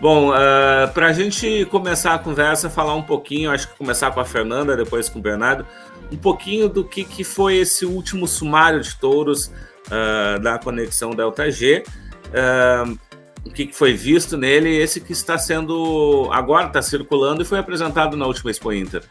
Bom, 0.00 0.30
uh, 0.30 0.34
ah, 0.34 0.90
para 0.92 1.06
a 1.06 1.12
gente 1.12 1.66
começar 1.70 2.14
a 2.14 2.18
conversa, 2.18 2.68
falar 2.68 2.94
um 2.94 3.02
pouquinho, 3.02 3.50
acho 3.50 3.68
que 3.68 3.78
começar 3.78 4.10
com 4.10 4.20
a 4.20 4.24
Fernanda, 4.24 4.76
depois 4.76 5.08
com 5.08 5.18
o 5.18 5.22
Bernardo, 5.22 5.66
um 6.10 6.16
pouquinho 6.16 6.68
do 6.68 6.84
que, 6.84 7.04
que 7.04 7.24
foi 7.24 7.56
esse 7.56 7.86
último 7.86 8.28
sumário 8.28 8.80
de 8.80 8.94
touros 8.96 9.46
uh, 9.46 10.38
da 10.40 10.58
conexão 10.58 11.10
Delta 11.10 11.50
G. 11.50 11.84
Uh, 12.28 12.98
o 13.44 13.50
que, 13.50 13.66
que 13.66 13.74
foi 13.74 13.94
visto 13.94 14.36
nele, 14.36 14.76
esse 14.76 15.00
que 15.00 15.12
está 15.12 15.36
sendo 15.38 16.28
agora 16.30 16.66
está 16.66 16.82
circulando 16.82 17.42
e 17.42 17.44
foi 17.44 17.58
apresentado 17.58 18.16
na 18.16 18.26
última 18.26 18.50
Expo 18.50 18.72
Inter. 18.72 19.02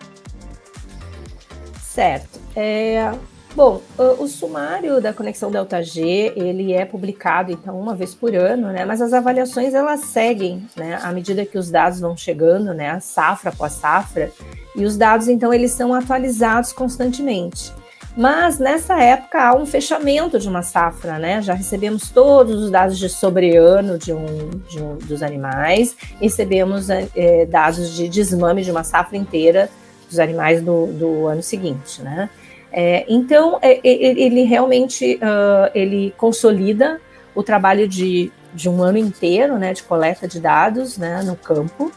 Certo. 1.82 2.40
É, 2.56 3.14
bom, 3.56 3.82
o, 3.98 4.28
sumário 4.28 5.02
da 5.02 5.14
conexão 5.14 5.52
Delta 5.52 5.82
G 5.82 6.34
ele 6.36 6.74
é 6.74 6.86
publicado 6.86 7.52
então 7.52 7.80
uma 7.80 7.96
vez 7.96 8.16
por 8.16 8.36
ano, 8.36 8.72
né? 8.72 8.86
Mas 8.86 9.02
as 9.02 9.14
avaliações 9.14 9.74
elas 9.74 10.06
seguem, 10.06 10.66
né? 10.76 11.00
À 11.02 11.12
medida 11.12 11.46
que 11.46 11.58
os 11.58 11.70
dados 11.70 12.00
vão 12.00 12.16
chegando, 12.16 12.74
né? 12.74 13.00
Safra 13.00 13.50
após 13.50 13.74
safra 13.74 14.32
e 14.76 14.86
os 14.86 14.98
dados 14.98 15.28
então 15.28 15.54
eles 15.54 15.72
são 15.72 15.94
atualizados 15.94 16.72
constantemente. 16.72 17.72
Mas 18.16 18.60
nessa 18.60 19.02
época 19.02 19.42
há 19.42 19.56
um 19.56 19.66
fechamento 19.66 20.38
de 20.38 20.48
uma 20.48 20.62
safra, 20.62 21.18
né? 21.18 21.42
Já 21.42 21.54
recebemos 21.54 22.10
todos 22.10 22.62
os 22.64 22.70
dados 22.70 22.98
de 22.98 23.08
sobreano 23.08 23.98
de 23.98 24.12
um, 24.12 24.50
de 24.70 24.82
um 24.82 24.98
dos 24.98 25.24
animais, 25.24 25.96
recebemos 26.20 26.90
é, 26.90 27.46
dados 27.46 27.94
de 27.94 28.10
desmame 28.10 28.64
de 28.64 28.72
uma 28.72 28.84
safra 28.84 29.18
inteira 29.18 29.70
dos 30.10 30.20
animais 30.20 30.62
do, 30.62 30.88
do 30.88 31.28
ano 31.28 31.42
seguinte, 31.42 32.02
né? 32.02 32.30
É, 32.72 33.06
então 33.10 33.60
é, 33.62 33.80
ele 33.84 34.44
realmente 34.44 35.16
uh, 35.16 35.70
ele 35.76 36.14
consolida 36.18 37.02
o 37.36 37.44
trabalho 37.44 37.88
de, 37.88 38.32
de 38.54 38.70
um 38.70 38.82
ano 38.82 38.98
inteiro, 38.98 39.58
né, 39.58 39.74
de 39.74 39.84
coleta 39.84 40.28
de 40.28 40.40
dados, 40.40 40.98
né, 40.98 41.22
no 41.24 41.36
campo 41.36 41.92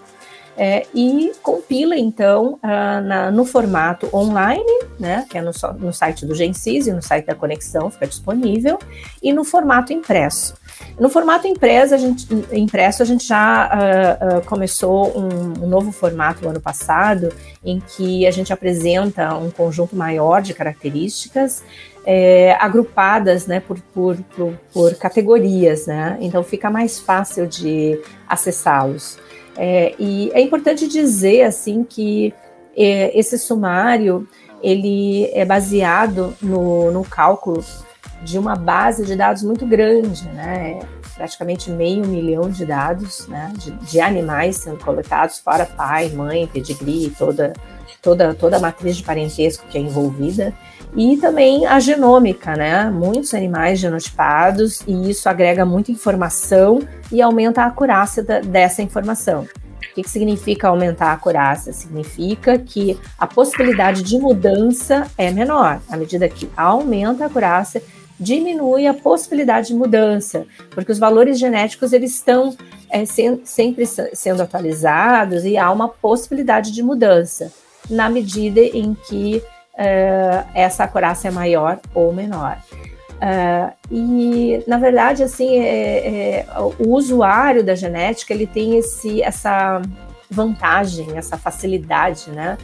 é, 0.57 0.86
e 0.94 1.32
compila 1.42 1.96
então 1.96 2.59
uh, 2.62 3.00
na, 3.02 3.30
no 3.30 3.44
formato 3.44 4.09
online, 4.14 4.84
né, 4.98 5.26
que 5.28 5.36
é 5.36 5.42
no, 5.42 5.50
no 5.78 5.92
site 5.92 6.24
do 6.24 6.34
Gensis 6.34 6.86
e 6.86 6.92
no 6.92 7.02
site 7.02 7.26
da 7.26 7.34
Conexão, 7.34 7.90
fica 7.90 8.07
disponível, 8.07 8.78
e 9.22 9.32
no 9.32 9.44
formato 9.44 9.92
impresso. 9.92 10.55
No 10.98 11.09
formato 11.09 11.46
impresso, 11.46 11.94
a 11.94 11.98
gente, 11.98 12.26
impresso, 12.52 13.02
a 13.02 13.07
gente 13.07 13.26
já 13.26 13.68
uh, 13.68 14.38
uh, 14.38 14.44
começou 14.44 15.16
um, 15.16 15.64
um, 15.64 15.66
novo 15.66 15.92
formato 15.92 16.42
no 16.42 16.50
ano 16.50 16.61
passado, 16.61 17.32
em 17.64 17.80
que 17.80 18.26
a 18.26 18.30
gente 18.30 18.52
apresenta 18.52 19.34
um 19.34 19.50
conjunto 19.50 19.96
maior 19.96 20.42
de 20.42 20.55
características 20.55 21.62
é, 22.05 22.57
agrupadas 22.61 23.46
né, 23.46 23.61
por, 23.61 23.80
por, 23.94 24.16
por, 24.36 24.55
por 24.72 24.94
categorias, 24.96 25.86
né? 25.86 26.18
então 26.20 26.42
fica 26.42 26.70
mais 26.70 27.00
fácil 27.00 27.46
de 27.46 28.00
acessá-los. 28.28 29.18
É, 29.57 29.94
e 29.98 30.30
é 30.32 30.40
importante 30.40 30.88
dizer 30.88 31.42
assim 31.42 31.84
que 31.84 32.34
é, 32.76 33.16
esse 33.18 33.38
sumário 33.38 34.28
ele 34.62 35.30
é 35.32 35.44
baseado 35.44 36.34
no, 36.40 36.90
no 36.90 37.05
cálculo 37.05 37.62
de 38.22 38.38
uma 38.38 38.57
base 38.57 39.05
de 39.05 39.14
dados 39.14 39.42
muito 39.42 39.66
grande, 39.66 40.26
né? 40.30 40.80
praticamente 41.14 41.70
meio 41.70 42.05
milhão 42.07 42.50
de 42.50 42.64
dados 42.64 43.28
né? 43.28 43.52
de, 43.57 43.70
de 43.70 44.00
animais 44.00 44.57
sendo 44.57 44.78
coletados, 44.78 45.38
fora 45.38 45.66
pai, 45.66 46.09
mãe, 46.09 46.46
pedigree, 46.46 47.11
toda, 47.16 47.52
toda, 48.02 48.34
toda 48.34 48.57
a 48.57 48.61
matriz 48.61 48.96
de 48.96 49.02
parentesco 49.02 49.66
que 49.68 49.78
é 49.78 49.80
envolvida 49.80 50.52
e 50.97 51.16
também 51.16 51.66
a 51.66 51.80
genômica, 51.80 52.55
né? 52.57 52.88
Muitos 52.90 53.34
animais 53.34 53.80
genotipados 53.80 54.80
e 54.86 55.11
isso 55.11 55.28
agrega 55.28 55.64
muita 55.64 55.90
informação 55.90 56.80
e 57.11 57.20
aumenta 57.20 57.62
a 57.62 57.66
acurácia 57.66 58.22
da, 58.22 58.40
dessa 58.40 58.82
informação. 58.82 59.42
O 59.42 59.95
que, 59.95 60.03
que 60.03 60.11
significa 60.11 60.68
aumentar 60.68 61.09
a 61.09 61.12
acurácia? 61.12 61.72
Significa 61.72 62.59
que 62.59 62.99
a 63.18 63.26
possibilidade 63.26 64.03
de 64.03 64.18
mudança 64.18 65.07
é 65.16 65.30
menor. 65.30 65.80
À 65.88 65.97
medida 65.97 66.28
que 66.28 66.49
aumenta 66.57 67.24
a 67.24 67.26
acurácia, 67.26 67.82
diminui 68.18 68.86
a 68.86 68.95
possibilidade 68.95 69.68
de 69.68 69.74
mudança, 69.74 70.47
porque 70.70 70.90
os 70.90 70.99
valores 70.99 71.38
genéticos 71.38 71.92
eles 71.92 72.14
estão 72.14 72.57
é, 72.88 73.05
se, 73.05 73.40
sempre 73.45 73.84
sendo 73.86 74.42
atualizados 74.42 75.45
e 75.45 75.57
há 75.57 75.70
uma 75.70 75.88
possibilidade 75.88 76.72
de 76.72 76.82
mudança 76.82 77.53
na 77.90 78.09
medida 78.09 78.61
em 78.61 78.95
que 78.95 79.42
uh, 79.74 80.48
essa 80.54 80.84
acurácia 80.84 81.28
é 81.28 81.30
maior 81.30 81.78
ou 81.94 82.12
menor. 82.12 82.58
Uh, 83.14 83.72
e 83.90 84.64
na 84.66 84.78
verdade, 84.78 85.22
assim, 85.22 85.58
é, 85.58 86.08
é, 86.08 86.46
o 86.78 86.94
usuário 86.94 87.62
da 87.62 87.74
genética 87.74 88.34
ele 88.34 88.46
tem 88.46 88.76
esse, 88.76 89.22
essa 89.22 89.80
vantagem, 90.30 91.16
essa 91.16 91.38
facilidade, 91.38 92.30
né, 92.30 92.58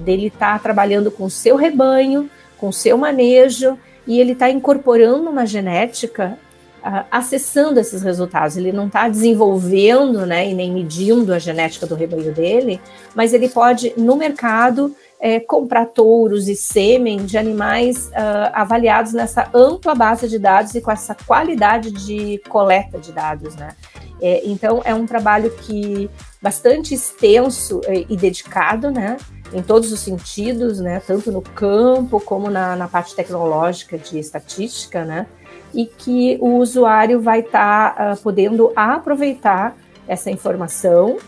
dele 0.00 0.28
estar 0.28 0.54
tá 0.54 0.58
trabalhando 0.58 1.10
com 1.10 1.24
o 1.24 1.30
seu 1.30 1.54
rebanho, 1.54 2.30
com 2.56 2.68
o 2.68 2.72
seu 2.72 2.96
manejo 2.96 3.78
e 4.06 4.18
ele 4.18 4.32
está 4.32 4.50
incorporando 4.50 5.30
uma 5.30 5.46
genética 5.46 6.38
uh, 6.82 7.04
acessando 7.10 7.78
esses 7.78 8.02
resultados. 8.02 8.56
Ele 8.56 8.72
não 8.72 8.86
está 8.86 9.08
desenvolvendo, 9.08 10.26
né, 10.26 10.48
e 10.48 10.54
nem 10.54 10.72
medindo 10.72 11.32
a 11.32 11.38
genética 11.38 11.86
do 11.86 11.94
rebanho 11.94 12.32
dele, 12.32 12.80
mas 13.14 13.32
ele 13.32 13.48
pode 13.48 13.92
no 13.96 14.16
mercado 14.16 14.94
é, 15.20 15.38
comprar 15.38 15.86
touros 15.86 16.48
e 16.48 16.56
sêmen 16.56 17.26
de 17.26 17.36
animais 17.36 18.06
uh, 18.08 18.50
avaliados 18.54 19.12
nessa 19.12 19.50
ampla 19.52 19.94
base 19.94 20.26
de 20.26 20.38
dados 20.38 20.74
e 20.74 20.80
com 20.80 20.90
essa 20.90 21.14
qualidade 21.14 21.90
de 21.90 22.40
coleta 22.48 22.98
de 22.98 23.12
dados, 23.12 23.54
né? 23.54 23.76
É, 24.22 24.42
então 24.44 24.80
é 24.84 24.94
um 24.94 25.06
trabalho 25.06 25.50
que 25.50 26.10
bastante 26.40 26.94
extenso 26.94 27.80
e, 27.86 28.06
e 28.08 28.16
dedicado, 28.16 28.90
né? 28.90 29.18
Em 29.52 29.62
todos 29.62 29.92
os 29.92 30.00
sentidos, 30.00 30.80
né? 30.80 31.02
Tanto 31.06 31.30
no 31.30 31.42
campo 31.42 32.18
como 32.20 32.48
na, 32.48 32.74
na 32.74 32.88
parte 32.88 33.14
tecnológica 33.14 33.98
de 33.98 34.18
estatística, 34.18 35.04
né? 35.04 35.26
E 35.74 35.84
que 35.84 36.38
o 36.40 36.56
usuário 36.56 37.20
vai 37.20 37.40
estar 37.40 37.94
tá, 37.94 38.12
uh, 38.12 38.16
podendo 38.22 38.72
aproveitar 38.74 39.76
essa 40.08 40.30
informação 40.30 41.18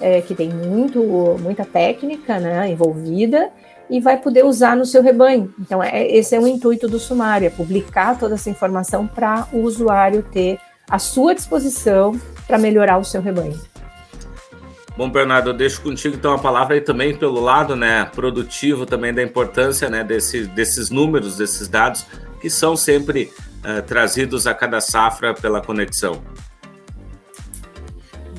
é, 0.00 0.20
que 0.20 0.34
tem 0.34 0.48
muito, 0.48 1.02
muita 1.40 1.64
técnica 1.64 2.38
né, 2.38 2.70
envolvida 2.70 3.50
e 3.90 4.00
vai 4.00 4.16
poder 4.16 4.44
usar 4.44 4.76
no 4.76 4.84
seu 4.84 5.02
rebanho. 5.02 5.52
Então, 5.58 5.82
é, 5.82 6.06
esse 6.08 6.34
é 6.34 6.40
o 6.40 6.46
intuito 6.46 6.88
do 6.88 6.98
sumário, 6.98 7.46
é 7.46 7.50
publicar 7.50 8.18
toda 8.18 8.34
essa 8.34 8.50
informação 8.50 9.06
para 9.06 9.48
o 9.52 9.60
usuário 9.62 10.22
ter 10.22 10.58
à 10.88 10.98
sua 10.98 11.34
disposição 11.34 12.18
para 12.46 12.58
melhorar 12.58 12.98
o 12.98 13.04
seu 13.04 13.20
rebanho. 13.20 13.58
Bom, 14.96 15.08
Bernardo, 15.08 15.50
eu 15.50 15.54
deixo 15.54 15.80
contigo 15.80 16.16
então 16.16 16.32
a 16.32 16.38
palavra 16.38 16.74
aí 16.74 16.80
também 16.80 17.16
pelo 17.16 17.40
lado 17.40 17.76
né, 17.76 18.04
produtivo 18.06 18.84
também 18.84 19.14
da 19.14 19.22
importância 19.22 19.88
né, 19.88 20.02
desse, 20.02 20.44
desses 20.48 20.90
números, 20.90 21.36
desses 21.36 21.68
dados 21.68 22.04
que 22.40 22.50
são 22.50 22.76
sempre 22.76 23.32
uh, 23.58 23.80
trazidos 23.82 24.46
a 24.46 24.54
cada 24.54 24.80
safra 24.80 25.34
pela 25.34 25.60
conexão. 25.60 26.20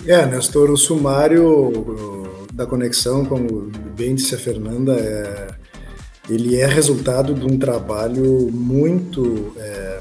É, 0.05 0.25
Nestor, 0.25 0.71
o 0.71 0.77
sumário 0.77 2.47
da 2.53 2.65
conexão, 2.65 3.25
como 3.25 3.69
bem 3.95 4.15
disse 4.15 4.33
a 4.33 4.37
Fernanda, 4.37 4.93
é, 4.93 5.47
ele 6.29 6.55
é 6.55 6.65
resultado 6.65 7.33
de 7.33 7.45
um 7.45 7.57
trabalho 7.57 8.49
muito 8.51 9.53
é, 9.57 9.99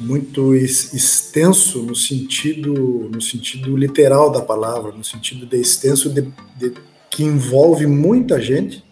muito 0.00 0.54
extenso 0.54 1.82
no 1.82 1.94
sentido 1.94 3.08
no 3.12 3.20
sentido 3.20 3.76
literal 3.76 4.30
da 4.30 4.40
palavra, 4.40 4.92
no 4.92 5.04
sentido 5.04 5.46
de 5.46 5.56
extenso 5.56 6.10
de, 6.10 6.22
de 6.56 6.72
que 7.10 7.22
envolve 7.22 7.86
muita 7.86 8.40
gente, 8.40 8.82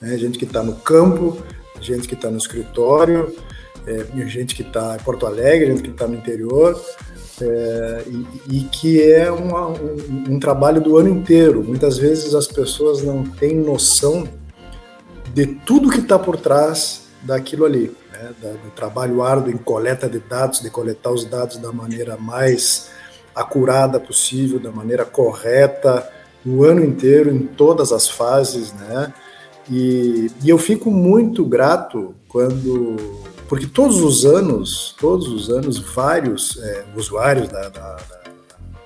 né? 0.00 0.16
gente 0.16 0.38
que 0.38 0.44
está 0.44 0.62
no 0.62 0.76
campo, 0.76 1.42
gente 1.80 2.06
que 2.08 2.14
está 2.14 2.30
no 2.30 2.38
escritório, 2.38 3.34
é, 3.86 4.06
gente 4.26 4.54
que 4.54 4.62
está 4.62 4.96
em 4.98 5.04
Porto 5.04 5.26
Alegre, 5.26 5.66
gente 5.66 5.82
que 5.82 5.90
está 5.90 6.06
no 6.06 6.14
interior, 6.14 6.80
é, 7.40 8.04
e, 8.06 8.58
e, 8.58 8.60
que 8.64 9.02
é 9.02 9.30
uma, 9.30 9.68
um, 9.68 10.24
um, 10.30 10.38
trabalho 10.38 10.80
do 10.80 10.96
ano 10.96 11.08
inteiro. 11.08 11.64
Muitas 11.64 11.98
vezes 11.98 12.34
as 12.34 12.46
pessoas 12.46 13.02
não 13.02 13.24
têm 13.24 13.56
noção 13.56 14.28
de 15.32 15.46
tudo 15.46 15.90
que 15.90 15.98
está 15.98 16.18
por 16.18 16.36
trás 16.36 17.02
daquilo 17.22 17.64
ali, 17.64 17.94
né? 18.12 18.30
da, 18.40 18.50
do 18.50 18.70
trabalho 18.76 19.22
árduo 19.22 19.50
em 19.50 19.56
coleta 19.56 20.08
de 20.08 20.20
dados, 20.20 20.60
de 20.60 20.70
coletar 20.70 21.10
os 21.10 21.24
dados 21.24 21.56
da 21.56 21.72
maneira 21.72 22.16
mais 22.16 22.90
acurada 23.34 23.98
possível, 23.98 24.60
da 24.60 24.70
maneira 24.70 25.04
correta, 25.04 26.08
o 26.46 26.62
ano 26.62 26.84
inteiro, 26.84 27.34
em 27.34 27.46
todas 27.46 27.90
as 27.90 28.08
fases, 28.08 28.72
né? 28.74 29.12
E, 29.68 30.30
e 30.42 30.50
eu 30.50 30.58
fico 30.58 30.90
muito 30.90 31.44
grato 31.44 32.14
quando 32.28 32.96
porque 33.48 33.66
todos 33.66 34.00
os 34.00 34.24
anos, 34.24 34.94
todos 34.98 35.28
os 35.28 35.50
anos, 35.50 35.78
vários 35.78 36.58
é, 36.62 36.84
usuários 36.96 37.48
da, 37.48 37.68
da, 37.68 37.96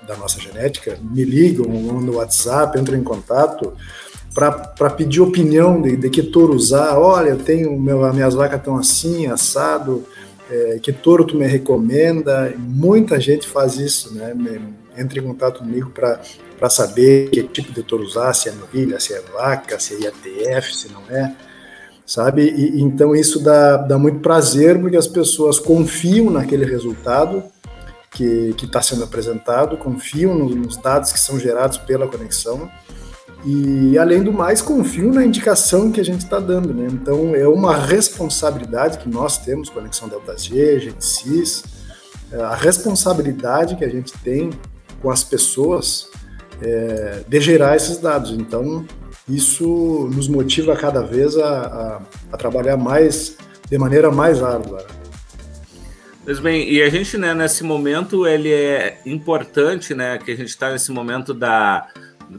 da, 0.07 0.17
nossa 0.17 0.41
genética 0.41 0.99
me 1.01 1.25
ligam 1.25 1.67
no 1.67 2.17
WhatsApp, 2.17 2.79
entram 2.79 2.99
em 2.99 3.05
contato 3.05 3.73
para 4.35 4.91
pedir 4.91 5.21
opinião 5.21 5.81
de, 5.81 5.97
de 5.97 6.11
que 6.11 6.23
touro 6.23 6.55
usar. 6.55 6.99
Olha, 6.99 7.31
eu 7.31 7.39
tenho 7.39 7.79
meu, 7.79 8.05
as 8.05 8.15
minhas 8.15 8.35
vacas 8.35 8.59
estão 8.59 8.77
assim, 8.77 9.27
assado. 9.27 10.05
É, 10.51 10.79
que 10.81 10.93
touro 10.93 11.25
tu 11.25 11.37
me 11.37 11.47
recomenda? 11.47 12.55
Muita 12.57 13.21
gente 13.21 13.47
faz 13.47 13.77
isso, 13.77 14.15
né? 14.15 14.35
Entra 14.97 15.19
em 15.19 15.23
contato 15.23 15.59
comigo 15.59 15.91
para 15.91 16.71
saber 16.71 17.31
que 17.31 17.43
tipo 17.43 17.73
de 17.73 17.83
touro 17.83 18.05
usar, 18.05 18.33
se 18.33 18.49
é 18.49 18.53
novilha, 18.53 18.99
se 18.99 19.13
é 19.13 19.21
vaca, 19.21 19.79
se 19.79 19.95
é 19.95 20.01
IATF, 20.01 20.75
se 20.75 20.89
não 20.89 21.03
é 21.11 21.35
sabe? 22.09 22.49
E, 22.49 22.81
então 22.81 23.15
isso 23.15 23.39
dá, 23.39 23.77
dá 23.77 23.99
muito 23.99 24.21
prazer 24.21 24.81
porque 24.81 24.97
as 24.97 25.07
pessoas 25.07 25.61
confiam 25.61 26.31
naquele 26.31 26.65
resultado 26.65 27.45
que 28.11 28.55
está 28.63 28.81
sendo 28.81 29.05
apresentado, 29.05 29.77
confiam 29.77 30.35
nos, 30.35 30.57
nos 30.57 30.77
dados 30.79 31.13
que 31.13 31.21
são 31.21 31.39
gerados 31.39 31.77
pela 31.77 32.09
conexão 32.09 32.69
e, 33.45 33.97
além 33.99 34.23
do 34.23 34.33
mais, 34.33 34.61
confiam 34.61 35.13
na 35.13 35.25
indicação 35.25 35.93
que 35.93 36.01
a 36.01 36.05
gente 36.05 36.25
está 36.25 36.41
dando, 36.41 36.75
né? 36.75 36.89
Então 36.91 37.35
é 37.35 37.47
uma 37.47 37.77
responsabilidade 37.77 38.99
que 38.99 39.09
nós 39.09 39.39
temos, 39.39 39.69
Conexão 39.69 40.09
Delta 40.09 40.37
G, 40.37 40.81
Genesis, 40.81 41.63
é, 42.33 42.41
a 42.41 42.55
responsabilidade 42.55 43.77
que 43.77 43.85
a 43.85 43.89
gente 43.89 44.13
tem 44.25 44.51
com 45.01 45.11
as 45.11 45.23
pessoas 45.23 46.09
é, 46.61 47.21
de 47.29 47.41
gerar 47.41 47.77
esses 47.77 47.99
dados. 47.99 48.33
Então, 48.33 48.85
isso 49.29 50.09
nos 50.15 50.29
motiva 50.29 50.75
cada 50.75 51.03
vez 51.03 51.37
a, 51.37 51.61
a, 51.61 52.03
a 52.33 52.37
trabalhar 52.37 52.77
mais, 52.77 53.37
de 53.71 53.79
maneira 53.79 54.11
mais 54.11 54.43
árdua. 54.43 54.87
Pois 56.25 56.41
bem, 56.41 56.71
e 56.71 56.83
a 56.83 56.91
gente, 56.91 57.17
né, 57.17 57.33
nesse 57.33 57.65
momento, 57.65 58.27
ele 58.27 58.53
é 58.53 59.01
importante, 59.07 59.95
né, 59.95 60.19
que 60.19 60.31
a 60.31 60.37
gente 60.37 60.49
está 60.49 60.71
nesse 60.71 60.93
momento 60.93 61.33
da, 61.33 61.89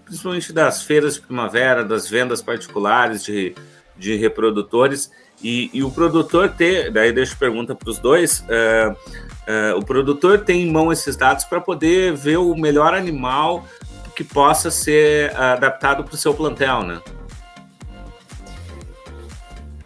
principalmente 0.06 0.54
das 0.54 0.84
feiras 0.84 1.16
de 1.16 1.22
primavera, 1.22 1.84
das 1.84 2.08
vendas 2.08 2.42
particulares 2.42 3.24
de, 3.24 3.56
de 3.98 4.16
reprodutores, 4.16 5.12
e, 5.44 5.70
e 5.74 5.84
o 5.84 5.90
produtor 5.90 6.50
ter, 6.50 6.92
daí 6.92 7.12
deixa 7.12 7.36
pergunta 7.36 7.74
para 7.74 7.90
os 7.90 7.98
dois, 7.98 8.42
uh, 8.42 8.92
uh, 8.92 9.78
o 9.78 9.86
produtor 9.86 10.40
tem 10.40 10.68
em 10.68 10.72
mão 10.72 10.92
esses 10.92 11.16
dados 11.16 11.46
para 11.46 11.62
poder 11.62 12.14
ver 12.14 12.38
o 12.38 12.54
melhor 12.56 12.94
animal 12.94 13.66
que 14.20 14.24
possa 14.26 14.70
ser 14.70 15.34
adaptado 15.34 16.04
para 16.04 16.14
o 16.14 16.18
seu 16.18 16.34
plantel, 16.34 16.84
né? 16.84 17.00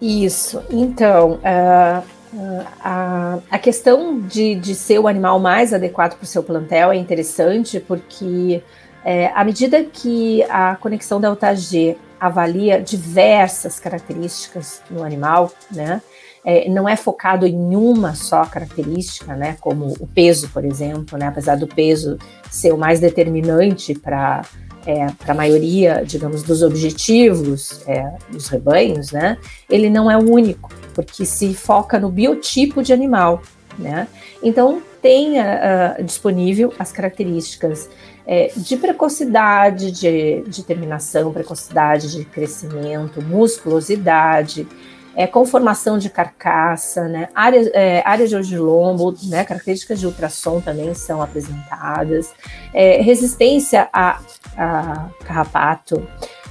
Isso. 0.02 0.60
Então, 0.72 1.34
uh, 1.34 2.64
a, 2.84 3.38
a 3.52 3.60
questão 3.60 4.20
de, 4.22 4.56
de 4.56 4.74
ser 4.74 4.98
o 4.98 5.08
animal 5.08 5.38
mais 5.38 5.72
adequado 5.72 6.16
para 6.16 6.24
o 6.24 6.26
seu 6.26 6.42
plantel 6.42 6.92
é 6.92 6.96
interessante 6.96 7.80
porque 7.80 8.64
é, 9.06 9.28
à 9.36 9.44
medida 9.44 9.84
que 9.84 10.42
a 10.50 10.78
conexão 10.78 11.22
Delta 11.22 11.56
G 11.56 11.96
avalia 12.20 12.82
diversas 12.82 13.80
características 13.80 14.82
no 14.90 15.04
animal, 15.04 15.52
né? 15.70 16.02
É, 16.46 16.70
não 16.70 16.88
é 16.88 16.96
focado 16.96 17.46
em 17.46 17.76
uma 17.76 18.16
só 18.16 18.46
característica, 18.46 19.36
né, 19.36 19.58
como 19.62 19.94
o 20.00 20.08
peso, 20.08 20.50
por 20.50 20.66
exemplo, 20.66 21.18
né, 21.18 21.28
apesar 21.28 21.56
do 21.56 21.68
peso 21.68 22.18
ser 22.52 22.74
o 22.74 22.78
mais 22.78 23.00
determinante 23.00 23.94
para 23.94 24.44
é, 24.86 25.08
para 25.18 25.32
a 25.32 25.38
maioria, 25.38 26.04
digamos, 26.06 26.44
dos 26.44 26.62
objetivos 26.62 27.82
é, 27.88 28.16
dos 28.30 28.50
rebanhos, 28.50 29.14
né, 29.14 29.38
ele 29.70 29.90
não 29.90 30.12
é 30.12 30.18
o 30.18 30.30
único, 30.30 30.70
porque 30.94 31.26
se 31.26 31.54
foca 31.54 31.98
no 31.98 32.10
biotipo 32.10 32.84
de 32.84 32.92
animal, 32.92 33.42
né. 33.80 34.10
Então 34.44 34.82
tem 35.02 35.40
uh, 35.40 36.04
disponível 36.04 36.74
as 36.78 36.92
características 36.92 37.90
é, 38.26 38.52
de 38.56 38.78
precocidade, 38.78 39.92
de, 39.92 40.44
de 40.48 40.64
terminação, 40.64 41.34
precocidade 41.34 42.12
de 42.12 42.24
crescimento, 42.24 43.22
musculosidade, 43.22 44.68
é, 45.16 45.28
conformação 45.28 45.98
de 45.98 46.10
carcaça, 46.10 47.08
né, 47.08 47.30
área, 47.36 47.70
é, 47.74 48.02
área 48.06 48.28
de 48.28 48.58
lombo, 48.58 49.16
né, 49.24 49.44
características 49.44 50.00
de 50.00 50.08
ultrassom 50.08 50.60
também 50.60 50.94
são 50.94 51.22
apresentadas, 51.22 52.34
é, 52.74 53.02
resistência 53.02 53.88
a, 53.94 54.20
a 54.58 55.10
carrapato. 55.24 56.08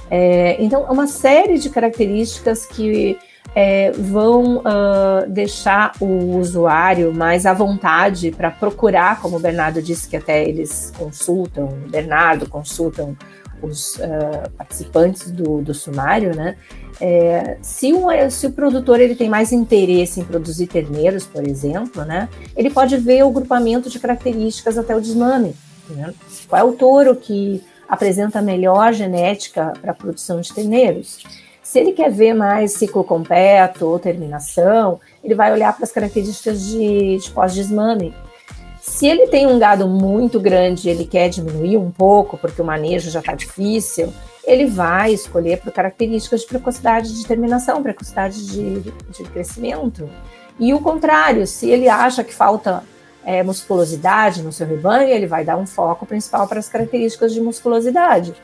É, 0.09 0.57
então, 0.59 0.83
uma 0.83 1.07
série 1.07 1.57
de 1.57 1.69
características 1.69 2.65
que 2.65 3.17
é, 3.55 3.91
vão 3.91 4.57
uh, 4.57 5.29
deixar 5.29 5.93
o 5.99 6.37
usuário 6.37 7.13
mais 7.13 7.45
à 7.45 7.53
vontade 7.53 8.31
para 8.31 8.49
procurar, 8.49 9.21
como 9.21 9.37
o 9.37 9.39
Bernardo 9.39 9.81
disse 9.81 10.09
que 10.09 10.17
até 10.17 10.43
eles 10.43 10.91
consultam, 10.97 11.67
Bernardo 11.89 12.49
consultam 12.49 13.15
os 13.67 13.95
uh, 13.95 14.49
participantes 14.57 15.31
do, 15.31 15.61
do 15.61 15.73
sumário, 15.73 16.35
né? 16.35 16.57
É, 17.01 17.57
se, 17.61 17.91
o, 17.91 18.07
se 18.29 18.47
o 18.47 18.51
produtor 18.51 18.99
ele 18.99 19.15
tem 19.15 19.29
mais 19.29 19.51
interesse 19.51 20.19
em 20.19 20.23
produzir 20.23 20.67
terneiros, 20.67 21.25
por 21.25 21.45
exemplo, 21.45 22.05
né, 22.05 22.29
ele 22.55 22.69
pode 22.69 22.95
ver 22.97 23.23
o 23.23 23.31
grupamento 23.31 23.89
de 23.89 23.99
características 23.99 24.77
até 24.77 24.95
o 24.95 25.01
desmame. 25.01 25.55
Né? 25.89 26.13
Qual 26.47 26.61
é 26.61 26.63
o 26.63 26.73
touro 26.73 27.15
que 27.15 27.63
apresenta 27.89 28.41
melhor 28.41 28.93
genética 28.93 29.73
para 29.81 29.91
a 29.91 29.95
produção 29.95 30.39
de 30.39 30.53
terneiros? 30.53 31.23
Se 31.61 31.79
ele 31.79 31.93
quer 31.93 32.11
ver 32.11 32.33
mais 32.33 32.73
ciclo 32.73 33.03
completo 33.03 33.87
ou 33.87 33.97
terminação, 33.97 34.99
ele 35.23 35.33
vai 35.33 35.51
olhar 35.51 35.73
para 35.73 35.85
as 35.85 35.91
características 35.91 36.63
de, 36.65 37.17
de 37.17 37.31
pós-desmame. 37.31 38.13
Se 38.85 39.07
ele 39.07 39.27
tem 39.27 39.47
um 39.47 39.57
gado 39.57 39.87
muito 39.87 40.41
grande 40.41 40.89
ele 40.89 41.05
quer 41.05 41.29
diminuir 41.29 41.77
um 41.77 41.89
pouco, 41.89 42.37
porque 42.37 42.61
o 42.61 42.65
manejo 42.65 43.09
já 43.09 43.21
está 43.21 43.33
difícil, 43.33 44.13
ele 44.45 44.65
vai 44.65 45.13
escolher 45.13 45.61
por 45.61 45.71
características 45.71 46.41
de 46.41 46.47
precocidade 46.47 47.17
de 47.17 47.25
terminação, 47.25 47.81
precocidade 47.81 48.45
de, 48.45 48.81
de 48.81 49.23
crescimento. 49.31 50.09
E 50.59 50.73
o 50.73 50.81
contrário, 50.81 51.47
se 51.47 51.69
ele 51.69 51.87
acha 51.87 52.25
que 52.25 52.33
falta 52.33 52.83
é, 53.23 53.41
musculosidade 53.41 54.43
no 54.43 54.51
seu 54.51 54.67
rebanho, 54.67 55.07
ele 55.07 55.27
vai 55.27 55.45
dar 55.45 55.55
um 55.55 55.65
foco 55.65 56.05
principal 56.05 56.45
para 56.45 56.59
as 56.59 56.67
características 56.67 57.33
de 57.33 57.39
musculosidade. 57.39 58.35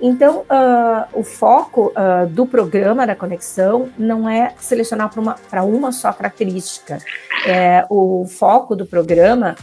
Então, 0.00 0.38
uh, 0.38 1.06
o 1.12 1.22
foco 1.22 1.92
uh, 1.92 2.26
do 2.26 2.46
programa 2.46 3.06
da 3.06 3.14
conexão 3.14 3.90
não 3.98 4.26
é 4.26 4.54
selecionar 4.58 5.10
para 5.10 5.20
uma, 5.20 5.36
uma 5.62 5.92
só 5.92 6.10
característica. 6.14 6.98
É, 7.46 7.84
o 7.90 8.24
foco 8.26 8.74
do 8.74 8.86
programa 8.86 9.54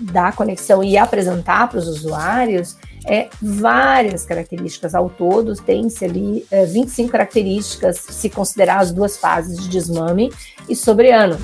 da 0.00 0.32
conexão 0.32 0.82
e 0.82 0.96
apresentar 0.96 1.68
para 1.68 1.78
os 1.78 1.88
usuários 1.88 2.76
é 3.06 3.28
várias 3.40 4.26
características. 4.26 4.94
Ao 4.94 5.08
todo, 5.08 5.54
tem-se 5.54 6.04
ali 6.04 6.44
é, 6.50 6.64
25 6.66 7.10
características, 7.10 7.98
se 7.98 8.28
considerar 8.28 8.80
as 8.80 8.92
duas 8.92 9.16
fases 9.16 9.62
de 9.62 9.68
desmame 9.68 10.32
e 10.68 10.74
sobreano. 10.74 11.36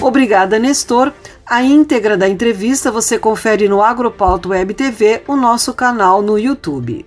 Obrigada, 0.00 0.58
Nestor. 0.58 1.12
A 1.44 1.62
íntegra 1.62 2.16
da 2.16 2.28
entrevista 2.28 2.90
você 2.90 3.18
confere 3.18 3.68
no 3.68 3.82
Agropauto 3.82 4.48
Web 4.48 4.74
TV, 4.74 5.22
o 5.28 5.36
nosso 5.36 5.72
canal 5.72 6.22
no 6.22 6.38
YouTube. 6.38 7.06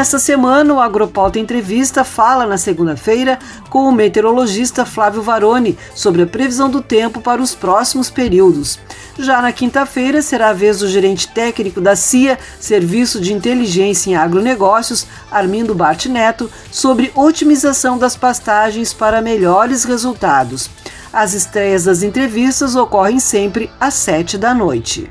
Nesta 0.00 0.18
semana, 0.18 0.72
o 0.72 0.80
Agropauta 0.80 1.38
Entrevista 1.38 2.04
fala 2.04 2.46
na 2.46 2.56
segunda-feira 2.56 3.38
com 3.68 3.80
o 3.80 3.92
meteorologista 3.92 4.86
Flávio 4.86 5.20
Varoni 5.20 5.76
sobre 5.94 6.22
a 6.22 6.26
previsão 6.26 6.70
do 6.70 6.80
tempo 6.80 7.20
para 7.20 7.42
os 7.42 7.54
próximos 7.54 8.08
períodos. 8.08 8.78
Já 9.18 9.42
na 9.42 9.52
quinta-feira, 9.52 10.22
será 10.22 10.48
a 10.48 10.52
vez 10.54 10.78
do 10.78 10.88
gerente 10.88 11.28
técnico 11.28 11.82
da 11.82 11.94
CIA, 11.94 12.38
Serviço 12.58 13.20
de 13.20 13.34
Inteligência 13.34 14.08
em 14.08 14.16
Agronegócios, 14.16 15.06
Armindo 15.30 15.74
Bart 15.74 16.06
Neto, 16.06 16.50
sobre 16.72 17.12
otimização 17.14 17.98
das 17.98 18.16
pastagens 18.16 18.94
para 18.94 19.20
melhores 19.20 19.84
resultados. 19.84 20.70
As 21.12 21.34
estreias 21.34 21.84
das 21.84 22.02
entrevistas 22.02 22.74
ocorrem 22.74 23.20
sempre 23.20 23.70
às 23.78 23.92
sete 23.92 24.38
da 24.38 24.54
noite. 24.54 25.10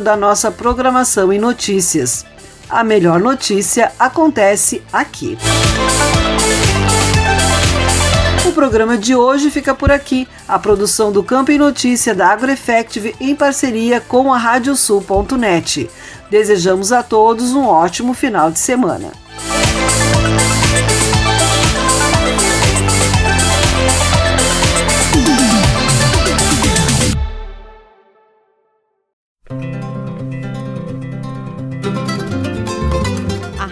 da 0.00 0.16
nossa 0.16 0.50
programação 0.50 1.32
e 1.32 1.38
notícias. 1.38 2.24
A 2.68 2.84
melhor 2.84 3.20
notícia 3.20 3.92
acontece 3.98 4.82
aqui. 4.92 5.38
O 8.46 8.52
programa 8.52 8.96
de 8.96 9.14
hoje 9.14 9.50
fica 9.50 9.74
por 9.74 9.90
aqui. 9.90 10.26
A 10.46 10.58
produção 10.58 11.12
do 11.12 11.22
Campo 11.22 11.50
e 11.50 11.58
Notícia 11.58 12.14
da 12.14 12.28
AgroEffective 12.28 13.14
em 13.20 13.34
parceria 13.34 14.00
com 14.00 14.32
a 14.32 14.38
Radiosul.net. 14.38 15.90
Desejamos 16.30 16.92
a 16.92 17.02
todos 17.02 17.52
um 17.52 17.66
ótimo 17.66 18.14
final 18.14 18.50
de 18.50 18.58
semana. 18.58 19.12